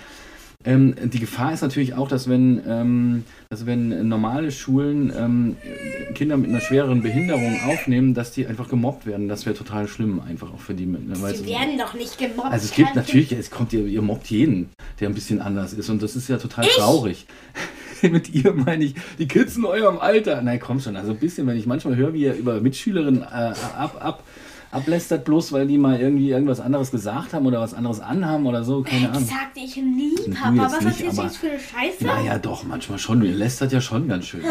Ähm, 0.62 0.94
die 1.04 1.20
Gefahr 1.20 1.54
ist 1.54 1.62
natürlich 1.62 1.94
auch, 1.94 2.06
dass 2.08 2.28
wenn, 2.28 2.60
ähm, 2.68 3.24
dass 3.48 3.64
wenn 3.64 4.08
normale 4.08 4.50
Schulen 4.52 5.10
ähm, 5.16 5.56
Kinder 6.14 6.36
mit 6.36 6.50
einer 6.50 6.60
schwereren 6.60 7.00
Behinderung 7.00 7.58
aufnehmen, 7.64 8.12
dass 8.12 8.32
die 8.32 8.46
einfach 8.46 8.68
gemobbt 8.68 9.06
werden. 9.06 9.26
Das 9.28 9.46
wäre 9.46 9.56
total 9.56 9.88
schlimm, 9.88 10.20
einfach 10.20 10.52
auch 10.52 10.58
für 10.60 10.74
die. 10.74 10.84
Sie 10.84 11.34
sie- 11.36 11.46
werden 11.46 11.78
doch 11.78 11.94
nicht 11.94 12.18
gemobbt. 12.18 12.52
also 12.52 12.64
es 12.66 12.72
gibt 12.74 12.94
natürlich, 12.94 13.32
es 13.32 13.50
kommt 13.50 13.72
ihr, 13.72 13.86
ihr 13.86 14.02
mobbt 14.02 14.26
jeden, 14.26 14.68
der 14.98 15.08
ein 15.08 15.14
bisschen 15.14 15.40
anders 15.40 15.72
ist 15.72 15.88
und 15.88 16.02
das 16.02 16.14
ist 16.14 16.28
ja 16.28 16.36
total 16.36 16.66
traurig. 16.66 17.26
mit 18.10 18.32
ihr 18.34 18.52
meine 18.52 18.84
ich 18.84 18.94
die 19.18 19.28
Kids 19.28 19.56
in 19.56 19.64
eurem 19.64 19.98
Alter. 19.98 20.42
Nein, 20.42 20.60
komm 20.60 20.80
schon, 20.80 20.96
also 20.96 21.12
ein 21.12 21.18
bisschen, 21.18 21.46
wenn 21.46 21.56
ich 21.56 21.66
manchmal 21.66 21.96
höre, 21.96 22.12
wie 22.12 22.22
ihr 22.22 22.34
über 22.34 22.60
Mitschülerinnen 22.60 23.22
äh, 23.22 23.24
ab, 23.24 23.96
ab, 24.00 24.22
ablästert, 24.70 25.24
bloß 25.24 25.52
weil 25.52 25.66
die 25.66 25.78
mal 25.78 26.00
irgendwie 26.00 26.30
irgendwas 26.30 26.60
anderes 26.60 26.90
gesagt 26.92 27.32
haben 27.34 27.44
oder 27.46 27.60
was 27.60 27.74
anderes 27.74 28.00
anhaben 28.00 28.46
oder 28.46 28.62
so, 28.62 28.82
keine 28.82 29.08
Das 29.08 29.16
Ahnung. 29.16 29.28
sagte 29.28 29.60
ich 29.60 29.76
nie, 29.76 30.14
Papa. 30.32 30.52
Was 30.56 30.74
hast 30.84 31.00
du 31.00 31.04
jetzt 31.22 31.36
für 31.38 31.48
eine 31.48 31.58
Scheiße? 31.58 32.04
Naja, 32.06 32.38
doch, 32.38 32.62
manchmal 32.64 32.98
schon. 32.98 33.22
Ihr 33.24 33.34
lästert 33.34 33.72
ja 33.72 33.80
schon 33.80 34.06
ganz 34.08 34.26
schön. 34.26 34.42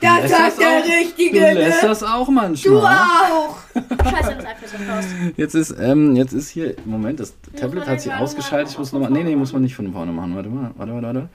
das 0.00 0.22
lässt 0.22 0.34
sagt 0.36 0.60
der 0.60 0.68
auch, 0.68 0.84
Richtige, 0.84 1.40
Du 1.40 1.44
ne? 1.46 1.54
lässt 1.54 1.82
das 1.82 2.02
auch 2.04 2.28
manchmal. 2.28 2.74
Du 2.74 2.80
auch. 2.80 3.56
Scheiße, 3.74 4.36
das 4.36 4.44
einfach 4.44 4.68
so 4.68 4.92
raus. 4.92 5.04
Jetzt 5.36 5.54
ist, 5.54 5.74
ähm, 5.80 6.14
jetzt 6.14 6.32
ist 6.32 6.48
hier, 6.48 6.76
Moment, 6.84 7.18
das 7.18 7.34
Tablet 7.56 7.86
hat 7.88 8.00
sich 8.00 8.12
ausgeschaltet. 8.14 8.70
Ich 8.72 8.78
muss 8.78 8.92
nochmal, 8.92 9.10
nee, 9.10 9.24
nee, 9.24 9.34
muss 9.34 9.52
man 9.52 9.62
nicht 9.62 9.74
von 9.74 9.92
vorne 9.92 10.12
machen. 10.12 10.34
Warte 10.36 10.48
mal, 10.48 10.70
warte, 10.76 10.92
warte, 10.92 11.06
warte. 11.06 11.28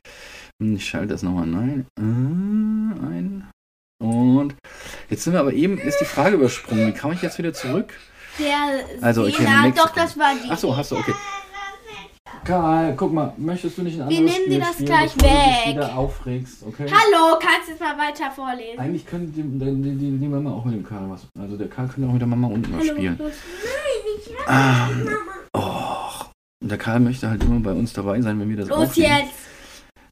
Hm, 0.62 0.76
Ich 0.76 0.88
schalte 0.88 1.08
das 1.08 1.24
nochmal 1.24 1.43
ein. 1.45 1.86
Äh, 2.00 3.06
ein. 3.06 3.47
Und 4.00 4.56
jetzt 5.10 5.24
sind 5.24 5.34
wir 5.34 5.39
aber 5.39 5.54
eben, 5.54 5.78
ist 5.80 6.00
die 6.00 6.06
Frage 6.06 6.36
übersprungen. 6.36 6.88
Wie 6.88 6.91
kam 6.91 7.12
ich 7.12 7.21
jetzt 7.21 7.38
wieder 7.38 7.54
zurück? 7.54 7.93
Der 8.39 8.86
Also, 9.02 9.24
okay, 9.24 9.34
Sena, 9.43 9.62
Mexiko. 9.63 9.88
doch, 9.88 9.93
das 9.95 10.17
war 10.17 10.34
die. 10.36 10.50
Ach 10.50 10.58
so, 10.58 10.76
hast 10.76 10.91
du, 10.91 10.97
okay. 10.97 11.13
Karl, 12.43 12.95
guck 12.95 13.13
mal, 13.13 13.34
möchtest 13.38 13.78
du 13.78 13.84
nicht 13.84 14.02
ein 14.02 14.10
Wir 14.10 14.17
anderes 14.17 14.38
nehmen 14.38 14.43
Spiel 14.45 14.54
dir 14.54 14.60
das 14.62 14.74
spielen, 14.74 14.86
gleich 14.88 15.13
bevor 15.13 15.30
du 15.30 15.36
dich 15.36 15.65
weg. 15.67 15.76
wieder 15.76 15.95
aufregst, 15.97 16.63
okay? 16.65 16.86
Hallo, 16.89 17.38
kannst 17.39 17.67
du 17.67 17.71
jetzt 17.74 17.82
mal 17.82 17.97
weiter 17.97 18.32
vorlesen? 18.32 18.80
Eigentlich 18.80 19.06
könnte 19.06 19.28
die, 19.32 19.43
die, 19.43 19.95
die, 19.97 20.17
die, 20.17 20.28
Mama 20.28 20.52
auch 20.52 20.65
mit 20.65 20.74
dem 20.76 20.84
Karl 20.84 21.08
was. 21.10 21.28
Also 21.39 21.58
der 21.58 21.67
Karl 21.67 21.88
könnte 21.88 22.08
auch 22.10 22.13
mit 22.13 22.21
der 22.21 22.28
Mama 22.28 22.47
unten 22.47 22.76
was 22.76 22.88
spielen. 22.88 23.17
los. 23.19 23.34
Ähm, 24.47 25.10
oh, 25.54 26.26
und 26.63 26.69
der 26.71 26.78
Karl 26.80 27.00
möchte 27.00 27.30
halt 27.30 27.43
immer 27.43 27.60
bei 27.60 27.74
uns 27.74 27.93
dabei 27.93 28.19
sein, 28.21 28.39
wenn 28.39 28.50
wir 28.50 28.58
das 28.58 28.69
Los 28.69 28.78
aufnehmen. 28.89 29.17
jetzt. 29.19 29.34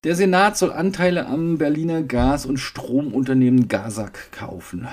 Der 0.06 0.16
Senat 0.16 0.58
soll 0.58 0.72
Anteile 0.72 1.26
am 1.26 1.58
Berliner 1.58 2.04
Gas- 2.04 2.46
und 2.46 2.58
Stromunternehmen 2.58 3.68
Gasak 3.68 4.32
kaufen. 4.32 4.88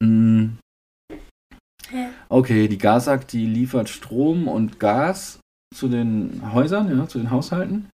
Hm? 0.00 0.58
Okay, 2.28 2.68
die 2.68 2.78
Gasak, 2.78 3.26
die 3.26 3.44
liefert 3.44 3.88
Strom 3.88 4.46
und 4.46 4.78
Gas 4.78 5.40
zu 5.74 5.88
den 5.88 6.42
Häusern, 6.52 6.96
ja, 6.96 7.08
zu 7.08 7.18
den 7.18 7.32
Haushalten. 7.32 7.88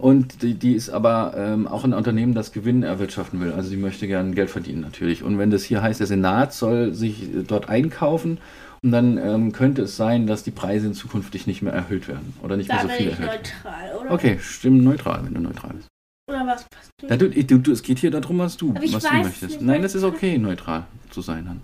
Und 0.00 0.42
die, 0.42 0.54
die 0.54 0.74
ist 0.74 0.90
aber 0.90 1.34
ähm, 1.36 1.66
auch 1.66 1.82
ein 1.82 1.92
Unternehmen, 1.92 2.34
das 2.34 2.52
Gewinn 2.52 2.84
erwirtschaften 2.84 3.40
will. 3.40 3.50
Also 3.50 3.70
die 3.70 3.76
möchte 3.76 4.06
gerne 4.06 4.30
Geld 4.30 4.50
verdienen 4.50 4.80
natürlich. 4.80 5.24
Und 5.24 5.38
wenn 5.38 5.50
das 5.50 5.64
hier 5.64 5.82
heißt, 5.82 5.98
der 5.98 6.06
Senat 6.06 6.52
soll 6.52 6.94
sich 6.94 7.34
äh, 7.34 7.42
dort 7.42 7.68
einkaufen, 7.68 8.38
und 8.82 8.90
dann 8.92 9.18
ähm, 9.18 9.52
könnte 9.52 9.82
es 9.82 9.96
sein, 9.96 10.26
dass 10.26 10.42
die 10.44 10.50
Preise 10.50 10.86
in 10.86 10.94
zukünftig 10.94 11.46
nicht 11.46 11.62
mehr 11.62 11.72
erhöht 11.72 12.08
werden. 12.08 12.34
Oder 12.42 12.56
nicht 12.56 12.68
mehr 12.68 12.76
Da 12.78 12.82
so 12.82 12.88
bin 12.88 12.96
viel 12.96 13.08
erhöht. 13.08 13.26
neutral, 13.64 13.96
oder? 14.00 14.10
Okay, 14.12 14.38
stimmt 14.40 14.84
neutral, 14.84 15.24
wenn 15.24 15.34
du 15.34 15.40
neutral 15.40 15.74
bist. 15.74 15.88
Oder 16.30 16.46
was 16.46 16.64
passt 16.68 16.90
du? 17.00 17.28
Du, 17.28 17.30
du, 17.44 17.58
du, 17.58 17.72
es 17.72 17.82
geht 17.82 17.98
hier 17.98 18.10
darum, 18.10 18.38
was 18.38 18.56
du, 18.56 18.74
was 18.74 19.02
du 19.02 19.14
möchtest. 19.16 19.42
nicht, 19.42 19.60
Nein, 19.62 19.82
das 19.82 19.94
ist 19.94 20.04
okay, 20.04 20.38
neutral 20.38 20.86
zu 21.10 21.22
sein 21.22 21.44
dann. 21.46 21.62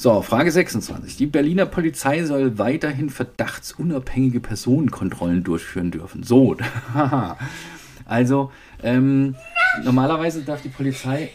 So, 0.00 0.22
Frage 0.22 0.50
26. 0.50 1.16
Die 1.16 1.26
Berliner 1.26 1.66
Polizei 1.66 2.24
soll 2.24 2.58
weiterhin 2.58 3.10
verdachtsunabhängige 3.10 4.40
Personenkontrollen 4.40 5.44
durchführen 5.44 5.90
dürfen. 5.90 6.22
So, 6.22 6.56
haha. 6.94 7.36
also, 8.06 8.50
ähm, 8.82 9.36
normalerweise 9.84 10.42
darf 10.42 10.62
die 10.62 10.70
Polizei. 10.70 11.30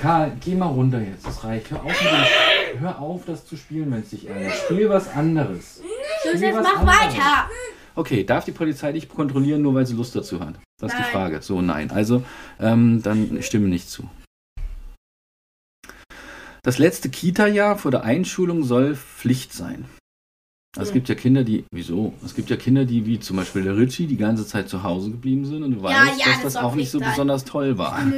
Karl, 0.00 0.32
geh 0.40 0.54
mal 0.54 0.66
runter 0.66 1.00
jetzt, 1.00 1.26
das 1.26 1.44
reicht. 1.44 1.70
Hör 1.70 1.84
auf, 1.84 1.98
dem, 1.98 2.80
hör 2.80 2.98
auf 3.00 3.26
das 3.26 3.46
zu 3.46 3.56
spielen, 3.56 3.92
wenn 3.92 4.00
es 4.00 4.08
dich 4.10 4.26
ärgert. 4.26 4.54
Spiel 4.54 4.88
was 4.88 5.08
anderes. 5.08 5.82
Spiel 6.20 6.40
jetzt 6.40 6.56
was 6.56 6.62
mach 6.64 6.80
anderes. 6.80 7.00
weiter. 7.16 7.50
Okay, 7.96 8.24
darf 8.24 8.46
die 8.46 8.52
Polizei 8.52 8.92
dich 8.92 9.10
kontrollieren, 9.10 9.60
nur 9.60 9.74
weil 9.74 9.84
sie 9.86 9.94
Lust 9.94 10.16
dazu 10.16 10.40
hat? 10.40 10.54
Das 10.80 10.92
ist 10.92 10.98
die 10.98 11.02
Nein. 11.02 11.12
Frage. 11.12 11.42
So, 11.42 11.60
nein. 11.60 11.90
Also, 11.90 12.22
ähm, 12.58 13.02
dann 13.02 13.36
ich 13.36 13.44
stimme 13.44 13.68
nicht 13.68 13.90
zu. 13.90 14.08
Das 16.62 16.78
letzte 16.78 17.10
Kita-Jahr 17.10 17.76
vor 17.76 17.90
der 17.90 18.04
Einschulung 18.04 18.64
soll 18.64 18.96
Pflicht 18.96 19.52
sein. 19.52 19.84
Also 20.76 20.88
es 20.88 20.94
gibt 20.94 21.08
ja 21.10 21.14
Kinder, 21.14 21.44
die, 21.44 21.64
wieso? 21.72 22.14
Es 22.24 22.34
gibt 22.34 22.48
ja 22.48 22.56
Kinder, 22.56 22.86
die, 22.86 23.04
wie 23.04 23.18
zum 23.18 23.36
Beispiel 23.36 23.64
der 23.64 23.76
Richie, 23.76 24.06
die 24.06 24.16
ganze 24.16 24.46
Zeit 24.46 24.68
zu 24.70 24.82
Hause 24.82 25.10
geblieben 25.10 25.44
sind 25.44 25.62
und 25.64 25.72
du 25.72 25.82
weißt, 25.82 26.18
ja, 26.18 26.24
dass 26.26 26.42
das 26.42 26.54
das 26.54 26.56
auch 26.56 26.74
nicht 26.74 26.90
so 26.90 27.00
sein. 27.00 27.10
besonders 27.10 27.44
toll 27.44 27.76
war. 27.76 28.00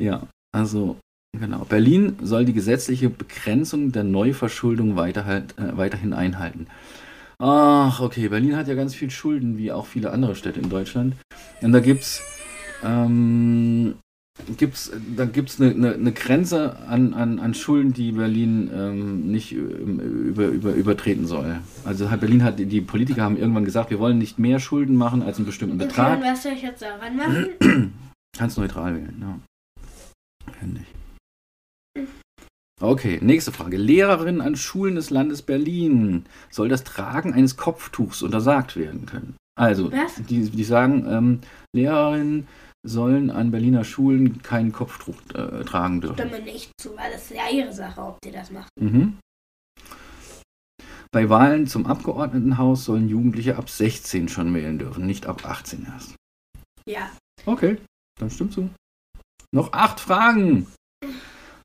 Ja, 0.00 0.26
also 0.58 0.96
genau. 1.38 1.64
Berlin 1.64 2.16
soll 2.20 2.44
die 2.44 2.52
gesetzliche 2.52 3.10
Begrenzung 3.10 3.92
der 3.92 4.04
Neuverschuldung 4.04 4.96
weiterhalt, 4.96 5.54
äh, 5.56 5.76
weiterhin 5.76 6.12
einhalten. 6.12 6.66
Ach, 7.38 8.00
okay. 8.00 8.28
Berlin 8.28 8.56
hat 8.56 8.66
ja 8.66 8.74
ganz 8.74 8.94
viel 8.94 9.10
Schulden, 9.10 9.56
wie 9.56 9.70
auch 9.70 9.86
viele 9.86 10.10
andere 10.10 10.34
Städte 10.34 10.58
in 10.58 10.68
Deutschland. 10.68 11.14
Und 11.60 11.70
da 11.70 11.78
gibt's, 11.78 12.20
ähm, 12.82 13.94
gibt's, 14.56 14.90
da 15.16 15.24
gibt's 15.24 15.60
eine, 15.60 15.70
eine, 15.70 15.94
eine 15.94 16.12
Grenze 16.12 16.76
an, 16.88 17.14
an, 17.14 17.38
an 17.38 17.54
Schulden, 17.54 17.92
die 17.92 18.10
Berlin 18.10 18.68
ähm, 18.74 19.30
nicht 19.30 19.52
ähm, 19.52 20.00
über, 20.00 20.46
über, 20.46 20.72
übertreten 20.72 21.28
soll. 21.28 21.60
Also 21.84 22.10
hat 22.10 22.18
Berlin 22.18 22.42
hat 22.42 22.58
die 22.58 22.80
Politiker 22.80 23.22
haben 23.22 23.36
irgendwann 23.36 23.64
gesagt, 23.64 23.90
wir 23.90 24.00
wollen 24.00 24.18
nicht 24.18 24.40
mehr 24.40 24.58
Schulden 24.58 24.96
machen 24.96 25.22
als 25.22 25.36
einen 25.36 25.46
bestimmten 25.46 25.78
Betrag. 25.78 26.18
und 26.18 26.24
was 26.24 26.42
soll 26.42 26.52
ich 26.54 26.62
jetzt 26.62 26.82
daran 26.82 27.16
machen? 27.16 27.92
Kannst 28.36 28.58
neutral 28.58 28.96
wählen, 28.96 29.16
ja. 29.20 29.38
Ich. 31.94 32.08
Okay, 32.80 33.18
nächste 33.20 33.52
Frage. 33.52 33.76
Lehrerinnen 33.76 34.40
an 34.40 34.54
Schulen 34.56 34.94
des 34.94 35.10
Landes 35.10 35.42
Berlin. 35.42 36.24
Soll 36.50 36.68
das 36.68 36.84
Tragen 36.84 37.34
eines 37.34 37.56
Kopftuchs 37.56 38.22
untersagt 38.22 38.76
werden 38.76 39.06
können? 39.06 39.36
Also, 39.58 39.90
Was? 39.90 40.14
die, 40.28 40.48
die 40.48 40.64
sagen, 40.64 41.04
ähm, 41.08 41.40
Lehrerinnen 41.74 42.46
sollen 42.86 43.30
an 43.30 43.50
Berliner 43.50 43.84
Schulen 43.84 44.42
kein 44.42 44.70
Kopftuch 44.70 45.16
äh, 45.34 45.64
tragen 45.64 46.00
dürfen. 46.00 46.28
Stimme 46.28 46.40
nicht 46.40 46.70
zu, 46.80 46.96
weil 46.96 47.10
das 47.12 47.30
ist 47.30 47.36
ja 47.36 47.48
ihre 47.50 47.72
Sache, 47.72 48.00
ob 48.00 48.20
die 48.20 48.30
das 48.30 48.52
macht. 48.52 48.70
Mhm. 48.80 49.18
Bei 51.10 51.28
Wahlen 51.28 51.66
zum 51.66 51.86
Abgeordnetenhaus 51.86 52.84
sollen 52.84 53.08
Jugendliche 53.08 53.56
ab 53.56 53.70
16 53.70 54.28
schon 54.28 54.54
wählen 54.54 54.78
dürfen, 54.78 55.06
nicht 55.06 55.26
ab 55.26 55.44
18 55.44 55.86
erst. 55.86 56.14
Ja. 56.86 57.10
Okay, 57.46 57.78
dann 58.20 58.30
stimmt 58.30 58.52
so. 58.52 58.68
Noch 59.54 59.72
acht 59.72 60.00
Fragen. 60.00 60.66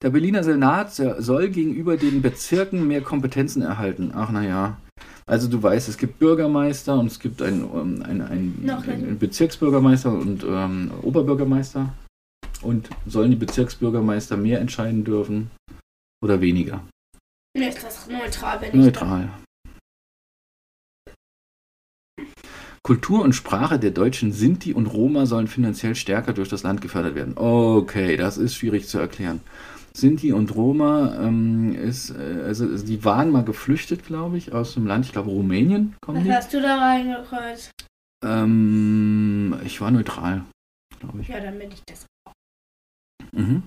Der 0.01 0.09
Berliner 0.09 0.43
Senat 0.43 0.93
soll 0.93 1.49
gegenüber 1.49 1.97
den 1.97 2.21
Bezirken 2.21 2.87
mehr 2.87 3.01
Kompetenzen 3.01 3.61
erhalten. 3.61 4.11
Ach 4.13 4.31
naja. 4.31 4.77
Also 5.25 5.47
du 5.47 5.63
weißt, 5.63 5.87
es 5.87 5.97
gibt 5.97 6.19
Bürgermeister 6.19 6.99
und 6.99 7.07
es 7.07 7.19
gibt 7.19 7.41
einen, 7.41 7.63
ähm, 7.63 8.03
einen, 8.03 8.21
einen, 8.21 8.69
einen 8.69 9.19
Bezirksbürgermeister 9.19 10.11
und 10.11 10.43
ähm, 10.43 10.91
Oberbürgermeister. 11.01 11.93
Und 12.61 12.89
sollen 13.05 13.31
die 13.31 13.37
Bezirksbürgermeister 13.37 14.37
mehr 14.37 14.59
entscheiden 14.59 15.03
dürfen 15.03 15.51
oder 16.21 16.41
weniger? 16.41 16.81
Nee, 17.57 17.69
ist 17.69 17.83
das 17.83 18.07
neutral, 18.07 18.59
bin 18.59 18.69
ich 18.69 18.75
Neutral. 18.75 19.29
Kultur 22.83 23.23
und 23.23 23.33
Sprache 23.33 23.79
der 23.79 23.91
Deutschen 23.91 24.33
Sinti 24.33 24.73
und 24.73 24.87
Roma 24.87 25.25
sollen 25.25 25.47
finanziell 25.47 25.95
stärker 25.95 26.33
durch 26.33 26.49
das 26.49 26.63
Land 26.63 26.81
gefördert 26.81 27.15
werden. 27.15 27.37
Okay, 27.37 28.17
das 28.17 28.37
ist 28.37 28.55
schwierig 28.55 28.89
zu 28.89 28.99
erklären. 28.99 29.39
Sinti 29.95 30.33
und 30.33 30.53
Roma 30.55 31.17
ähm, 31.21 31.75
ist, 31.75 32.09
äh, 32.09 32.41
also 32.45 32.65
also 32.65 32.85
die 32.85 33.05
waren 33.05 33.29
mal 33.29 33.43
geflüchtet, 33.45 34.05
glaube 34.05 34.37
ich, 34.37 34.51
aus 34.51 34.73
dem 34.73 34.87
Land, 34.87 35.05
ich 35.05 35.11
glaube 35.11 35.29
Rumänien 35.29 35.95
kommen 36.01 36.17
Was 36.17 36.23
die. 36.23 36.33
hast 36.33 36.53
du 36.53 36.61
da 36.61 36.77
reingekreuzt? 36.77 37.71
Ähm, 38.25 39.55
ich 39.63 39.79
war 39.79 39.91
neutral, 39.91 40.43
glaube 40.99 41.21
ich. 41.21 41.27
Ja, 41.27 41.39
dann 41.39 41.59
bin 41.59 41.71
ich 41.71 41.83
das. 41.85 42.05
Mhm. 43.31 43.63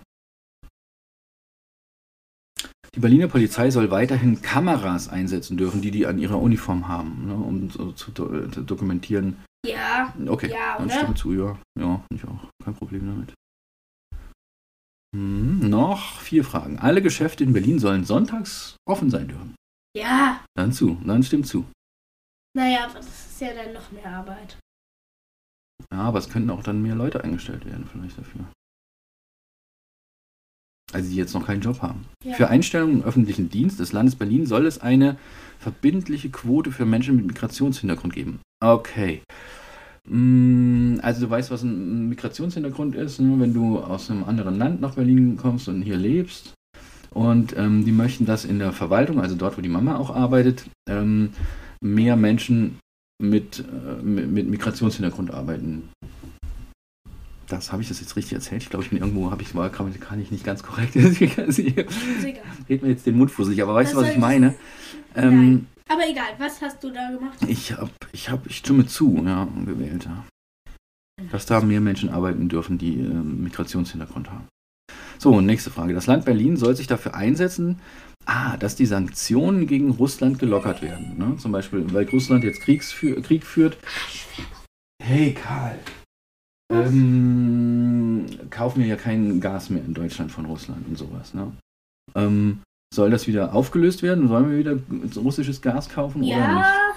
Die 2.97 3.01
Berliner 3.01 3.29
Polizei 3.29 3.71
soll 3.71 3.91
weiterhin 3.91 4.41
Kameras 4.41 5.09
einsetzen 5.09 5.59
dürfen, 5.59 5.83
die 5.83 5.91
die 5.91 6.07
an 6.07 6.19
ihrer 6.19 6.41
Uniform 6.41 6.89
haben, 6.89 7.27
ne, 7.27 7.35
um 7.35 7.71
so 7.71 7.93
zu 7.93 8.11
do 8.11 8.47
dokumentieren. 8.63 9.45
Ja, 9.67 10.15
Okay, 10.27 10.51
Ja, 10.51 10.79
dann 10.79 10.87
oder? 10.87 10.97
stimme 10.97 11.15
zu, 11.15 11.33
ja. 11.35 11.59
Ja, 11.79 12.03
ich 12.15 12.25
auch. 12.25 12.49
Kein 12.65 12.75
Problem 12.75 13.07
damit. 13.07 13.35
Hm, 15.15 15.69
noch 15.69 16.21
vier 16.21 16.43
Fragen. 16.45 16.79
Alle 16.79 17.03
Geschäfte 17.03 17.45
in 17.45 17.53
Berlin 17.53 17.79
sollen 17.79 18.05
sonntags 18.05 18.77
offen 18.89 19.11
sein 19.11 19.29
dürfen. 19.29 19.55
ja. 19.97 20.41
Dann 20.55 20.73
zu, 20.73 20.97
dann 21.05 21.23
stimmt 21.23 21.47
zu. 21.47 21.67
Naja, 22.57 22.85
aber 22.87 22.95
das 22.95 23.07
ist 23.09 23.41
ja 23.43 23.53
dann 23.53 23.75
noch 23.75 23.93
mehr 23.93 24.07
Arbeit. 24.11 24.59
Ja, 25.93 25.99
aber 25.99 26.19
es 26.19 26.31
könnten 26.31 26.49
auch 26.49 26.63
dann 26.63 26.81
mehr 26.81 26.95
Leute 26.95 27.23
eingestellt 27.23 27.67
werden, 27.67 27.87
vielleicht 27.93 28.17
dafür. 28.19 28.47
Also 30.93 31.11
die 31.11 31.17
jetzt 31.17 31.35
noch 31.35 31.47
keinen 31.47 31.61
Job 31.61 31.83
haben. 31.83 32.07
Ja. 32.25 32.35
Für 32.35 32.49
Einstellungen 32.49 33.01
im 33.01 33.05
öffentlichen 33.05 33.51
Dienst 33.51 33.81
des 33.81 33.93
Landes 33.93 34.15
Berlin 34.15 34.47
soll 34.47 34.67
es 34.67 34.81
eine 34.81 35.17
verbindliche 35.59 36.31
Quote 36.31 36.71
für 36.71 36.87
Menschen 36.87 37.17
mit 37.17 37.27
Migrationshintergrund 37.27 38.15
geben. 38.15 38.41
Okay. 38.63 39.23
Mm, 40.09 40.99
Also 41.03 41.27
du 41.27 41.31
weißt, 41.31 41.51
was 41.51 41.63
ein 41.63 42.09
Migrationshintergrund 42.09 42.95
ist, 42.95 43.21
ne? 43.21 43.35
wenn 43.39 43.53
du 43.53 43.79
aus 43.79 44.11
einem 44.11 44.25
anderen 44.25 44.59
Land 44.59 44.81
nach 44.81 44.95
Berlin 44.95 45.37
kommst 45.37 45.69
und 45.69 45.83
hier 45.83 45.97
lebst. 45.97 46.55
Und 47.11 47.57
ähm, 47.57 47.85
die 47.85 47.93
möchten, 47.93 48.27
dass 48.27 48.45
in 48.45 48.59
der 48.59 48.73
Verwaltung, 48.73 49.21
also 49.21 49.35
dort, 49.35 49.57
wo 49.57 49.63
die 49.63 49.69
Mama 49.69 49.97
auch 49.97 50.15
arbeitet, 50.15 50.67
ähm, 50.89 51.31
mehr 51.81 52.15
Menschen 52.15 52.79
mit, 53.21 53.61
äh, 53.61 54.03
mit, 54.03 54.31
mit 54.31 54.49
Migrationshintergrund 54.49 55.31
arbeiten. 55.31 55.89
Das 57.49 57.71
habe 57.73 57.83
ich 57.83 57.89
das 57.89 58.01
jetzt 58.01 58.17
richtig 58.17 58.35
erzählt. 58.35 58.63
Ich 58.63 58.71
glaube, 58.71 58.85
ich 58.85 58.91
bin 58.91 58.99
irgendwo, 58.99 59.31
habe 59.31 59.43
ich 59.43 59.55
war 59.55 59.71
grammatikalisch 59.71 60.31
nicht 60.31 60.45
ganz 60.45 60.63
korrekt. 60.63 60.97
Red 60.97 62.83
mir 62.83 62.89
jetzt 62.89 63.07
den 63.07 63.17
Mund 63.17 63.31
fusselig, 63.31 63.63
aber 63.63 63.75
weißt 63.75 63.93
du, 63.93 63.99
Was 63.99 64.11
ich 64.11 64.19
meine? 64.19 64.55
Ähm, 65.15 65.67
Aber 65.89 66.03
egal, 66.09 66.31
was 66.39 66.61
hast 66.61 66.83
du 66.83 66.91
da 66.91 67.11
gemacht? 67.11 67.39
ich 67.47 67.73
habe, 67.73 67.91
ich 68.13 68.29
habe, 68.29 68.43
ich 68.49 68.57
stimme 68.57 68.87
zu, 68.87 69.23
ja, 69.25 69.47
gewählt, 69.65 70.07
ja. 70.07 70.25
Dass 71.31 71.47
da 71.47 71.61
mehr 71.61 71.81
Menschen 71.81 72.11
arbeiten 72.11 72.49
dürfen, 72.49 72.79
die 72.79 73.01
ähm, 73.01 73.45
Migrationshintergrund 73.45 74.31
haben. 74.31 74.49
So, 75.19 75.41
nächste 75.41 75.71
Frage. 75.71 75.95
Das 75.95 76.07
Land 76.07 76.25
Berlin 76.25 76.57
soll 76.57 76.77
sich 76.77 76.87
dafür 76.87 77.15
einsetzen, 77.15 77.81
ah, 78.27 78.57
dass 78.59 78.77
die 78.77 78.87
Sanktionen 78.87 79.67
gegen 79.67 79.91
Russland 79.91 80.39
gelockert 80.39 80.83
werden. 80.83 81.17
Ne? 81.17 81.37
Zum 81.39 81.53
Beispiel, 81.53 81.93
weil 81.95 82.09
Russland 82.09 82.45
jetzt 82.45 82.61
Kriegsfü 82.61 83.21
Krieg 83.23 83.45
führt. 83.45 83.79
Hey, 85.03 85.33
Karl. 85.33 85.79
Ähm, 86.73 88.27
kaufen 88.51 88.81
wir 88.81 88.87
ja 88.87 88.97
kein 88.97 89.41
Gas 89.41 89.71
mehr 89.71 89.85
in 89.85 89.95
Deutschland 89.95 90.33
von 90.33 90.47
Russland 90.47 90.87
und 90.89 90.99
sowas. 90.99 91.35
Ne? 91.35 91.53
Ähm, 92.15 92.63
soll 92.93 93.11
das 93.11 93.27
wieder 93.27 93.55
aufgelöst 93.55 94.03
werden? 94.03 94.29
Sollen 94.29 94.51
wir 94.51 94.59
wieder 94.59 94.79
russisches 95.17 95.61
Gas 95.61 95.89
kaufen 95.89 96.23
oder 96.23 96.55
nicht? 96.55 96.67
Ja. 96.67 96.93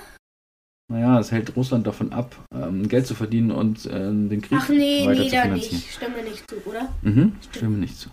Naja, 0.92 1.20
es 1.20 1.32
hält 1.32 1.56
Russland 1.56 1.86
davon 1.86 2.14
ab, 2.14 2.36
ähm, 2.52 2.88
Geld 2.88 3.06
zu 3.06 3.14
verdienen 3.14 3.52
und 3.52 3.88
ähm, 3.92 4.28
den 4.28 4.42
Krieg 4.42 4.58
Ach 4.60 4.70
nee, 4.70 5.06
weiter 5.06 5.22
nee, 5.22 5.30
zu 5.30 5.36
da 5.36 5.42
finanzieren. 5.44 5.76
nicht. 5.76 5.92
Stimme 5.92 6.24
nicht 6.24 6.50
zu, 6.50 6.56
oder? 6.66 6.90
Mhm, 7.04 7.34
stimme 7.52 7.78
nicht 7.78 7.98
zu. 7.98 8.10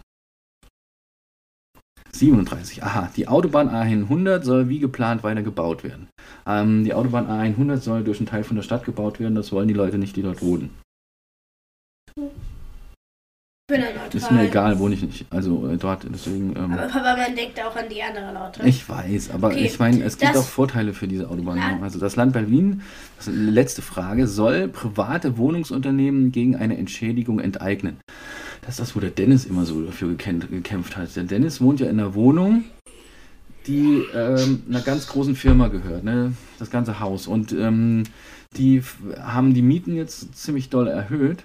37. 2.12 2.82
Aha, 2.82 3.10
die 3.16 3.28
Autobahn 3.28 3.70
A100 3.70 4.42
soll 4.42 4.68
wie 4.68 4.78
geplant 4.78 5.22
weiter 5.22 5.42
gebaut 5.42 5.84
werden. 5.84 6.08
Ähm, 6.46 6.84
die 6.84 6.92
Autobahn 6.92 7.28
A100 7.28 7.78
soll 7.78 8.04
durch 8.04 8.18
einen 8.18 8.26
Teil 8.26 8.44
von 8.44 8.56
der 8.56 8.62
Stadt 8.62 8.84
gebaut 8.84 9.20
werden. 9.20 9.34
Das 9.34 9.52
wollen 9.52 9.68
die 9.68 9.74
Leute 9.74 9.98
nicht, 9.98 10.16
die 10.16 10.22
dort 10.22 10.42
wohnen. 10.42 10.70
Bin 13.68 13.80
da 13.80 13.88
neutral. 13.88 14.14
Ist 14.14 14.30
mir 14.30 14.46
egal, 14.46 14.78
wohne 14.78 14.94
ich 14.94 15.02
nicht. 15.02 15.26
Also 15.28 15.68
äh, 15.68 15.76
dort, 15.76 16.06
deswegen. 16.08 16.54
Ähm, 16.56 16.72
Aber 16.72 16.86
Papa, 16.86 17.16
man 17.16 17.36
denkt 17.36 17.60
auch 17.60 17.76
an 17.76 17.88
die 17.90 18.02
anderen 18.02 18.34
Leute. 18.34 18.66
ich 18.66 18.88
weiß, 18.88 19.32
aber 19.32 19.48
Okay, 19.48 19.66
ich 19.66 19.78
meine, 19.78 20.02
es 20.04 20.16
gibt 20.16 20.36
auch 20.36 20.44
Vorteile 20.44 20.94
für 20.94 21.08
diese 21.08 21.28
Autobahn. 21.28 21.58
Ja. 21.58 21.78
Also 21.82 21.98
das 21.98 22.16
Land 22.16 22.32
Berlin, 22.32 22.82
das 23.16 23.26
ist 23.26 23.36
die 23.36 23.50
letzte 23.50 23.82
Frage, 23.82 24.28
soll 24.28 24.68
private 24.68 25.36
Wohnungsunternehmen 25.36 26.32
gegen 26.32 26.56
eine 26.56 26.78
Entschädigung 26.78 27.38
enteignen. 27.40 27.98
Das 28.62 28.70
ist 28.70 28.80
das, 28.80 28.96
wo 28.96 29.00
der 29.00 29.10
Dennis 29.10 29.44
immer 29.44 29.66
so 29.66 29.82
dafür 29.82 30.08
gekämpft, 30.14 30.96
hat. 30.96 31.14
Der 31.16 31.24
Dennis 31.24 31.60
wohnt 31.60 31.80
ja 31.80 31.88
in 31.90 32.00
einer 32.00 32.14
Wohnung, 32.14 32.64
die 33.66 34.04
ähm, 34.14 34.62
einer 34.68 34.80
ganz 34.80 35.08
großen 35.08 35.34
Firma 35.34 35.68
gehört, 35.68 36.04
ne? 36.04 36.32
das 36.58 36.70
ganze 36.70 37.00
Haus. 37.00 37.26
Und 37.26 37.52
ähm, 37.52 38.04
die 38.56 38.82
haben 39.20 39.54
die 39.54 39.62
Mieten 39.62 39.96
jetzt 39.96 40.36
ziemlich 40.36 40.70
doll 40.70 40.86
erhöht. 40.86 41.44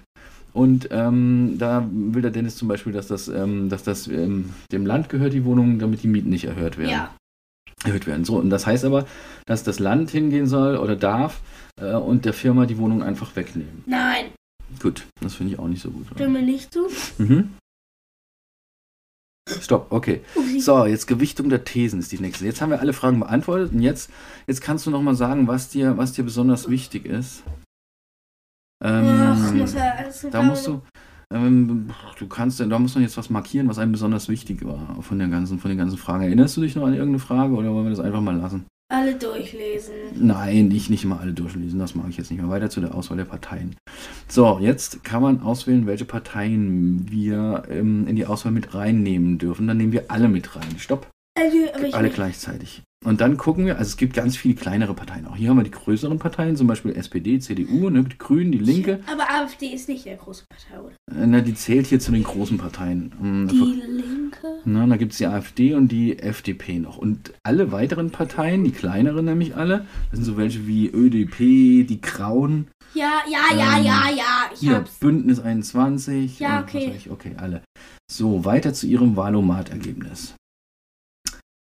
Und 0.52 0.88
ähm, 0.90 1.56
da 1.58 1.88
will 1.90 2.22
der 2.22 2.30
Dennis 2.30 2.56
zum 2.56 2.68
Beispiel, 2.68 2.92
dass 2.92 3.06
das, 3.06 3.28
ähm, 3.28 3.68
dass 3.68 3.82
das 3.82 4.06
ähm, 4.06 4.50
dem 4.70 4.84
Land 4.84 5.08
gehört, 5.08 5.32
die 5.32 5.44
Wohnung, 5.44 5.78
damit 5.78 6.02
die 6.02 6.08
Mieten 6.08 6.28
nicht 6.28 6.44
erhöht 6.44 6.78
werden. 6.78 6.90
Ja. 6.90 7.14
Erhöht 7.84 8.06
werden. 8.06 8.24
So, 8.24 8.36
und 8.36 8.50
das 8.50 8.66
heißt 8.66 8.84
aber, 8.84 9.06
dass 9.46 9.64
das 9.64 9.78
Land 9.78 10.10
hingehen 10.10 10.46
soll 10.46 10.76
oder 10.76 10.94
darf 10.94 11.40
äh, 11.80 11.94
und 11.94 12.24
der 12.24 12.32
Firma 12.34 12.66
die 12.66 12.78
Wohnung 12.78 13.02
einfach 13.02 13.34
wegnehmen. 13.34 13.82
Nein, 13.86 14.26
Gut, 14.80 15.06
das 15.20 15.34
finde 15.34 15.52
ich 15.52 15.58
auch 15.58 15.68
nicht 15.68 15.82
so 15.82 15.90
gut. 15.90 16.06
Stimme 16.14 16.42
nicht 16.42 16.72
zu. 16.72 16.88
Mhm. 17.18 17.54
Stopp, 19.60 19.88
okay. 19.90 20.22
So, 20.60 20.86
jetzt 20.86 21.06
Gewichtung 21.06 21.48
der 21.48 21.64
Thesen 21.64 21.98
ist 21.98 22.12
die 22.12 22.20
nächste. 22.20 22.46
Jetzt 22.46 22.60
haben 22.60 22.70
wir 22.70 22.80
alle 22.80 22.92
Fragen 22.92 23.20
beantwortet 23.20 23.72
und 23.72 23.82
jetzt, 23.82 24.10
jetzt 24.46 24.62
kannst 24.62 24.86
du 24.86 24.90
noch 24.90 25.02
mal 25.02 25.16
sagen, 25.16 25.48
was 25.48 25.68
dir, 25.68 25.98
was 25.98 26.12
dir 26.12 26.24
besonders 26.24 26.70
wichtig 26.70 27.06
ist. 27.06 27.42
Ähm, 28.82 29.06
Ach, 29.06 29.52
muss 29.52 29.74
er 29.74 29.98
alles 29.98 30.26
da 30.30 30.42
musst 30.42 30.66
du, 30.66 30.82
ähm, 31.32 31.90
du 32.18 32.26
kannst, 32.26 32.60
da 32.60 32.78
muss 32.78 32.94
man 32.94 33.04
jetzt 33.04 33.16
was 33.16 33.30
markieren, 33.30 33.68
was 33.68 33.78
einem 33.78 33.92
besonders 33.92 34.28
wichtig 34.28 34.64
war 34.64 34.98
von 35.02 35.18
der 35.18 35.28
ganzen, 35.28 35.58
von 35.58 35.68
den 35.70 35.78
ganzen 35.78 35.98
Fragen. 35.98 36.24
Erinnerst 36.24 36.56
du 36.56 36.60
dich 36.62 36.74
noch 36.74 36.86
an 36.86 36.94
irgendeine 36.94 37.20
Frage 37.20 37.54
oder 37.54 37.72
wollen 37.72 37.86
wir 37.86 37.90
das 37.90 38.00
einfach 38.00 38.20
mal 38.20 38.36
lassen? 38.36 38.66
alle 38.92 39.14
durchlesen. 39.14 39.94
Nein, 40.14 40.70
ich 40.70 40.90
nicht 40.90 41.04
immer 41.04 41.18
alle 41.18 41.32
durchlesen, 41.32 41.78
das 41.78 41.94
mag 41.94 42.06
ich 42.10 42.18
jetzt 42.18 42.30
nicht 42.30 42.40
mehr. 42.40 42.50
Weiter 42.50 42.70
zu 42.70 42.80
der 42.80 42.94
Auswahl 42.94 43.16
der 43.16 43.24
Parteien. 43.24 43.74
So, 44.28 44.58
jetzt 44.60 45.02
kann 45.02 45.22
man 45.22 45.40
auswählen, 45.40 45.86
welche 45.86 46.04
Parteien 46.04 47.10
wir 47.10 47.64
ähm, 47.70 48.06
in 48.06 48.16
die 48.16 48.26
Auswahl 48.26 48.52
mit 48.52 48.74
reinnehmen 48.74 49.38
dürfen. 49.38 49.66
Dann 49.66 49.78
nehmen 49.78 49.92
wir 49.92 50.10
alle 50.10 50.28
mit 50.28 50.54
rein. 50.54 50.78
Stopp, 50.78 51.08
Also, 51.34 51.56
alle 51.92 52.10
gleichzeitig. 52.10 52.82
Und 53.04 53.20
dann 53.20 53.36
gucken 53.36 53.66
wir, 53.66 53.78
also 53.78 53.88
es 53.88 53.96
gibt 53.96 54.14
ganz 54.14 54.36
viele 54.36 54.54
kleinere 54.54 54.94
Parteien. 54.94 55.26
Auch 55.26 55.34
hier 55.34 55.48
haben 55.50 55.56
wir 55.56 55.64
die 55.64 55.72
größeren 55.72 56.18
Parteien, 56.18 56.56
zum 56.56 56.68
Beispiel 56.68 56.92
SPD, 56.94 57.40
CDU, 57.40 57.90
ne, 57.90 58.04
die 58.04 58.16
Grünen, 58.18 58.52
die 58.52 58.58
Linke. 58.58 59.00
Aber 59.10 59.28
AfD 59.28 59.66
ist 59.68 59.88
nicht 59.88 60.04
der 60.04 60.16
große 60.16 60.44
Partei, 60.48 60.80
oder? 60.80 60.92
Äh, 61.20 61.26
Na, 61.26 61.40
die 61.40 61.54
zählt 61.54 61.86
hier 61.88 61.98
zu 61.98 62.12
den 62.12 62.22
großen 62.22 62.58
Parteien. 62.58 63.12
Ähm, 63.20 63.48
Die 63.48 63.56
Linke? 63.56 64.46
Na, 64.64 64.86
da 64.86 64.96
gibt 64.96 65.12
es 65.12 65.18
die 65.18 65.26
AfD 65.26 65.74
und 65.74 65.88
die 65.88 66.18
FDP 66.18 66.78
noch. 66.78 66.96
Und 66.98 67.32
alle 67.42 67.72
weiteren 67.72 68.10
Parteien, 68.10 68.62
die 68.62 68.70
kleineren 68.70 69.24
nämlich 69.24 69.56
alle, 69.56 69.86
das 70.10 70.18
sind 70.20 70.24
so 70.24 70.36
welche 70.36 70.66
wie 70.68 70.86
ÖDP, 70.88 71.38
die 71.88 72.00
Grauen, 72.00 72.68
Ja, 72.94 73.22
ja, 73.28 73.56
ja, 73.56 73.78
Ähm, 73.78 73.84
ja, 73.84 74.02
ja. 74.16 74.50
Ich 74.54 74.60
hier 74.60 74.76
hab's. 74.76 74.98
Bündnis 74.98 75.40
21. 75.40 76.38
Ja, 76.38 76.58
was 76.58 76.62
okay. 76.64 76.92
Ich, 76.96 77.10
okay, 77.10 77.32
alle. 77.36 77.62
So, 78.08 78.44
weiter 78.44 78.72
zu 78.74 78.86
Ihrem 78.86 79.16
Valomat-Ergebnis. 79.16 80.34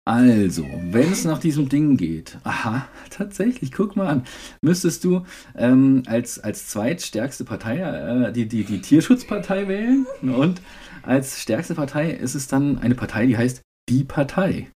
Also, 0.06 0.66
wenn 0.90 1.12
es 1.12 1.26
nach 1.26 1.38
diesem 1.40 1.70
Ding 1.70 1.96
geht, 1.96 2.40
aha, 2.44 2.88
tatsächlich, 3.12 3.72
guck 3.72 3.96
mal 3.96 4.08
an, 4.08 4.24
müsstest 4.64 5.04
du 5.04 5.24
ähm, 5.56 6.02
als, 6.08 6.40
als 6.40 6.68
zweitstärkste 6.70 7.46
Partei 7.46 7.78
äh, 7.78 8.32
die, 8.34 8.48
die, 8.48 8.64
die 8.64 8.82
Tierschutzpartei 8.82 9.68
wählen 9.68 10.08
und 10.24 10.62
als 11.04 11.40
stärkste 11.40 11.76
Partei 11.76 12.12
ist 12.12 12.36
es 12.36 12.48
dann 12.48 12.80
eine 12.80 12.96
Partei, 12.96 13.26
die 13.28 13.38
heißt 13.38 13.62
Die 13.90 14.04
Partei. 14.04 14.70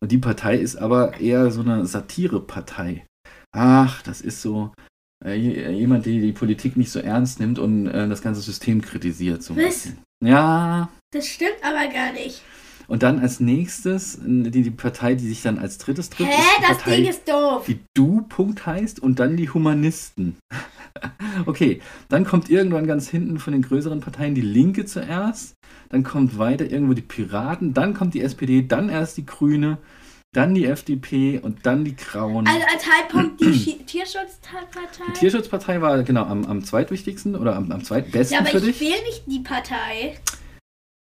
Und 0.00 0.12
die 0.12 0.18
Partei 0.18 0.56
ist 0.56 0.76
aber 0.76 1.18
eher 1.18 1.50
so 1.50 1.60
eine 1.62 1.84
Satirepartei. 1.86 3.06
Ach, 3.52 4.02
das 4.02 4.20
ist 4.20 4.42
so 4.42 4.72
äh, 5.24 5.34
je- 5.34 5.70
jemand, 5.72 6.06
der 6.06 6.12
die 6.12 6.32
Politik 6.32 6.76
nicht 6.76 6.90
so 6.90 7.00
ernst 7.00 7.40
nimmt 7.40 7.58
und 7.58 7.86
äh, 7.88 8.08
das 8.08 8.22
ganze 8.22 8.40
System 8.42 8.80
kritisiert. 8.82 9.42
So 9.42 9.56
Was? 9.56 9.88
Ja, 10.24 10.88
Das 11.12 11.26
stimmt 11.26 11.56
aber 11.62 11.90
gar 11.92 12.12
nicht. 12.12 12.42
Und 12.88 13.02
dann 13.02 13.20
als 13.20 13.38
nächstes 13.38 14.18
die, 14.20 14.50
die 14.50 14.70
Partei, 14.70 15.14
die 15.14 15.28
sich 15.28 15.42
dann 15.42 15.58
als 15.58 15.78
drittes 15.78 16.10
trifft, 16.10 16.30
Hä? 16.30 16.34
ist 16.36 16.68
Das 16.68 16.78
Partei, 16.78 16.96
Ding 16.96 17.10
ist 17.10 17.28
doof. 17.28 17.64
die 17.66 17.78
Du 17.94 18.22
Punkt 18.22 18.66
heißt 18.66 18.98
und 18.98 19.20
dann 19.20 19.36
die 19.36 19.50
Humanisten. 19.50 20.36
okay, 21.46 21.80
dann 22.08 22.24
kommt 22.24 22.50
irgendwann 22.50 22.86
ganz 22.86 23.08
hinten 23.08 23.38
von 23.38 23.52
den 23.52 23.62
größeren 23.62 24.00
Parteien 24.00 24.34
die 24.34 24.40
Linke 24.40 24.86
zuerst, 24.86 25.54
dann 25.90 26.02
kommt 26.02 26.38
weiter 26.38 26.68
irgendwo 26.68 26.94
die 26.94 27.02
Piraten, 27.02 27.74
dann 27.74 27.94
kommt 27.94 28.14
die 28.14 28.22
SPD, 28.22 28.62
dann 28.62 28.88
erst 28.88 29.18
die 29.18 29.26
Grüne, 29.26 29.78
dann 30.32 30.54
die 30.54 30.66
FDP 30.66 31.38
und 31.38 31.66
dann 31.66 31.84
die 31.84 31.94
Grauen. 31.96 32.46
Also 32.46 32.66
als 32.72 32.86
Halbpunkt 32.90 33.40
die 33.40 33.78
Tierschutzpartei. 33.86 35.04
die 35.08 35.12
Tierschutzpartei 35.12 35.80
war 35.82 36.02
genau 36.02 36.24
am, 36.24 36.44
am 36.46 36.64
zweitwichtigsten 36.64 37.36
oder 37.36 37.54
am, 37.54 37.70
am 37.70 37.84
zweitbesten 37.84 38.34
ja, 38.34 38.40
aber 38.40 38.60
für 38.60 38.68
ich 38.68 38.80
wähle 38.80 39.02
nicht 39.04 39.24
die 39.26 39.40
Partei. 39.40 40.18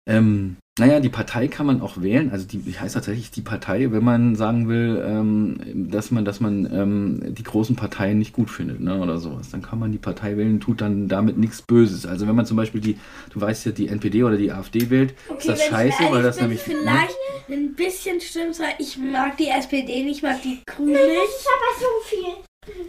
Ähm, 0.08 0.58
naja, 0.80 1.00
die 1.00 1.10
Partei 1.10 1.48
kann 1.48 1.66
man 1.66 1.82
auch 1.82 2.02
wählen. 2.02 2.32
Also 2.32 2.48
die, 2.48 2.60
heißt 2.60 2.96
tatsächlich 2.96 3.32
die 3.32 3.42
Partei, 3.42 3.92
wenn 3.92 4.04
man 4.04 4.36
sagen 4.36 4.68
will, 4.68 5.04
ähm, 5.06 5.90
dass 5.92 6.12
man, 6.12 6.26
dass 6.26 6.40
man 6.40 6.66
ähm, 6.72 7.36
die 7.36 7.44
großen 7.44 7.76
Parteien 7.76 8.18
nicht 8.18 8.34
gut 8.34 8.50
findet, 8.50 8.80
ne, 8.80 9.00
oder 9.00 9.18
sowas. 9.18 9.50
Dann 9.50 9.62
kann 9.62 9.80
man 9.80 9.92
die 9.92 9.98
Partei 9.98 10.38
wählen, 10.38 10.60
tut 10.60 10.82
dann 10.82 11.08
damit 11.08 11.38
nichts 11.38 11.62
Böses. 11.62 12.06
Also 12.06 12.28
wenn 12.28 12.36
man 12.36 12.46
zum 12.46 12.58
Beispiel 12.58 12.82
die, 12.82 12.98
du 13.32 13.42
weißt 13.42 13.66
ja, 13.66 13.72
die 13.72 13.88
NPD 13.88 14.24
oder 14.24 14.38
die 14.38 14.52
AfD 14.52 14.90
wählt, 14.90 15.14
ist 15.38 15.50
das 15.50 15.64
scheiße, 15.66 16.04
weil 16.10 16.24
das 16.24 16.38
bin, 16.38 16.48
nämlich. 16.48 16.66
Ne? 16.68 16.76
Vielleicht 16.82 17.18
ein 17.50 17.74
bisschen 17.76 18.22
stimmt, 18.22 18.60
weil 18.60 18.74
ich 18.80 18.98
mag 18.98 19.38
die 19.38 19.50
SPD 19.50 20.04
nicht, 20.04 20.24
mag 20.24 20.42
die 20.42 20.60
Grünen 20.66 20.94
nicht. 20.94 21.00
aber 21.00 21.80
so 21.80 21.88
viel. 22.06 22.84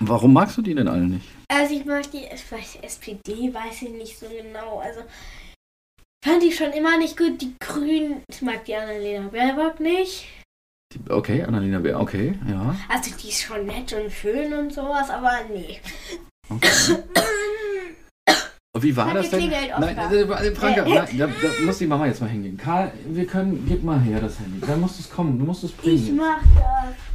Warum 0.00 0.32
magst 0.32 0.58
du 0.58 0.62
die 0.62 0.74
denn 0.74 0.88
alle 0.88 1.06
nicht? 1.06 1.26
Also 1.48 1.74
ich 1.74 1.84
mag 1.84 2.10
die 2.10 2.24
ich 2.24 2.50
weiß, 2.50 2.78
SPD, 2.82 3.54
weiß 3.54 3.82
ich 3.82 3.90
nicht 3.90 4.18
so 4.18 4.26
genau. 4.26 4.78
Also 4.78 5.00
fand 6.24 6.42
ich 6.42 6.56
schon 6.56 6.72
immer 6.72 6.96
nicht 6.98 7.16
gut. 7.16 7.40
Die 7.40 7.54
Grünen, 7.60 8.22
ich 8.28 8.42
mag 8.42 8.64
die 8.64 8.74
Annalena 8.74 9.28
Baerbock 9.28 9.80
nicht. 9.80 10.26
Okay, 11.08 11.42
Annalena 11.42 11.80
Bär, 11.80 12.00
okay, 12.00 12.38
ja. 12.48 12.74
Also 12.88 13.10
die 13.20 13.28
ist 13.28 13.42
schon 13.42 13.66
nett 13.66 13.92
und 13.92 14.10
schön 14.12 14.52
und 14.54 14.72
sowas, 14.72 15.10
aber 15.10 15.32
nee. 15.52 15.80
Okay. 16.48 16.68
Wie 18.78 18.96
war 18.96 19.08
Hat 19.08 19.16
das 19.16 19.30
denn? 19.30 19.48
Nein, 19.48 19.98
äh, 19.98 20.22
äh, 20.22 20.54
Franka, 20.54 20.84
nein, 20.88 21.18
da, 21.18 21.26
da 21.26 21.64
muss 21.64 21.78
die 21.78 21.86
Mama 21.86 22.06
jetzt 22.06 22.20
mal 22.20 22.28
hingehen. 22.28 22.56
Karl, 22.56 22.92
wir 23.06 23.26
können, 23.26 23.64
gib 23.68 23.82
mal 23.82 24.00
her 24.00 24.20
das 24.20 24.38
Handy. 24.38 24.60
Da 24.66 24.76
musst 24.76 24.98
du 24.98 25.02
es 25.02 25.10
kommen, 25.10 25.38
du 25.38 25.44
musst 25.44 25.64
es 25.64 25.70
Ich 25.70 25.76
bringen. 25.76 26.16
mach 26.16 26.40
das. 26.54 27.13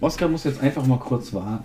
Oskar 0.00 0.28
muss 0.28 0.44
jetzt 0.44 0.62
einfach 0.62 0.86
mal 0.86 0.98
kurz 0.98 1.34
warten. 1.34 1.64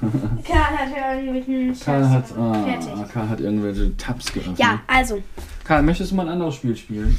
Karl 0.44 0.78
hat 0.78 1.16
irgendwelchen 1.16 1.78
Karl 1.84 2.08
hat, 2.08 2.24
ah, 2.38 2.54
Fertig. 2.64 3.12
Karl 3.12 3.28
hat 3.28 3.40
irgendwelche 3.40 3.96
Tabs 3.96 4.32
geöffnet. 4.32 4.58
Ja, 4.58 4.80
also. 4.86 5.20
Karl, 5.64 5.82
möchtest 5.82 6.12
du 6.12 6.16
mal 6.16 6.26
ein 6.26 6.32
anderes 6.34 6.54
Spiel 6.54 6.76
spielen? 6.76 7.16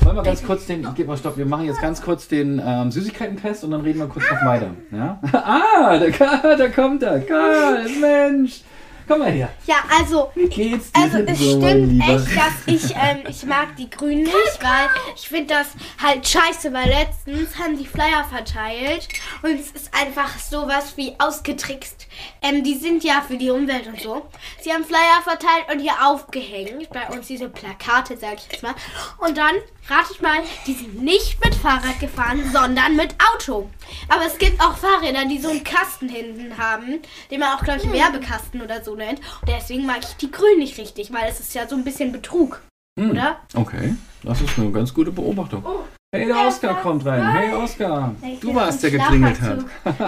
Wollen 0.00 0.16
wir 0.16 0.22
ganz 0.22 0.44
kurz 0.44 0.66
den, 0.66 0.86
gib 0.94 1.06
mal 1.06 1.16
Stopp, 1.16 1.38
wir 1.38 1.46
machen 1.46 1.64
jetzt 1.64 1.80
ganz 1.80 2.02
kurz 2.02 2.28
den 2.28 2.60
ähm, 2.64 2.90
Süßigkeiten-Test 2.90 3.64
und 3.64 3.70
dann 3.70 3.80
reden 3.80 3.98
wir 3.98 4.06
kurz 4.08 4.24
noch 4.30 4.44
weiter. 4.44 4.70
Ja? 4.90 5.20
Ah, 5.32 5.98
da, 5.98 6.10
Karl, 6.10 6.56
da 6.56 6.68
kommt 6.68 7.02
er. 7.02 7.20
Karl, 7.20 7.86
Mensch. 8.00 8.62
Komm 9.08 9.20
mal 9.20 9.32
her. 9.32 9.50
Ja, 9.66 9.76
also, 9.98 10.30
Wie 10.34 10.48
geht's 10.48 10.92
dir 10.92 11.02
also 11.02 11.18
es 11.20 11.38
so, 11.38 11.58
stimmt 11.58 12.02
echt, 12.02 12.36
dass 12.36 12.66
ich, 12.66 12.94
ähm, 12.94 13.24
ich 13.26 13.42
mag 13.44 13.74
die 13.76 13.88
Grünen 13.88 14.24
nicht, 14.24 14.62
weil 14.62 14.90
ich 15.16 15.26
finde 15.26 15.54
das 15.54 15.68
halt 16.02 16.28
scheiße, 16.28 16.72
weil 16.74 16.88
letztens 16.88 17.58
haben 17.58 17.78
die 17.78 17.86
Flyer 17.86 18.24
verteilt 18.30 19.08
und 19.42 19.58
es 19.58 19.70
ist 19.70 19.94
einfach 19.94 20.38
sowas 20.38 20.92
wie 20.96 21.14
ausgetrickst. 21.18 22.06
Ähm, 22.42 22.62
die 22.62 22.74
sind 22.74 23.02
ja 23.02 23.22
für 23.26 23.38
die 23.38 23.50
Umwelt 23.50 23.86
und 23.86 23.98
so. 24.00 24.26
Sie 24.60 24.72
haben 24.72 24.84
Flyer 24.84 25.22
verteilt 25.22 25.64
und 25.72 25.80
hier 25.80 25.94
aufgehängt, 26.04 26.90
bei 26.90 27.08
uns 27.08 27.28
diese 27.28 27.48
Plakate, 27.48 28.16
sag 28.18 28.34
ich 28.34 28.52
jetzt 28.52 28.62
mal. 28.62 28.74
Und 29.18 29.38
dann, 29.38 29.54
rate 29.88 30.12
ich 30.12 30.20
mal, 30.20 30.38
die 30.66 30.74
sind 30.74 31.02
nicht 31.02 31.42
mit 31.44 31.54
Fahrrad 31.54 31.98
gefahren, 32.00 32.40
sondern 32.52 32.96
mit 32.96 33.14
Auto. 33.32 33.68
Aber 34.08 34.26
es 34.26 34.38
gibt 34.38 34.60
auch 34.60 34.76
Fahrräder, 34.76 35.24
die 35.26 35.38
so 35.38 35.48
einen 35.48 35.64
Kasten 35.64 36.08
hinten 36.08 36.56
haben, 36.58 37.00
den 37.30 37.40
man 37.40 37.56
auch, 37.56 37.62
glaube 37.64 37.80
ich, 37.82 37.92
Werbekasten 37.92 38.60
oder 38.60 38.82
so 38.82 38.94
nennt. 38.94 39.20
Und 39.40 39.48
deswegen 39.48 39.86
mag 39.86 40.00
ich 40.00 40.16
die 40.16 40.30
Grün 40.30 40.58
nicht 40.58 40.76
richtig, 40.78 41.12
weil 41.12 41.28
es 41.30 41.40
ist 41.40 41.54
ja 41.54 41.66
so 41.66 41.74
ein 41.76 41.84
bisschen 41.84 42.12
Betrug, 42.12 42.60
Hm, 42.98 43.10
oder? 43.12 43.36
Okay, 43.54 43.94
das 44.22 44.40
ist 44.40 44.58
eine 44.58 44.70
ganz 44.72 44.92
gute 44.92 45.10
Beobachtung. 45.10 45.62
Oh. 45.64 45.80
Hey, 46.14 46.26
der 46.26 46.46
Oskar 46.46 46.80
kommt 46.80 47.04
rein. 47.04 47.30
Hey, 47.32 47.52
Oskar. 47.52 48.14
Du 48.40 48.54
warst, 48.54 48.82
der 48.82 48.90
geklingelt 48.90 49.40
hat. 49.40 49.58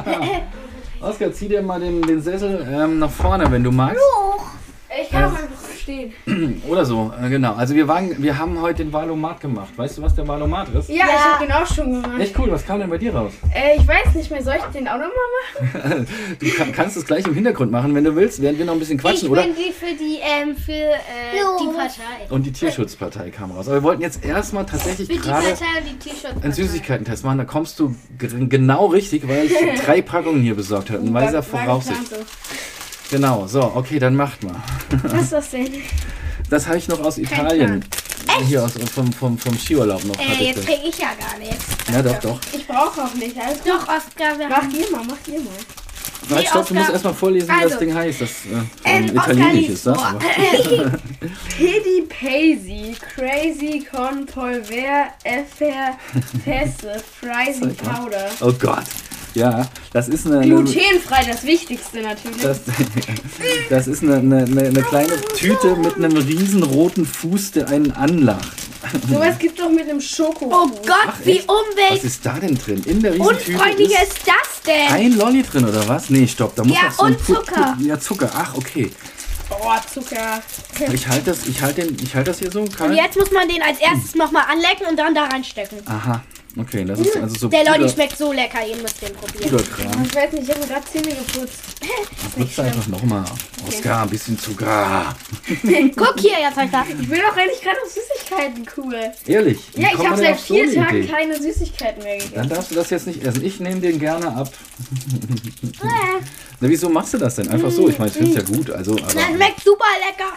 Oskar, 1.01 1.33
zieh 1.33 1.49
dir 1.49 1.62
mal 1.62 1.79
den, 1.79 2.03
den 2.03 2.21
Sessel 2.23 2.66
ähm, 2.71 2.99
nach 2.99 3.11
vorne, 3.11 3.51
wenn 3.51 3.62
du 3.62 3.71
magst. 3.71 4.01
Ich 5.03 5.11
kann 5.11 5.25
auch 5.25 5.38
stehen. 5.90 6.62
Oder 6.68 6.85
so, 6.85 7.12
äh, 7.20 7.29
genau. 7.29 7.55
Also 7.55 7.74
wir, 7.74 7.88
waren, 7.88 8.22
wir 8.22 8.38
haben 8.38 8.61
heute 8.61 8.85
den 8.85 8.92
Valomat 8.92 9.40
gemacht. 9.40 9.76
Weißt 9.76 9.98
du, 9.98 10.03
was 10.03 10.14
der 10.14 10.26
Valomat 10.26 10.68
ist? 10.74 10.88
Ja, 10.88 11.05
ich 11.07 11.24
habe 11.24 11.44
den 11.46 11.53
auch 11.53 11.66
schon 11.66 12.03
gemacht. 12.03 12.20
Echt 12.20 12.38
cool, 12.38 12.50
was 12.50 12.64
kam 12.64 12.81
denn 12.81 12.90
bei 12.90 12.98
dir 12.98 13.14
raus? 13.14 13.33
Äh, 13.55 13.76
ich 13.79 13.87
weiß 13.87 14.14
nicht 14.14 14.31
mehr, 14.31 14.42
soll 14.42 14.55
ich 14.57 14.64
den 14.72 14.88
auch 14.88 14.94
nochmal 14.94 15.11
machen? 15.90 16.07
Du 16.40 16.48
kann, 16.50 16.72
kannst 16.72 16.96
es 16.96 17.05
gleich 17.05 17.26
im 17.26 17.35
Hintergrund 17.35 17.70
machen, 17.70 17.94
wenn 17.94 18.05
du 18.05 18.14
willst, 18.14 18.40
während 18.40 18.59
wir 18.59 18.64
noch 18.64 18.72
ein 18.74 18.79
bisschen 18.79 18.96
Ich 18.96 19.03
quatschen, 19.03 19.29
oder? 19.29 19.42
bin 19.42 19.55
die 19.55 19.72
für 19.72 19.94
die, 19.94 20.18
ähm, 20.22 20.57
für 20.57 20.72
äh, 20.72 20.96
die 21.61 21.66
Partei. 21.66 22.31
Und 22.31 22.46
die 22.46 22.53
Tierschutzpartei 22.53 23.31
kam 23.31 23.50
raus. 23.50 23.66
Aber 23.68 23.79
wir 23.79 23.83
wollten 23.83 24.03
jetzt 24.03 24.24
erstmal 24.24 24.66
tatsächlich 24.66 25.09
Für 25.09 25.14
die 25.14 25.20
gerade 25.20 25.48
Partei 25.48 25.64
und 25.81 25.88
die 25.88 26.09
T-Shirts. 26.09 26.42
einen 26.42 26.53
Süßigkeiten-Test 26.53 27.24
machen. 27.24 27.38
Da 27.38 27.44
kommst 27.44 27.79
du 27.81 27.94
genau 28.18 28.87
richtig, 28.87 29.29
weil 29.29 29.46
ich 29.46 29.81
drei 29.85 30.03
Packungen 30.03 30.42
hier 30.42 30.55
besorgt 30.55 30.90
habe. 30.90 31.03
In 31.05 31.12
weiser 31.12 31.42
Voraussicht. 31.42 31.98
Genau, 33.11 33.46
so, 33.46 33.61
okay, 33.75 33.99
dann 33.99 34.14
macht 34.14 34.42
mal. 34.44 34.55
Was 35.03 35.23
ist 35.25 35.33
das 35.33 35.51
denn? 35.51 35.68
Das 36.49 36.66
habe 36.66 36.79
ich 36.79 36.88
noch 36.88 37.01
aus 37.01 37.18
Italien. 37.18 37.85
Hier 38.46 38.64
aus, 38.64 38.73
vom, 38.94 39.12
vom, 39.12 39.37
vom 39.38 39.59
Skiurlaub 39.59 40.05
noch. 40.05 40.18
Äh, 40.18 40.44
jetzt 40.44 40.59
das. 40.59 40.66
krieg 40.66 40.81
ich 40.88 40.99
ja 40.99 41.09
gar 41.18 41.38
nichts. 41.38 41.64
Ja, 41.92 42.03
doch, 42.03 42.18
doch. 42.20 42.40
Ich 42.53 42.66
brauche 42.66 43.03
auch 43.03 43.14
nicht. 43.14 43.37
Alles. 43.37 43.59
Doch, 43.64 43.83
Oskar, 43.83 44.38
wir 44.38 44.49
Mach 44.49 44.59
haben... 44.59 44.70
ihr 44.70 44.90
mal, 44.90 45.03
mach 45.09 45.33
ihr 45.33 45.40
mal. 45.40 45.49
Warte, 46.29 46.46
stopp, 46.46 46.68
du 46.68 46.75
musst 46.75 46.90
erstmal 46.90 47.14
vorlesen, 47.14 47.49
wie 47.49 47.53
das 47.62 47.73
Also, 47.73 47.79
Ding 47.79 47.94
heißt. 47.94 48.20
Das 48.20 48.31
äh, 48.31 48.62
Ähm, 48.85 49.05
Italienisch 49.07 49.68
ist. 49.70 49.88
Aber. 49.88 50.18
Pidi 51.57 52.07
Paisy, 52.09 52.96
Crazy 53.14 53.85
Con 53.90 54.27
Polver 54.27 55.09
Effertesse, 55.25 57.03
Fries 57.20 57.61
Zeig 57.61 57.85
mal. 57.85 57.94
Powder. 57.94 58.31
Oh 58.40 58.53
Gott. 58.53 58.85
Ja, 59.35 59.69
das 59.93 60.09
ist 60.09 60.27
eine. 60.27 60.40
Glutenfrei, 60.45 61.25
das 61.31 61.45
Wichtigste 61.45 62.01
natürlich. 62.03 62.40
das, 62.43 62.61
das 63.71 63.87
ist 63.87 64.03
eine, 64.03 64.16
eine, 64.16 64.38
eine, 64.45 64.61
eine 64.62 64.83
kleine 64.83 65.21
Tüte 65.37 65.77
mit 65.77 65.97
einem 65.97 66.16
riesen 66.16 66.62
roten 66.62 67.07
Fuß, 67.07 67.53
der 67.53 67.69
einen 67.69 67.93
anlacht. 67.93 68.53
Sowas 69.09 69.38
gibt 69.38 69.61
doch 69.61 69.69
mit 69.71 69.83
einem 69.88 70.01
Schoko. 70.01 70.47
Oh 70.47 70.66
Gott, 70.87 70.97
Ach, 71.07 71.14
wie 71.25 71.33
echt? 71.38 71.49
Was 71.49 71.55
umwelt... 71.55 72.05
ist 72.05 72.27
da 72.27 72.33
denn 72.40 72.57
drin? 72.59 72.83
In 72.87 73.01
der 73.03 73.12
riesen 73.14 73.29
Tüte 73.38 73.53
Unfreundlich 73.53 73.90
ist 73.93 74.03
ist 74.03 74.19
das 74.27 74.62
denn? 74.66 74.88
ein 74.95 75.12
Lolli 75.16 75.43
drin, 75.43 75.64
oder 75.69 75.87
was? 75.87 76.11
Nee, 76.11 76.27
stopp, 76.27 76.57
da 76.57 76.64
muss 76.64 76.77
Ja, 76.77 76.85
noch 76.85 76.93
so 76.93 77.03
und 77.05 77.25
Zucker. 77.25 77.77
Pu- 77.79 77.87
Ja, 77.87 78.01
Zucker. 78.01 78.31
Ach, 78.35 78.55
okay. 78.57 78.90
Oh, 79.51 79.71
Zucker. 79.93 80.43
Ich 80.93 81.07
halte 81.07 81.31
das, 81.31 81.47
ich 81.47 81.61
halte 81.61 81.83
den, 81.83 81.97
ich 82.03 82.14
halte 82.14 82.31
das 82.31 82.38
hier 82.38 82.51
so, 82.51 82.61
Und 82.62 82.75
Karl. 82.77 82.95
jetzt 82.97 83.16
muss 83.19 83.31
man 83.31 83.47
den 83.49 83.61
als 83.62 83.79
erstes 83.81 84.14
nochmal 84.14 84.45
anlecken 84.51 84.87
und 84.88 84.97
dann 84.99 85.14
da 85.14 85.25
reinstecken. 85.27 85.79
Aha. 85.87 86.23
Okay, 86.59 86.85
das 86.85 86.99
ist 86.99 87.17
also 87.17 87.35
so 87.37 87.49
Der 87.49 87.65
Lolli 87.65 87.79
Puder- 87.85 87.89
schmeckt 87.91 88.19
so 88.19 88.33
lecker, 88.33 88.59
ihr 88.67 88.77
müsst 88.77 89.01
den 89.03 89.13
probieren. 89.15 89.51
Puderkram. 89.51 90.05
Ich 90.05 90.15
weiß 90.15 90.33
nicht, 90.33 90.43
ich 90.45 90.51
habe 90.51 90.61
mir 90.61 90.67
gerade 90.67 90.85
Zähne 90.87 91.15
geputzt. 91.15 91.61
Putz 92.37 92.59
einfach 92.59 92.87
nochmal. 92.89 93.25
Oskar, 93.69 94.03
ein 94.03 94.11
bisschen 94.11 94.39
Zucker. 94.39 95.15
Guck 95.97 96.15
hier, 96.21 96.41
jetzt 96.41 96.57
halt 96.57 96.73
da. 96.75 96.85
Ich 96.89 97.09
bin 97.09 97.21
doch 97.21 97.37
eigentlich 97.37 97.61
gerade 97.63 97.77
auf 97.85 97.89
Süßigkeiten 97.93 98.67
cool. 98.77 99.13
Ehrlich? 99.27 99.59
Ja, 99.77 99.89
ich 99.95 100.07
habe 100.07 100.17
seit 100.17 100.33
auf 100.35 100.41
so 100.41 100.55
vier 100.55 100.75
Tagen 100.75 101.09
keine 101.09 101.41
Süßigkeiten 101.41 102.03
mehr 102.03 102.15
gegessen. 102.17 102.35
Dann 102.35 102.49
darfst 102.49 102.71
du 102.73 102.75
das 102.75 102.91
jetzt 102.91 103.07
nicht 103.07 103.23
essen. 103.25 103.45
Ich 103.45 103.61
nehme 103.61 103.81
den 103.81 103.99
gerne 104.01 104.29
ab. 104.35 104.53
Na, 106.61 106.69
wieso 106.69 106.89
machst 106.89 107.15
du 107.15 107.19
das 107.19 107.37
denn? 107.37 107.49
Einfach 107.49 107.71
so. 107.71 107.89
Ich 107.89 107.99
meine, 107.99 108.11
ich 108.11 108.17
finde 108.17 108.31
es 108.31 108.37
ja 108.49 108.57
gut. 108.57 108.71
Also, 108.71 108.95
Das 108.97 109.15
aber 109.17 109.35
schmeckt 109.35 109.63
super 109.65 109.85
lecker. 110.09 110.33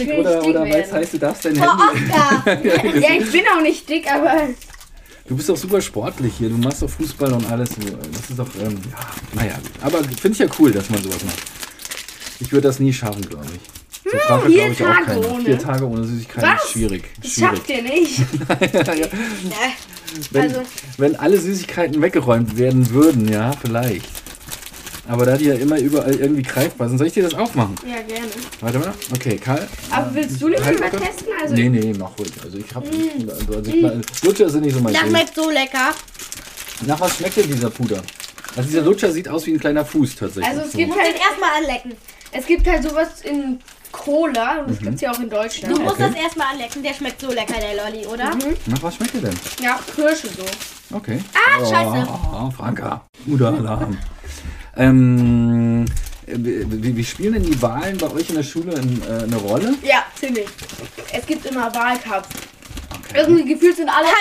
Ich 0.00 0.06
will 0.08 0.18
oder, 0.20 0.44
oder 0.44 0.60
weil 0.62 0.80
es 0.82 0.92
heißt, 0.92 1.12
du 1.14 1.18
darfst 1.18 1.44
dein 1.44 1.58
Oh, 1.60 1.66
Handy. 2.44 2.70
Oskar. 2.70 2.96
Ja, 2.96 3.14
ich 3.22 3.30
bin 3.30 3.42
auch 3.54 3.60
nicht 3.60 3.88
dick, 3.88 4.10
aber 4.10 4.48
Du 5.28 5.36
bist 5.36 5.48
doch 5.48 5.56
super 5.56 5.80
sportlich 5.82 6.34
hier. 6.38 6.48
Du 6.48 6.56
machst 6.56 6.80
doch 6.82 6.88
Fußball 6.90 7.32
und 7.34 7.46
alles. 7.50 7.70
Das 7.70 8.30
ist 8.30 8.38
doch, 8.38 8.48
ähm, 8.62 8.78
ja, 8.90 9.42
naja, 9.42 9.54
gut. 9.56 9.70
Aber 9.82 9.98
finde 10.04 10.28
ich 10.32 10.38
ja 10.38 10.46
cool, 10.58 10.72
dass 10.72 10.88
man 10.88 11.02
sowas 11.02 11.22
macht. 11.24 11.38
Ich 12.40 12.50
würde 12.52 12.68
das 12.68 12.78
nie 12.78 12.92
schaffen, 12.92 13.22
glaube 13.28 13.44
ich. 13.46 14.10
So 14.10 14.16
Frank 14.26 14.46
vier 14.46 14.56
glaube 14.56 14.72
ich 14.72 14.82
auch 14.82 14.86
Tage 14.86 15.04
keiner. 15.06 15.32
ohne? 15.34 15.44
Vier 15.44 15.58
Tage 15.58 15.86
ohne 15.86 16.04
Süßigkeiten 16.04 16.50
ist 16.56 16.70
schwierig. 16.70 17.04
das 17.22 17.32
Schwierig. 17.32 17.56
schafft 17.56 17.70
ihr 17.70 17.82
nicht. 17.82 18.20
Wenn, 20.30 20.42
Also- 20.42 20.62
wenn 20.96 21.16
alle 21.16 21.38
Süßigkeiten 21.38 22.00
weggeräumt 22.00 22.56
werden 22.56 22.88
würden, 22.90 23.28
ja, 23.28 23.52
vielleicht. 23.60 24.06
Aber 25.08 25.24
da 25.24 25.36
die 25.38 25.46
ja 25.46 25.54
immer 25.54 25.78
überall 25.78 26.14
irgendwie 26.14 26.42
greifbar 26.42 26.88
sind, 26.88 26.98
soll 26.98 27.06
ich 27.06 27.14
dir 27.14 27.22
das 27.22 27.34
aufmachen? 27.34 27.74
Ja, 27.86 28.02
gerne. 28.02 28.28
Warte 28.60 28.78
mal. 28.78 28.92
Okay, 29.14 29.36
Karl. 29.36 29.66
Aber 29.90 30.14
willst 30.14 30.40
du 30.40 30.48
nicht 30.48 30.62
Halt 30.62 30.78
mal 30.80 30.90
testen? 30.90 31.28
Also, 31.40 31.54
Nee, 31.54 31.68
nee, 31.70 31.92
mach 31.98 32.10
ruhig. 32.18 32.30
Also 32.44 32.58
ich 32.58 32.74
hab. 32.74 32.84
Also, 32.84 33.54
also 33.58 33.70
ich 33.70 33.82
mein, 33.82 34.02
Lutscher 34.22 34.50
sind 34.50 34.64
nicht 34.66 34.74
so 34.74 34.80
mein 34.80 34.92
Das 34.92 35.02
Ding. 35.02 35.10
schmeckt 35.10 35.34
so 35.34 35.50
lecker. 35.50 35.90
Nach 36.86 37.00
was 37.00 37.16
schmeckt 37.16 37.36
denn 37.38 37.46
dieser 37.50 37.70
Puder? 37.70 38.02
Also 38.56 38.68
dieser 38.68 38.82
Lutscher 38.82 39.10
sieht 39.10 39.28
aus 39.28 39.46
wie 39.46 39.52
ein 39.54 39.60
kleiner 39.60 39.84
Fuß 39.84 40.16
tatsächlich. 40.16 40.46
Also 40.46 40.60
es 40.62 40.72
so. 40.72 40.78
gibt 40.78 40.90
musst 40.90 41.00
halt, 41.00 41.14
den 41.14 41.20
erstmal 41.22 41.50
anlecken. 41.58 41.92
es 42.32 42.46
gibt 42.46 42.66
halt 42.68 42.82
sowas 42.82 43.08
in 43.24 43.58
Cola 43.90 44.60
und 44.60 44.70
das 44.70 44.80
Mhm. 44.80 44.84
gibt's 44.84 45.00
ja 45.00 45.10
auch 45.12 45.20
in 45.20 45.30
Deutschland. 45.30 45.74
Du 45.76 45.80
musst 45.82 45.94
Okay. 45.94 46.10
das 46.12 46.22
erstmal 46.22 46.48
anlecken. 46.52 46.82
Der 46.82 46.92
schmeckt 46.94 47.20
so 47.20 47.28
lecker, 47.32 47.54
der 47.58 47.82
Lolli, 47.82 48.06
oder? 48.06 48.30
Nach 48.66 48.82
was 48.82 48.94
schmeckt 48.96 49.14
der 49.14 49.22
denn? 49.22 49.34
Ja, 49.62 49.78
Kirsche 49.94 50.28
so. 50.28 50.96
Okay. 50.96 51.20
Ah, 51.34 51.58
scheiße. 51.64 52.08
Oh, 52.32 52.50
Franka. 52.50 53.02
Guter 53.26 53.48
Alarm. 53.54 53.96
Ähm, 54.78 55.84
wie, 56.26 56.96
wie 56.96 57.04
spielen 57.04 57.34
denn 57.34 57.42
die 57.42 57.60
Wahlen 57.60 57.98
bei 57.98 58.10
euch 58.10 58.28
in 58.28 58.36
der 58.36 58.42
Schule 58.42 58.74
in, 58.74 59.02
äh, 59.02 59.24
eine 59.24 59.36
Rolle? 59.36 59.74
Ja, 59.82 60.04
ziemlich. 60.18 60.46
Es 61.12 61.26
gibt 61.26 61.46
immer 61.46 61.74
Wahlcups. 61.74 62.28
Irgendwie 63.14 63.44
gefühlt 63.54 63.76
sind 63.76 63.88
alle, 63.88 64.06
alle, 64.06 64.14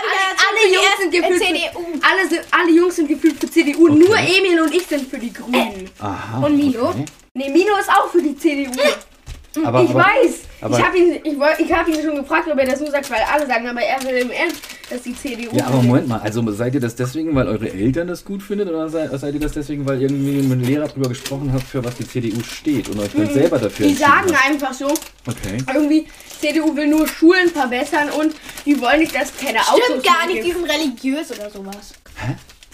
alle 0.47 0.73
Jungs 0.73 0.87
sind 1.01 1.11
gefühlt 1.11 1.41
CDU. 1.41 1.79
für, 1.79 2.07
alle, 2.07 2.29
sind, 2.29 2.41
alle 2.51 2.71
Jungs 2.71 2.95
sind 2.95 3.07
gefühlt 3.09 3.39
für 3.39 3.49
CDU. 3.51 3.89
Okay. 3.89 3.99
Nur 3.99 4.17
Emil 4.17 4.61
und 4.61 4.73
ich 4.73 4.87
sind 4.87 5.09
für 5.09 5.17
die 5.17 5.33
Grünen. 5.33 5.89
Aha. 5.99 6.45
Und 6.45 6.55
Milo? 6.55 6.89
Okay. 6.89 7.05
Nee, 7.33 7.49
Mino 7.49 7.77
ist 7.79 7.89
auch 7.89 8.09
für 8.09 8.21
die 8.21 8.35
CDU. 8.37 8.71
Aber, 9.65 9.83
ich 9.83 9.89
aber, 9.89 9.99
weiß. 9.99 10.39
aber- 10.61 10.77
ich 10.79 10.85
habe 10.85 10.97
ihn, 10.97 11.11
ich, 11.23 11.33
ich 11.65 11.73
hab 11.73 11.87
ihn 11.87 12.01
schon 12.03 12.15
gefragt, 12.15 12.47
ob 12.51 12.57
er 12.59 12.65
das 12.65 12.79
nur 12.79 12.91
sagt, 12.91 13.09
weil 13.09 13.19
alle 13.33 13.45
sagen, 13.47 13.67
aber 13.67 13.81
er 13.81 14.01
will 14.03 14.15
im 14.21 14.31
Ernst, 14.31 14.61
dass 14.89 15.01
die 15.03 15.15
CDU. 15.15 15.55
Ja, 15.55 15.67
aber. 15.67 15.81
Moment 15.81 16.07
mal, 16.07 16.19
also 16.19 16.49
seid 16.51 16.73
ihr 16.75 16.79
das 16.81 16.95
deswegen, 16.95 17.33
weil 17.35 17.47
eure 17.47 17.71
Eltern 17.71 18.07
das 18.07 18.23
gut 18.25 18.41
findet 18.43 18.69
oder 18.69 18.89
seid, 18.89 19.11
seid 19.19 19.33
ihr 19.33 19.39
das 19.39 19.51
deswegen, 19.53 19.85
weil 19.87 20.01
irgendwie 20.01 20.41
mit 20.41 20.51
dem 20.51 20.61
Lehrer 20.61 20.87
drüber 20.87 21.09
gesprochen 21.09 21.51
habt, 21.53 21.63
für 21.63 21.83
was 21.83 21.95
die 21.95 22.07
CDU 22.07 22.41
steht 22.43 22.89
und 22.89 22.99
euch 22.99 23.11
dann 23.15 23.31
selber 23.33 23.57
dafür 23.59 23.87
Die 23.87 23.93
sagen 23.93 24.31
habt? 24.33 24.45
einfach 24.49 24.73
so, 24.73 24.87
Okay. 24.87 25.57
irgendwie, 25.73 26.07
CDU 26.39 26.75
will 26.75 26.87
nur 26.87 27.07
Schulen 27.07 27.49
verbessern 27.49 28.09
und 28.11 28.33
die 28.65 28.79
wollen 28.79 28.99
nicht, 28.99 29.13
dass 29.15 29.35
keine 29.35 29.59
Autos 29.59 29.81
Stimmt 29.89 30.03
gar 30.05 30.27
nicht, 30.27 30.45
die 30.45 30.51
sind 30.51 30.63
religiös 30.65 31.31
oder 31.31 31.49
sowas. 31.49 31.93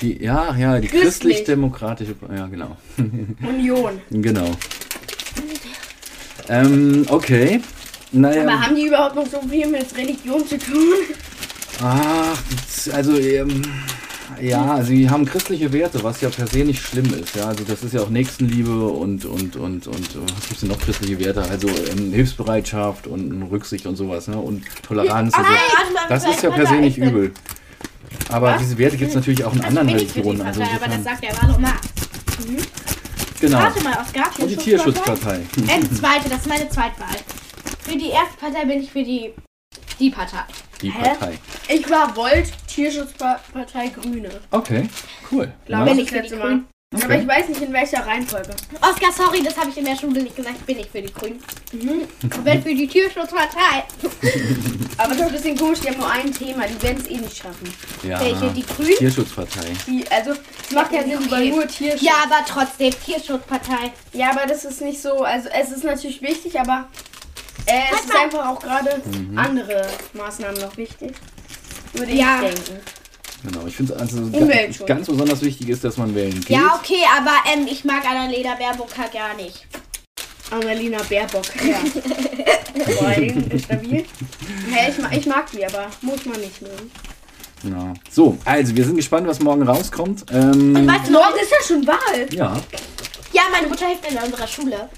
Die, 0.02 0.22
ja, 0.22 0.54
ja, 0.56 0.80
die 0.80 0.88
Christlich. 0.88 1.38
christlich-demokratische, 1.38 2.15
ja 2.36 2.46
genau. 2.48 2.76
Union. 3.48 4.02
genau. 4.12 4.52
Ähm, 6.49 7.06
okay. 7.10 7.62
Naja. 8.12 8.43
Aber 8.43 8.62
haben 8.62 8.75
die 8.75 8.88
überhaupt 8.88 9.15
noch 9.15 9.27
so 9.27 9.41
viel 9.41 9.67
mit 9.67 9.86
Religion 9.97 10.47
zu 10.47 10.58
tun? 10.58 10.95
Ach, 11.82 12.38
also 12.93 13.17
ähm, 13.17 13.63
ja, 14.41 14.75
also 14.75 14.91
die 14.91 15.10
haben 15.10 15.25
christliche 15.25 15.71
Werte, 15.73 16.03
was 16.03 16.21
ja 16.21 16.29
per 16.29 16.47
se 16.47 16.60
nicht 16.60 16.82
schlimm 16.82 17.12
ist. 17.13 17.36
Ja, 17.36 17.45
also 17.45 17.63
das 17.63 17.84
ist 17.84 17.93
ja 17.93 18.01
auch 18.01 18.10
Nächstenliebe 18.10 18.88
und 18.88 19.26
und 19.26 19.55
und 19.55 19.88
und 19.88 20.15
äh, 20.15 20.20
was 20.36 20.47
gibt's 20.47 20.59
denn 20.61 20.70
noch 20.70 20.80
christliche 20.80 21.20
Werte? 21.20 21.43
Also 21.43 21.68
ähm, 21.68 22.13
Hilfsbereitschaft 22.13 23.07
und 23.07 23.43
Rücksicht 23.43 23.86
und 23.86 23.95
sowas, 23.95 24.28
ne? 24.28 24.38
Und 24.38 24.63
Toleranz. 24.84 25.34
Also, 25.34 25.49
mal, 25.49 25.59
das 26.09 26.26
ist 26.26 26.43
ja 26.43 26.51
per 26.51 26.68
se 26.68 26.76
nicht 26.76 26.97
übel. 26.97 27.32
Aber 28.30 28.57
diese 28.59 28.78
Werte 28.78 28.97
gibt 28.97 29.09
es 29.09 29.15
natürlich 29.15 29.43
auch 29.43 29.53
in 29.53 29.59
Also 29.61 29.80
anderen 29.80 29.89
Religionen. 29.89 30.41
Also 30.41 30.61
aber 30.61 30.88
das 30.88 31.03
sagt 31.03 31.24
der 31.24 31.41
Wahlomat. 31.41 31.74
Genau. 33.44 33.60
Warte 33.60 33.84
mal, 33.84 33.98
Oskar. 34.00 34.30
Und 34.39 34.50
die 34.50 34.56
Tierschutzpartei. 34.56 35.36
Äh, 35.36 35.80
die 35.82 35.96
zweite, 35.96 36.30
das 36.30 36.39
ist 36.39 36.48
meine 36.48 36.70
Zweitwahl. 36.70 37.16
Für 37.80 37.98
die 37.98 38.10
erste 38.10 38.38
Partei 38.39 38.66
bin 38.66 38.82
ich 38.82 38.91
für 38.91 39.04
die, 39.04 39.34
die 40.00 40.10
Partei. 40.10 40.44
die 40.82 40.91
Hä? 40.91 41.10
Partei. 41.10 41.38
Ich 41.68 41.89
war 41.89 42.16
Volt, 42.16 42.52
Tierschutzpartei 42.68 43.89
Grüne. 43.89 44.30
Okay, 44.52 44.89
cool. 45.32 45.52
Glaube 45.66 45.91
ich 45.91 46.12
letzte 46.12 46.38
Mal. 46.38 46.64
Grünen. 46.94 47.04
Aber 47.04 47.14
Okay. 47.14 47.22
ich 47.24 47.28
weiß 47.28 47.50
nicht 47.50 47.62
in 47.62 47.74
welcher 47.74 48.06
Reihenfolge. 48.06 48.50
Oscar, 48.82 49.12
sorry, 49.12 49.41
das 49.44 49.58
habe 49.58 49.70
ich 49.70 49.78
in 49.78 49.86
der 49.86 49.96
Schule 49.98 50.24
nicht 50.24 50.36
gesagt. 50.36 50.66
Bin 50.66 50.80
ich 50.80 50.89
für 50.89 51.02
die 51.02 51.12
Grünen. 51.14 51.39
Ich 51.72 52.30
bin 52.30 52.64
für 52.64 52.76
die 52.76 52.88
Tierschutzpartei. 52.88 53.84
Aber 54.98 55.16
das 55.16 55.20
ist 55.20 55.26
ein 55.28 55.32
bisschen 55.34 55.58
komisch, 55.58 55.80
die 55.80 55.89
haben 55.89 55.98
nur 55.98 56.10
ein 56.12 56.32
Thema, 56.34 56.66
die 56.68 56.82
werden 56.82 57.02
es 57.04 57.10
eh 57.10 57.18
nicht 57.18 57.36
schaffen. 57.38 57.74
Ja. 58.04 58.20
Welche? 58.20 58.50
Die 58.52 58.64
Grünen? 58.66 58.96
Tierschutzpartei. 58.98 59.72
Die, 59.88 60.06
also, 60.12 60.32
es 60.32 60.72
macht 60.72 60.91
ja 60.94 61.04
Sinn, 61.04 61.30
weil 61.32 61.50
nur 61.50 61.68
Tierschutz. 61.68 62.02
Ja, 62.02 62.14
aber 62.24 62.46
trotzdem 62.48 62.94
Tierschutzpartei. 63.06 63.91
Ja, 64.14 64.30
aber 64.32 64.46
das 64.46 64.64
ist 64.66 64.82
nicht 64.82 65.02
so, 65.02 65.24
also 65.24 65.50
es 65.50 65.72
ist 65.72 65.84
natürlich 65.84 66.22
wichtig, 66.22 66.60
aber 66.60 66.88
äh, 67.66 67.80
es 67.94 68.02
ist 68.06 68.16
einfach 68.16 68.48
auch 68.48 68.60
gerade 68.60 69.02
Mhm. 69.06 69.38
andere 69.38 69.88
Maßnahmen 70.14 70.62
noch 70.62 70.76
wichtig. 70.78 71.14
Würde 71.94 72.12
Ja. 72.14 72.41
ich 72.44 72.54
denken. 72.56 72.82
Genau, 73.44 73.68
ich 73.68 73.76
finde 73.76 73.96
also 73.98 74.18
Umweltschutz. 74.20 74.88
ganz, 74.88 74.88
ganz 74.88 75.08
besonders 75.08 75.41
wichtig 75.41 75.70
ist, 75.70 75.84
dass 75.84 75.98
man 75.98 76.16
wählen 76.16 76.34
geht. 76.34 76.50
Ja, 76.50 76.80
okay, 76.80 77.04
aber 77.18 77.32
ähm, 77.52 77.68
ich 77.70 77.84
mag 77.84 78.06
Annalena 78.06 78.56
Baerbock 78.56 78.98
halt 78.98 79.12
gar 79.12 79.34
nicht. 79.36 79.68
Annalena 80.50 81.00
Baerbock, 81.10 81.46
ja. 81.66 81.80
Boah, 82.86 83.60
stabil. 83.60 84.06
Hä, 84.72 84.89
ich, 84.91 84.98
mag, 84.98 85.18
ich 85.18 85.26
mag 85.26 85.52
die, 85.52 85.66
aber 85.66 85.88
muss 86.02 86.26
man 86.26 86.39
nicht 86.39 86.62
mögen. 86.62 86.91
Genau. 87.64 87.94
So, 88.10 88.38
also 88.46 88.76
wir 88.76 88.86
sind 88.86 88.96
gespannt, 88.96 89.28
was 89.28 89.39
morgen 89.39 89.64
rauskommt. 89.64 90.26
Ähm, 90.32 90.76
Weißt 90.88 91.08
du, 91.08 91.12
Morgen 91.14 91.36
ist 91.41 91.52
ja 91.52 91.66
schon 91.66 91.88
Wahl. 91.88 92.28
ja, 92.32 92.56
ja, 93.34 93.41
meine 93.52 93.68
Mutter 93.68 93.88
hilft 93.88 94.10
in 94.10 94.18
unserer 94.18 94.48
Schule. 94.48 94.89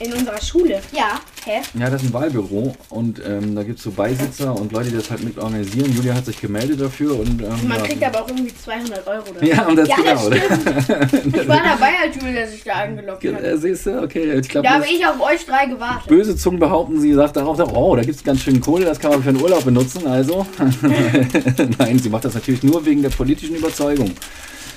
In 0.00 0.12
unserer 0.12 0.40
Schule. 0.40 0.80
Ja. 0.92 1.20
Hä? 1.44 1.60
ja, 1.78 1.88
das 1.90 2.02
ist 2.02 2.08
ein 2.10 2.12
Wahlbüro 2.12 2.74
und 2.90 3.20
ähm, 3.26 3.54
da 3.56 3.62
gibt 3.62 3.78
es 3.78 3.84
so 3.84 3.90
Beisitzer 3.90 4.54
und 4.54 4.70
Leute, 4.70 4.90
die 4.90 4.96
das 4.96 5.10
halt 5.10 5.24
mit 5.24 5.38
organisieren. 5.38 5.92
Julia 5.94 6.14
hat 6.14 6.26
sich 6.26 6.40
gemeldet 6.40 6.80
dafür 6.80 7.18
und 7.18 7.40
ähm, 7.42 7.48
Man 7.66 7.78
ja. 7.78 7.84
kriegt 7.84 8.04
aber 8.04 8.22
auch 8.22 8.28
irgendwie 8.28 8.54
200 8.54 9.06
Euro 9.06 9.30
oder 9.30 9.40
so. 9.40 9.46
ja, 9.46 9.66
und 9.66 9.76
das 9.76 9.88
Ja, 9.88 9.96
genau. 9.96 10.28
das 10.28 11.12
Ich 11.24 11.48
war 11.48 11.62
dabei, 11.62 11.90
als 12.04 12.16
Julia 12.22 12.46
sich 12.46 12.62
da 12.64 12.72
angelockt 12.74 13.24
hat. 13.24 13.42
Äh, 13.42 13.56
Siehst 13.58 13.86
du, 13.86 14.02
okay, 14.02 14.38
ich 14.38 14.48
glaube, 14.48 14.68
Da 14.68 14.74
habe 14.74 14.84
ich 14.86 15.04
auf 15.06 15.20
euch 15.20 15.44
drei 15.46 15.66
gewartet. 15.66 16.06
böse 16.08 16.36
Zungen 16.36 16.60
behaupten, 16.60 17.00
sie 17.00 17.14
sagt 17.14 17.36
darauf, 17.36 17.58
oh, 17.58 17.96
da 17.96 18.02
gibt 18.02 18.16
es 18.16 18.22
ganz 18.24 18.42
schön 18.42 18.60
Kohle, 18.60 18.84
das 18.84 18.98
kann 19.00 19.10
man 19.10 19.22
für 19.22 19.30
einen 19.30 19.40
Urlaub 19.40 19.64
benutzen, 19.64 20.06
also. 20.06 20.46
Nein, 21.78 21.98
sie 21.98 22.08
macht 22.10 22.24
das 22.24 22.34
natürlich 22.34 22.62
nur 22.62 22.84
wegen 22.84 23.02
der 23.02 23.10
politischen 23.10 23.56
Überzeugung 23.56 24.12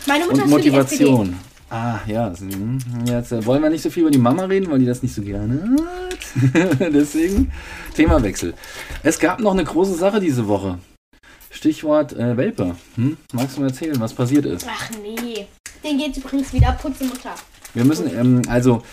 Meine 0.07 0.25
Mutter 0.25 0.43
und 0.45 0.49
ist 0.49 0.55
für 0.55 0.61
die 0.61 0.69
SPD. 0.77 1.05
Motivation. 1.11 1.50
Ah, 1.73 2.01
ja, 2.05 2.33
hm, 2.37 2.79
jetzt 3.05 3.31
äh, 3.31 3.45
wollen 3.45 3.63
wir 3.63 3.69
nicht 3.69 3.81
so 3.81 3.89
viel 3.89 4.01
über 4.01 4.11
die 4.11 4.17
Mama 4.17 4.43
reden, 4.43 4.69
weil 4.69 4.79
die 4.79 4.85
das 4.85 5.01
nicht 5.01 5.15
so 5.15 5.21
gerne 5.21 5.77
hat. 5.79 6.79
Deswegen 6.93 7.49
Themawechsel. 7.95 8.53
Es 9.03 9.17
gab 9.17 9.39
noch 9.39 9.53
eine 9.53 9.63
große 9.63 9.95
Sache 9.95 10.19
diese 10.19 10.49
Woche. 10.49 10.79
Stichwort 11.49 12.11
äh, 12.11 12.35
Welpe. 12.35 12.75
Hm? 12.95 13.15
Magst 13.31 13.55
du 13.55 13.61
mir 13.61 13.67
erzählen, 13.67 13.97
was 14.01 14.13
passiert 14.13 14.45
ist? 14.47 14.67
Ach 14.69 14.89
nee. 15.01 15.47
Den 15.81 15.97
geht's 15.97 16.17
übrigens 16.17 16.51
wieder 16.51 16.73
putzen, 16.73 17.07
Mutter. 17.07 17.35
Wir 17.73 17.85
müssen, 17.85 18.13
ähm, 18.19 18.41
also 18.49 18.83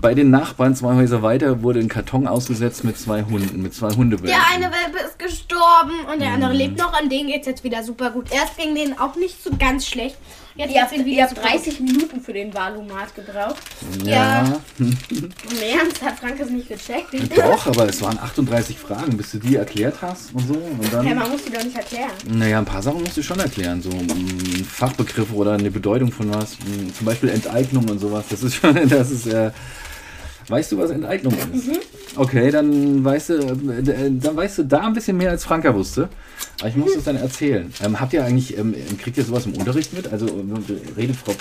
bei 0.00 0.14
den 0.14 0.30
Nachbarn 0.30 0.76
zwei 0.76 0.94
Häuser 0.94 1.22
weiter 1.22 1.64
wurde 1.64 1.80
ein 1.80 1.88
Karton 1.88 2.28
ausgesetzt 2.28 2.84
mit 2.84 2.96
zwei 2.96 3.24
Hunden, 3.24 3.62
mit 3.62 3.74
zwei 3.74 3.90
Hundewelpen. 3.90 4.28
Der 4.28 4.46
eine 4.54 4.72
Welpe 4.72 5.04
ist 5.04 5.18
gestorben 5.18 6.04
und 6.12 6.20
der 6.20 6.34
andere 6.34 6.52
lebt 6.52 6.78
noch. 6.78 6.92
An 6.92 7.08
denen 7.08 7.28
geht's 7.28 7.48
jetzt 7.48 7.64
wieder 7.64 7.82
super 7.82 8.10
gut. 8.12 8.30
Erst 8.30 8.56
ging 8.56 8.76
denen 8.76 8.96
auch 8.96 9.16
nicht 9.16 9.42
so 9.42 9.50
ganz 9.58 9.88
schlecht. 9.88 10.16
Jetzt 10.58 10.74
Ihr 10.74 10.82
habt, 10.82 10.92
ihr 10.92 11.04
wieder 11.04 11.22
habt 11.22 11.36
super 11.36 11.48
30 11.50 11.78
Minuten 11.78 12.20
für 12.20 12.32
den 12.32 12.52
Wahlomat 12.52 13.14
gebraucht. 13.14 13.62
ja. 14.04 14.60
Im 14.80 14.92
Ernst 15.62 16.02
hat 16.02 16.18
Frank 16.18 16.36
das 16.36 16.50
nicht 16.50 16.66
gecheckt? 16.66 17.14
Doch, 17.36 17.66
aber 17.68 17.88
es 17.88 18.02
waren 18.02 18.18
38 18.18 18.76
Fragen, 18.76 19.16
bis 19.16 19.30
du 19.30 19.38
die 19.38 19.54
erklärt 19.54 19.94
hast 20.02 20.34
und 20.34 20.48
so. 20.48 20.54
Und 20.54 20.92
dann, 20.92 21.14
man 21.14 21.30
muss 21.30 21.44
die 21.44 21.52
doch 21.52 21.62
nicht 21.62 21.76
erklären. 21.76 22.10
naja, 22.28 22.58
ein 22.58 22.64
paar 22.64 22.82
Sachen 22.82 23.00
musst 23.02 23.16
du 23.16 23.22
schon 23.22 23.38
erklären. 23.38 23.80
So 23.80 23.90
mm, 23.90 24.64
Fachbegriffe 24.68 25.32
oder 25.32 25.52
eine 25.52 25.70
Bedeutung 25.70 26.10
von 26.10 26.34
was. 26.34 26.58
Mm, 26.58 26.92
Zum 26.92 27.06
Beispiel 27.06 27.28
Enteignung 27.28 27.88
und 27.88 28.00
sowas. 28.00 28.24
Das 28.28 28.42
ist 28.42 28.56
schon, 28.56 28.74
das 28.88 29.12
ist, 29.12 29.26
äh, 29.28 29.52
weißt 30.48 30.72
du, 30.72 30.78
was 30.78 30.90
Enteignung 30.90 31.34
ist? 31.34 31.80
Okay, 32.16 32.50
dann 32.50 33.04
weißt 33.04 33.30
du, 33.30 33.34
äh, 33.34 34.10
dann 34.10 34.36
weißt 34.36 34.58
du 34.58 34.62
da 34.64 34.86
ein 34.86 34.92
bisschen 34.92 35.16
mehr 35.16 35.30
als 35.30 35.44
Franka 35.44 35.74
wusste. 35.74 36.08
Aber 36.60 36.68
ich 36.68 36.76
muss 36.76 36.96
es 36.96 37.04
dann 37.04 37.16
erzählen. 37.16 37.72
Ähm, 37.82 38.00
habt 38.00 38.12
ihr 38.12 38.24
eigentlich, 38.24 38.56
ähm, 38.56 38.74
kriegt 39.00 39.16
ihr 39.16 39.24
sowas 39.24 39.46
im 39.46 39.54
Unterricht 39.54 39.92
mit? 39.92 40.10
Also 40.10 40.26
äh, 40.26 40.96
redet 40.96 41.16
Frau 41.16 41.34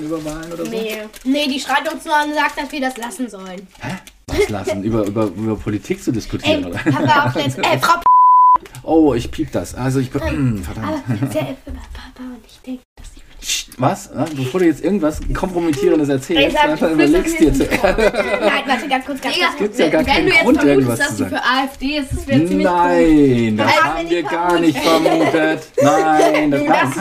über 0.00 0.24
Wahlen 0.24 0.52
oder 0.52 0.64
so? 0.64 0.70
Nee. 0.70 0.98
Nee, 1.24 1.48
die 1.48 1.58
schreit 1.58 1.92
uns 1.92 2.04
nur 2.04 2.14
an 2.14 2.28
und 2.28 2.34
sagt, 2.34 2.58
dass 2.58 2.70
wir 2.70 2.80
das 2.80 2.96
lassen 2.96 3.28
sollen. 3.28 3.66
Hä? 3.80 3.96
Was 4.28 4.48
lassen? 4.48 4.82
über, 4.82 5.04
über, 5.06 5.24
über 5.24 5.56
Politik 5.56 6.02
zu 6.02 6.10
Ey, 6.10 6.14
diskutieren, 6.14 6.64
oder? 6.66 6.84
haben 6.84 7.06
wir 7.06 7.24
auch 7.24 7.34
letztens. 7.34 7.66
Äh, 7.66 7.78
Frau 7.78 8.00
Oh, 8.82 9.14
ich 9.14 9.30
piep 9.30 9.50
das. 9.52 9.74
Also 9.74 10.00
ich. 10.00 10.10
Ähm, 10.14 10.62
verdammt. 10.62 11.02
Aber 11.08 11.32
sehr, 11.32 11.42
Papa 11.42 12.22
und 12.22 12.44
ich 12.46 12.58
denken, 12.64 12.82
dass 12.96 13.12
sie. 13.14 13.20
Was? 13.78 14.10
Bevor 14.34 14.60
du 14.60 14.66
jetzt 14.66 14.82
irgendwas 14.82 15.20
Kompromittierendes 15.34 16.08
erzählst, 16.08 16.48
Ich 16.54 16.58
einfach 16.58 16.88
du 16.88 16.94
überlegst 16.94 17.38
dir 17.38 17.52
zuerst. 17.52 17.72
Nein, 17.82 18.62
warte, 18.66 18.88
ganz 18.88 19.04
kurz, 19.06 19.20
ganz 19.20 19.36
kurz. 19.36 19.56
Gibt's 19.58 19.78
ja 19.78 19.88
gar 19.88 20.00
Wenn 20.00 20.06
keinen 20.06 20.26
du 20.26 20.32
jetzt 20.32 20.42
Grund, 20.44 20.56
vermutest, 20.60 20.66
irgendwas 20.66 20.98
dass 20.98 21.08
zu 21.08 21.24
du 21.24 21.30
sagen. 21.30 21.36
für 21.36 21.62
AfD 21.62 21.86
ist, 21.98 22.12
das 22.12 22.26
wäre 22.26 22.44
ziemlich 22.46 22.66
Nein, 22.66 23.56
das 23.56 23.66
Haben 23.66 23.76
wir 23.76 23.84
haben 23.84 24.10
wir 24.10 24.16
nicht 24.16 24.30
gar 24.30 24.60
nicht 24.60 24.78
vermutet. 24.78 25.68
Nein, 25.82 26.50
das, 26.50 26.64
Das 26.64 26.96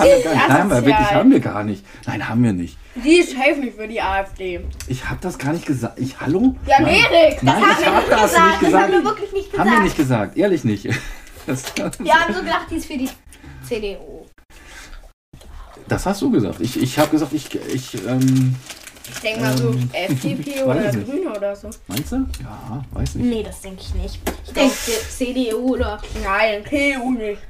haben, 0.49 0.71
haben 0.71 0.71
wir 0.71 0.81
gar 0.81 0.83
nicht. 0.83 0.83
Nein, 0.83 0.85
wirklich 0.85 1.11
haben 1.11 1.31
wir 1.31 1.39
gar 1.39 1.63
nicht. 1.63 1.85
Nein, 2.05 2.29
haben 2.29 2.43
wir 2.43 2.53
nicht. 2.53 2.77
Die 3.03 3.15
ist 3.17 3.37
helfen 3.37 3.61
nicht 3.63 3.77
für 3.77 3.87
die 3.87 4.01
AfD. 4.01 4.61
Ich 4.87 5.09
habe 5.09 5.19
das 5.21 5.37
gar 5.37 5.53
nicht 5.53 5.65
gesagt. 5.65 5.99
Ich, 5.99 6.19
hallo? 6.19 6.55
Ja, 6.67 6.75
Nein. 6.81 6.95
Erik! 7.11 7.43
Nein, 7.43 7.63
ich 7.79 7.85
habe 7.85 8.03
das 8.09 8.21
gesagt. 8.31 8.45
nicht 8.45 8.53
Das 8.53 8.59
gesagt. 8.61 8.83
haben 8.83 8.91
wir 8.93 9.03
wirklich 9.03 9.31
nicht 9.33 9.51
gesagt. 9.51 9.69
Haben 9.69 9.77
wir 9.77 9.83
nicht 9.83 9.97
gesagt. 9.97 10.37
Ehrlich 10.37 10.63
nicht. 10.63 10.89
Das, 11.47 11.63
Wir 11.99 12.13
haben 12.15 12.33
so 12.33 12.39
gedacht, 12.39 12.65
die 12.71 12.75
ist 12.77 12.87
für 12.87 12.97
die 12.97 13.07
CDU. 13.67 14.14
Das 15.88 16.05
hast 16.05 16.21
du 16.21 16.31
gesagt. 16.31 16.59
Ich, 16.61 16.81
ich 16.81 16.97
habe 16.99 17.09
gesagt, 17.11 17.33
ich, 17.33 17.53
ich 17.73 17.93
ähm, 18.07 18.55
Ich 19.13 19.19
denke 19.19 19.41
mal 19.41 19.57
so 19.57 19.69
Ähm, 19.71 19.89
FDP 19.93 20.63
oder. 20.65 20.91
Grüne 20.91 21.29
oder 21.36 21.55
so. 21.55 21.69
meinst 21.88 22.11
du? 22.11 22.15
Ja, 22.41 22.83
weiß 22.91 23.15
nicht. 23.15 23.25
Nee, 23.25 23.43
das 23.43 23.61
denke 23.61 23.81
ich 23.81 23.93
nicht. 23.95 24.19
Ich 24.45 24.53
denke 24.53 24.73
CDU 25.09 25.73
oder. 25.75 25.99
Nein, 26.23 26.63
CDU 26.67 27.11
nicht. 27.11 27.41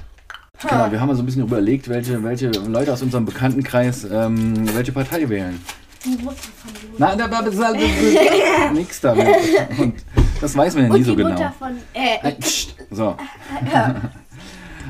Genau, 0.62 0.90
wir 0.90 0.98
haben 1.00 1.08
mal 1.08 1.14
so 1.14 1.22
ein 1.22 1.26
bisschen 1.26 1.42
überlegt, 1.42 1.86
welche, 1.88 2.22
welche 2.24 2.48
Leute 2.48 2.90
aus 2.92 3.02
unserem 3.02 3.26
Bekanntenkreis 3.26 4.04
ähm, 4.10 4.54
welche 4.74 4.90
Partei 4.92 5.28
wählen. 5.28 5.60
Die 6.02 6.10
Mutter 6.22 6.36
von 6.36 6.72
Nein, 6.98 7.18
da 7.18 7.30
war 7.30 7.42
nichts 8.72 9.00
damit. 9.00 9.26
Und 9.78 9.94
das 10.40 10.56
weiß 10.56 10.74
man 10.76 10.86
ja 10.88 10.92
nie 10.96 11.02
so 11.02 11.10
die 11.10 11.16
genau. 11.22 11.30
Mutter 11.30 11.54
von. 11.58 11.76
Äh, 11.92 12.28
Äh, 12.28 12.32
pst, 12.40 12.74
So. 12.90 13.16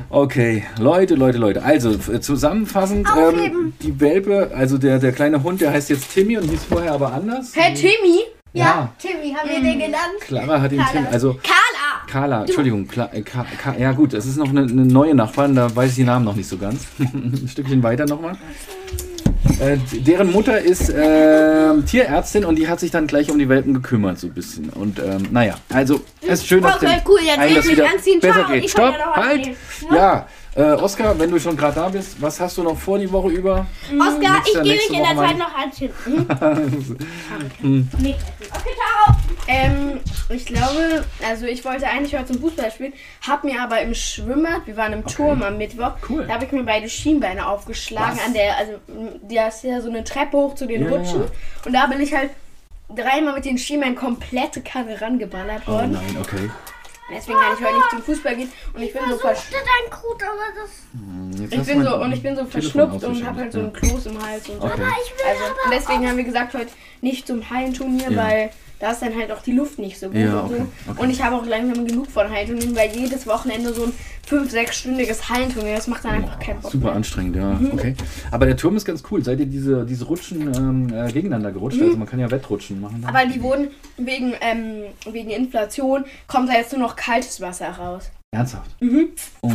Okay, 0.09 0.63
Leute, 0.79 1.15
Leute, 1.15 1.37
Leute. 1.37 1.63
Also 1.63 1.91
f- 1.93 2.19
zusammenfassend, 2.21 3.07
ähm, 3.17 3.73
die 3.81 3.99
Welpe, 3.99 4.51
also 4.55 4.77
der, 4.77 4.99
der 4.99 5.11
kleine 5.11 5.43
Hund, 5.43 5.61
der 5.61 5.71
heißt 5.71 5.89
jetzt 5.89 6.13
Timmy 6.13 6.37
und 6.37 6.49
hieß 6.49 6.63
vorher 6.65 6.93
aber 6.93 7.13
anders. 7.13 7.51
Hä, 7.55 7.73
Timmy? 7.73 8.21
ja, 8.53 8.91
Timmy 8.97 9.33
haben 9.33 9.49
wir 9.49 9.61
den 9.61 9.79
genannt. 9.79 10.01
Clara 10.21 10.61
hat 10.61 10.71
ihn 10.71 10.79
Carla. 10.79 10.91
Tim, 11.01 11.07
also 11.13 11.33
Carla! 11.43 12.07
Carla, 12.09 12.41
Entschuldigung, 12.45 12.87
Kla, 12.87 13.09
äh, 13.13 13.21
Ka, 13.21 13.45
Ka, 13.61 13.75
ja 13.77 13.91
gut, 13.91 14.13
es 14.13 14.25
ist 14.25 14.37
noch 14.37 14.49
eine, 14.49 14.61
eine 14.61 14.85
neue 14.85 15.13
Nachbarin, 15.13 15.55
da 15.55 15.75
weiß 15.75 15.89
ich 15.89 15.95
die 15.97 16.03
Namen 16.05 16.23
noch 16.25 16.35
nicht 16.35 16.47
so 16.47 16.57
ganz. 16.57 16.87
Ein 16.99 17.47
Stückchen 17.51 17.83
weiter 17.83 18.05
nochmal. 18.05 18.37
Äh, 19.59 19.77
deren 19.91 20.31
Mutter 20.31 20.59
ist 20.59 20.89
äh, 20.89 21.81
Tierärztin 21.85 22.45
und 22.45 22.55
die 22.57 22.67
hat 22.67 22.79
sich 22.79 22.91
dann 22.91 23.07
gleich 23.07 23.31
um 23.31 23.39
die 23.39 23.49
Welpen 23.49 23.73
gekümmert, 23.73 24.19
so 24.19 24.27
ein 24.27 24.33
bisschen. 24.33 24.69
Und 24.69 24.99
ähm, 24.99 25.27
naja, 25.31 25.55
also 25.69 26.01
es 26.21 26.39
ist 26.39 26.47
schön, 26.47 26.61
dass 26.61 26.79
dem 26.79 26.89
cool, 27.07 27.19
jetzt 27.25 27.39
allen 27.39 27.49
will 27.49 27.55
das 27.55 27.69
wieder 27.69 27.89
anziehen. 27.89 28.19
besser 28.19 28.33
Ciao, 28.33 28.51
geht. 28.51 28.69
Stopp, 28.69 28.95
ja 28.97 29.15
halt! 29.15 29.49
Ja, 29.91 30.27
äh, 30.57 30.73
Oskar, 30.73 31.17
wenn 31.19 31.29
du 31.31 31.39
schon 31.39 31.55
gerade 31.55 31.75
da 31.75 31.87
bist, 31.89 32.21
was 32.21 32.39
hast 32.39 32.57
du 32.57 32.63
noch 32.63 32.77
vor 32.77 32.97
die 32.99 33.09
Woche 33.11 33.29
über? 33.29 33.65
Oskar, 33.91 34.17
Nächste- 34.17 34.39
ich 34.47 34.53
gehe 34.53 34.61
mich 34.63 34.89
nächste 34.89 34.93
in 34.95 35.03
der 35.03 35.15
Zeit 35.15 35.37
noch 35.37 35.55
anziehen. 35.55 35.91
Hm? 37.61 37.89
Nee. 37.99 38.15
Okay, 38.51 38.69
ciao! 38.75 39.15
Ähm, 39.47 39.99
ich 40.29 40.45
glaube, 40.45 41.05
also 41.27 41.45
ich 41.45 41.63
wollte 41.65 41.87
eigentlich 41.87 42.13
heute 42.15 42.33
zum 42.33 42.41
Fußball 42.41 42.71
spielen, 42.71 42.93
hab 43.27 43.43
mir 43.43 43.61
aber 43.61 43.81
im 43.81 43.93
Schwimmbad, 43.93 44.61
wir 44.65 44.75
waren 44.77 44.93
im 44.93 45.05
Turm 45.05 45.41
am 45.43 45.57
Mittwoch, 45.57 45.93
Cool. 46.09 46.25
da 46.27 46.33
habe 46.35 46.45
ich 46.45 46.51
mir 46.51 46.63
beide 46.63 46.89
Schienbeine 46.89 47.47
aufgeschlagen 47.47 48.17
Was? 48.17 48.25
an 48.25 48.33
der, 48.33 48.57
also 48.57 48.73
da 49.29 49.47
ist 49.47 49.63
ja 49.63 49.81
so 49.81 49.89
eine 49.89 50.03
Treppe 50.03 50.37
hoch 50.37 50.55
zu 50.55 50.65
den 50.67 50.83
Ja, 50.83 50.89
Rutschen 50.89 51.23
und 51.65 51.73
da 51.73 51.85
bin 51.87 52.01
ich 52.01 52.13
halt 52.13 52.31
dreimal 52.93 53.33
mit 53.35 53.45
den 53.45 53.57
Schienbeinen 53.57 53.95
komplette 53.95 54.61
Kanne 54.61 54.99
rangeballert 55.01 55.63
Oh 55.67 55.71
worden. 55.73 55.91
nein, 55.93 56.17
okay. 56.21 56.49
Deswegen 57.09 57.39
kann 57.39 57.53
ich 57.57 57.63
heute 57.65 57.75
nicht 57.75 57.89
zum 57.89 58.01
Fußball 58.03 58.35
gehen 58.35 58.51
und 58.73 58.81
ich 58.81 58.93
bin 58.93 59.01
so 59.09 59.17
versch 59.17 59.39
dein 59.51 59.89
Krut, 59.91 60.21
aber 60.23 60.61
das. 60.61 61.39
Jetzt 61.39 61.53
ich 61.53 61.73
bin 61.75 61.83
so 61.83 61.95
und 61.95 62.11
ich 62.11 62.21
bin 62.23 62.35
so 62.35 62.43
Telefon 62.43 62.61
verschnupft 62.61 63.03
und 63.05 63.25
habe 63.25 63.39
halt 63.41 63.53
so 63.53 63.59
einen 63.59 63.73
Kloß 63.73 64.05
im 64.07 64.21
Hals 64.25 64.49
und 64.49 64.61
so. 64.61 64.67
Okay. 64.67 64.83
Also 65.27 65.43
und 65.65 65.71
deswegen 65.71 66.07
haben 66.07 66.17
wir 66.17 66.23
gesagt 66.25 66.53
heute 66.53 66.71
nicht 67.01 67.25
zum 67.27 67.49
Hallenturnier, 67.49 68.11
Ja. 68.11 68.23
weil 68.23 68.49
da 68.79 68.91
ist 68.91 69.01
dann 69.01 69.15
halt 69.15 69.31
auch 69.31 69.41
die 69.41 69.53
Luft 69.53 69.79
nicht 69.79 69.99
so 69.99 70.07
gut 70.07 70.15
Ja, 70.17 70.41
und 70.41 70.49
so. 70.49 70.55
okay, 70.55 70.65
okay. 70.89 71.01
Und 71.01 71.09
ich 71.09 71.23
habe 71.23 71.35
auch 71.35 71.45
langsam 71.45 71.85
genug 71.87 72.07
von 72.11 72.29
Hallenturnieren, 72.29 72.75
weil 72.75 72.89
jedes 72.95 73.25
Wochenende 73.25 73.73
so 73.73 73.85
ein 73.85 73.93
5-, 74.29 74.51
6-stündiges 74.51 75.29
Hallenturnier, 75.29 75.75
das 75.75 75.87
macht 75.87 76.05
dann 76.05 76.11
einfach 76.15 76.37
keinen 76.39 76.59
Bock 76.61 76.71
Super 76.71 76.87
mehr. 76.87 76.95
anstrengend, 76.95 77.35
ja. 77.37 77.53
Mhm. 77.53 77.71
Okay. 77.73 77.95
Aber 78.31 78.45
der 78.45 78.57
Turm 78.57 78.75
ist 78.75 78.85
ganz 78.85 79.01
cool. 79.09 79.23
Seid 79.23 79.39
ihr 79.39 79.45
diese, 79.45 79.85
diese 79.85 80.05
Rutschen 80.05 80.53
ähm, 80.53 80.93
äh, 80.93 81.11
gegeneinander 81.11 81.51
gerutscht? 81.51 81.81
Also 81.81 81.97
man 81.97 82.07
kann 82.07 82.19
ja 82.19 82.29
Wettrutschen 82.29 82.79
machen. 82.81 82.99
Mhm. 82.99 83.05
Aber 83.05 83.25
die 83.25 83.41
wurden 83.41 83.69
wegen, 83.97 84.33
ähm, 84.41 84.83
wegen 85.11 85.29
Inflation, 85.29 86.05
kommt 86.27 86.49
da 86.49 86.53
jetzt 86.53 86.71
nur 86.73 86.81
noch 86.81 86.95
kaltes 86.95 87.39
Wasser 87.41 87.69
raus. 87.69 88.11
Ernsthaft? 88.31 88.69
Mhm. 88.81 89.07
Oh. 89.41 89.49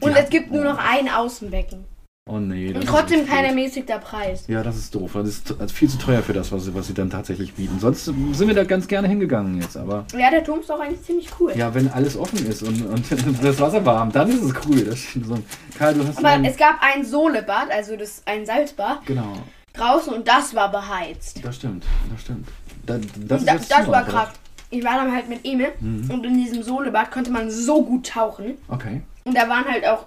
Und 0.00 0.12
Ja. 0.12 0.18
es 0.22 0.30
gibt 0.30 0.52
nur 0.52 0.62
noch 0.64 0.78
ein 0.78 1.08
Außenbecken. 1.08 1.84
Oh 2.28 2.40
nee. 2.40 2.72
Und 2.74 2.84
trotzdem 2.86 3.24
kein 3.24 3.44
ermäßigter 3.44 4.00
Preis. 4.00 4.44
Ja, 4.48 4.64
das 4.64 4.76
ist 4.76 4.92
doof. 4.94 5.12
Das 5.14 5.28
ist 5.28 5.46
t- 5.46 5.68
viel 5.68 5.88
zu 5.88 5.96
teuer 5.96 6.22
für 6.22 6.32
das, 6.32 6.50
was 6.50 6.64
sie, 6.64 6.74
was 6.74 6.88
sie 6.88 6.94
dann 6.94 7.08
tatsächlich 7.08 7.54
bieten. 7.54 7.78
Sonst 7.78 8.04
sind 8.06 8.40
wir 8.48 8.54
da 8.54 8.64
ganz 8.64 8.88
gerne 8.88 9.06
hingegangen 9.06 9.60
jetzt, 9.62 9.76
aber 9.76 10.04
Ja, 10.12 10.28
der 10.30 10.42
Turm 10.42 10.58
ist 10.58 10.70
auch 10.72 10.80
eigentlich 10.80 11.02
ziemlich 11.04 11.28
cool. 11.38 11.52
ja, 11.54 11.72
wenn 11.72 11.88
alles 11.88 12.16
offen 12.16 12.44
ist 12.44 12.64
und, 12.64 12.84
und 12.84 13.04
das 13.44 13.60
Wasser 13.60 13.84
warm, 13.86 14.10
dann 14.10 14.28
ist 14.28 14.42
es 14.42 14.52
cool. 14.66 14.84
Das 14.84 15.00
so. 15.12 15.38
Karl, 15.78 15.94
du 15.94 16.04
hast 16.08 16.18
Aber 16.18 16.28
einen- 16.30 16.44
es 16.46 16.56
gab 16.56 16.80
ein 16.80 17.04
Solebad, 17.04 17.70
also 17.70 17.96
das, 17.96 18.22
ein 18.26 18.44
Salzbad, 18.44 19.06
genau, 19.06 19.34
draußen 19.74 20.12
und 20.12 20.26
das 20.26 20.52
war 20.52 20.72
beheizt. 20.72 21.44
das 21.44 21.54
stimmt, 21.54 21.84
das 22.10 22.22
stimmt. 22.22 22.48
Da, 22.86 22.98
das 23.28 23.42
ist 23.42 23.70
das, 23.70 23.86
war 23.86 24.04
krass. 24.04 24.30
Ich 24.70 24.82
war 24.82 24.94
dann 24.96 25.12
halt 25.12 25.28
mit 25.28 25.44
Emil 25.44 25.68
Mhm. 25.78 26.10
und 26.10 26.26
in 26.26 26.34
diesem 26.34 26.64
Solebad 26.64 27.12
konnte 27.12 27.30
man 27.30 27.52
so 27.52 27.84
gut 27.84 28.08
tauchen. 28.08 28.54
Okay. 28.66 29.02
Und 29.24 29.36
da 29.36 29.48
waren 29.48 29.64
halt 29.64 29.86
auch, 29.86 30.06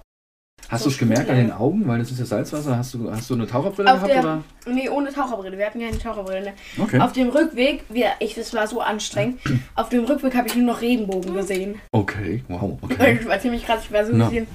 Hast 0.68 0.84
So 0.84 0.89
du 0.89 0.93
es 0.93 0.99
gemerkt 0.99 1.30
an 1.30 1.38
den 1.38 1.51
Augen, 1.51 1.88
weil 1.88 1.99
das 1.99 2.12
ist 2.12 2.20
ja 2.20 2.26
Salzwasser? 2.26 2.78
Hast 2.78 2.93
du, 2.93 3.10
hast 3.12 3.30
du 3.30 3.34
eine 3.36 3.47
Taucherbrille 3.47 3.89
Auf 3.91 3.95
gehabt 4.03 4.14
der- 4.14 4.20
oder? 4.24 4.43
nee, 4.68 4.89
ohne 4.89 5.12
Taucherbrille, 5.12 5.57
wir 5.57 5.66
hatten 5.66 5.80
keine 5.80 5.97
Taucherbrille. 5.97 6.41
Ne? 6.41 6.53
Okay. 6.78 6.99
Auf 6.99 7.14
dem 7.14 7.30
Rückweg, 7.30 7.84
wir, 7.89 8.10
ich, 8.20 8.38
es 8.38 8.53
war 8.53 8.68
so 8.68 8.82
anstrengend, 8.82 9.39
auf 9.76 9.89
dem 9.89 10.03
Rückweg 10.05 10.36
habe 10.36 10.47
ich 10.47 10.55
nur 10.55 10.66
noch 10.66 10.82
Regenbogen 10.82 11.34
gesehen. 11.34 11.76
Okay. 11.91 12.43
Wow. 12.47 12.78
Okay. 12.82 13.18
Das 13.18 13.28
war 13.28 13.39
ziemlich 13.39 13.66
krass, 13.66 13.82
ich 13.86 13.91
war 13.91 14.05
so 14.05 14.14
ein 14.14 14.20
bisschen 14.20 14.47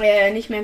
äh, 0.00 0.32
nicht 0.32 0.50
mehr 0.50 0.62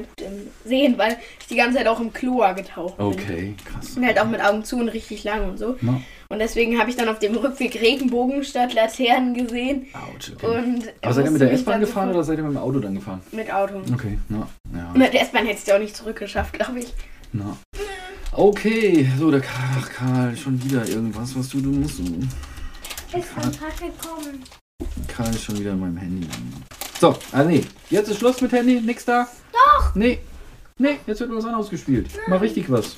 Sehen, 0.64 0.96
weil 0.98 1.16
ich 1.40 1.46
die 1.48 1.56
ganze 1.56 1.78
Zeit 1.78 1.88
auch 1.88 2.00
im 2.00 2.12
Chlor 2.12 2.54
getaucht 2.54 2.96
bin. 2.96 3.06
Okay. 3.06 3.54
Krass. 3.64 3.96
Und 3.96 4.06
halt 4.06 4.18
auch 4.20 4.26
mit 4.28 4.42
Augen 4.42 4.64
zu 4.64 4.78
und 4.78 4.88
richtig 4.88 5.24
lang 5.24 5.48
und 5.50 5.58
so. 5.58 5.76
Na. 5.80 6.00
Und 6.28 6.40
deswegen 6.40 6.78
habe 6.78 6.90
ich 6.90 6.96
dann 6.96 7.08
auf 7.08 7.18
dem 7.18 7.36
Rückweg 7.36 7.80
Regenbogen 7.80 8.42
statt 8.42 8.74
Laternen 8.74 9.34
gesehen. 9.34 9.86
Ouch, 9.94 10.32
okay. 10.34 10.46
Und 10.46 10.92
Aber 11.02 11.12
seid 11.14 11.26
ihr 11.26 11.30
mit 11.30 11.40
der 11.40 11.52
S-Bahn 11.52 11.80
gefahren 11.80 12.10
oder 12.10 12.24
seid 12.24 12.38
ihr 12.38 12.44
mit 12.44 12.52
dem 12.52 12.58
Auto 12.58 12.80
dann 12.80 12.94
gefahren? 12.94 13.20
Mit 13.32 13.52
Auto. 13.52 13.80
Okay. 13.92 14.18
Na. 14.28 14.48
Ja. 14.74 14.92
Mit 14.94 15.12
der 15.12 15.22
S-Bahn 15.22 15.46
hätte 15.46 15.60
ich 15.64 15.72
auch 15.72 15.78
nicht 15.78 15.96
zurückgeschafft, 15.96 16.52
glaube 16.52 16.80
ich. 16.80 16.92
Na. 17.32 17.56
Okay, 18.32 19.08
so, 19.18 19.30
der 19.30 19.40
Karl, 19.40 19.76
ach, 19.80 19.90
Karl, 19.90 20.36
schon 20.36 20.62
wieder 20.62 20.86
irgendwas, 20.86 21.36
was 21.38 21.48
du, 21.48 21.60
du 21.60 21.70
musst. 21.70 22.00
Ist 22.00 22.08
Tag 23.34 23.76
gekommen. 23.78 24.42
Karl 25.08 25.30
ist 25.30 25.44
schon 25.44 25.58
wieder 25.58 25.72
in 25.72 25.80
meinem 25.80 25.96
Handy. 25.96 26.26
So, 27.00 27.16
also 27.32 27.48
nee, 27.48 27.64
jetzt 27.88 28.08
ist 28.10 28.18
Schluss 28.18 28.40
mit 28.40 28.52
Handy, 28.52 28.80
nix 28.80 29.04
da? 29.04 29.26
Doch! 29.52 29.94
Nee, 29.94 30.18
nee, 30.78 30.98
jetzt 31.06 31.20
wird 31.20 31.30
was 31.34 31.44
anderes 31.44 31.70
gespielt. 31.70 32.08
Mal 32.26 32.38
richtig 32.38 32.70
was. 32.70 32.96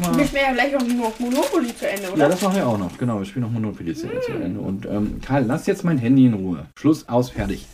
Mal. 0.00 0.16
Wir 0.16 0.24
spielen 0.26 0.42
ja 0.46 0.52
gleich 0.52 0.72
noch 0.72 1.18
Monopoly 1.18 1.76
zu 1.76 1.88
Ende, 1.88 2.02
Ja, 2.04 2.12
oder? 2.12 2.28
das 2.28 2.40
machen 2.42 2.56
wir 2.56 2.66
auch 2.66 2.78
noch. 2.78 2.96
Genau, 2.98 3.18
wir 3.18 3.24
spielen 3.24 3.44
noch 3.44 3.50
Monopoly 3.50 3.94
zu 3.94 4.08
zu 4.20 4.32
Ende. 4.32 4.60
Und 4.60 4.86
ähm, 4.86 5.20
Karl, 5.24 5.44
lass 5.44 5.66
jetzt 5.66 5.84
mein 5.84 5.98
Handy 5.98 6.26
in 6.26 6.34
Ruhe. 6.34 6.66
Schluss, 6.78 7.08
aus, 7.08 7.30
fertig. 7.30 7.66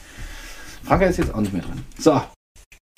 Franka 0.85 1.07
ist 1.07 1.17
jetzt 1.19 1.35
auch 1.35 1.41
nicht 1.41 1.53
mehr 1.53 1.63
dran. 1.63 1.83
So, 1.99 2.21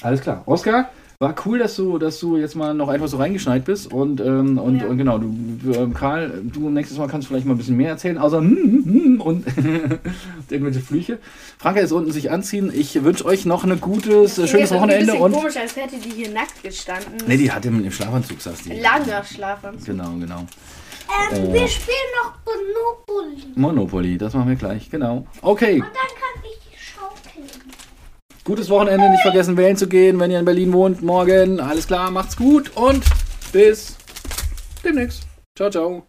alles 0.02 0.20
klar. 0.20 0.42
Oskar, 0.46 0.90
war 1.18 1.34
cool, 1.46 1.58
dass 1.58 1.76
du, 1.76 1.98
dass 1.98 2.20
du 2.20 2.36
jetzt 2.36 2.54
mal 2.56 2.74
noch 2.74 2.88
einfach 2.88 3.08
so 3.08 3.16
reingeschneit 3.16 3.64
bist. 3.64 3.90
Und, 3.92 4.20
ähm, 4.20 4.58
und, 4.58 4.80
Ja. 4.80 4.86
und 4.86 4.98
genau, 4.98 5.18
du, 5.18 5.34
du, 5.62 5.72
ähm, 5.72 5.94
Karl, 5.94 6.42
du 6.44 6.68
nächstes 6.68 6.98
Mal 6.98 7.08
kannst 7.08 7.28
vielleicht 7.28 7.46
mal 7.46 7.54
ein 7.54 7.58
bisschen 7.58 7.76
mehr 7.76 7.90
erzählen, 7.90 8.18
außer 8.18 8.38
hm, 8.38 8.84
hm 8.84 9.20
und 9.20 9.46
irgendwelche 10.50 10.80
Flüche. 10.80 11.18
Franka 11.58 11.80
ist 11.80 11.92
unten 11.92 12.12
sich 12.12 12.30
anziehen. 12.30 12.70
Ich 12.74 13.02
wünsche 13.02 13.24
euch 13.24 13.46
noch 13.46 13.64
ein 13.64 13.80
gutes, 13.80 14.38
äh, 14.38 14.46
schönes 14.46 14.70
Wochenende. 14.72 15.14
Ein 15.14 15.20
Und 15.20 15.32
komisch, 15.32 15.56
als 15.56 15.74
hätte 15.76 15.96
die 15.96 16.10
hier 16.10 16.30
nackt 16.30 16.62
gestanden. 16.62 17.12
nee, 17.26 17.36
die 17.36 17.50
hat 17.50 17.64
im, 17.64 17.82
im 17.84 17.90
Schlafanzug, 17.92 18.40
saß 18.40 18.62
die. 18.64 18.74
Langer 18.80 19.24
Schlafanzug. 19.24 19.86
Genau, 19.86 20.10
genau. 20.20 20.44
Ähm, 21.32 21.44
Äh. 21.50 21.52
wir 21.54 21.68
spielen 21.68 21.96
noch 22.22 22.34
Monopoly. 22.44 23.42
Monopoly, 23.54 24.18
das 24.18 24.34
machen 24.34 24.48
wir 24.48 24.56
gleich, 24.56 24.90
genau. 24.90 25.26
Okay, 25.40 25.74
Und 25.74 25.82
dann 25.82 25.90
kann 25.92 26.42
ich. 26.44 26.65
Gutes 28.46 28.70
Wochenende, 28.70 29.10
nicht 29.10 29.22
vergessen 29.22 29.56
wählen 29.56 29.76
zu 29.76 29.88
gehen, 29.88 30.20
wenn 30.20 30.30
ihr 30.30 30.38
in 30.38 30.44
Berlin 30.44 30.72
wohnt. 30.72 31.02
Morgen, 31.02 31.58
alles 31.58 31.88
klar, 31.88 32.12
macht's 32.12 32.36
gut 32.36 32.70
und 32.76 33.02
bis 33.52 33.96
demnächst. 34.84 35.26
Ciao, 35.56 35.68
ciao. 35.68 36.06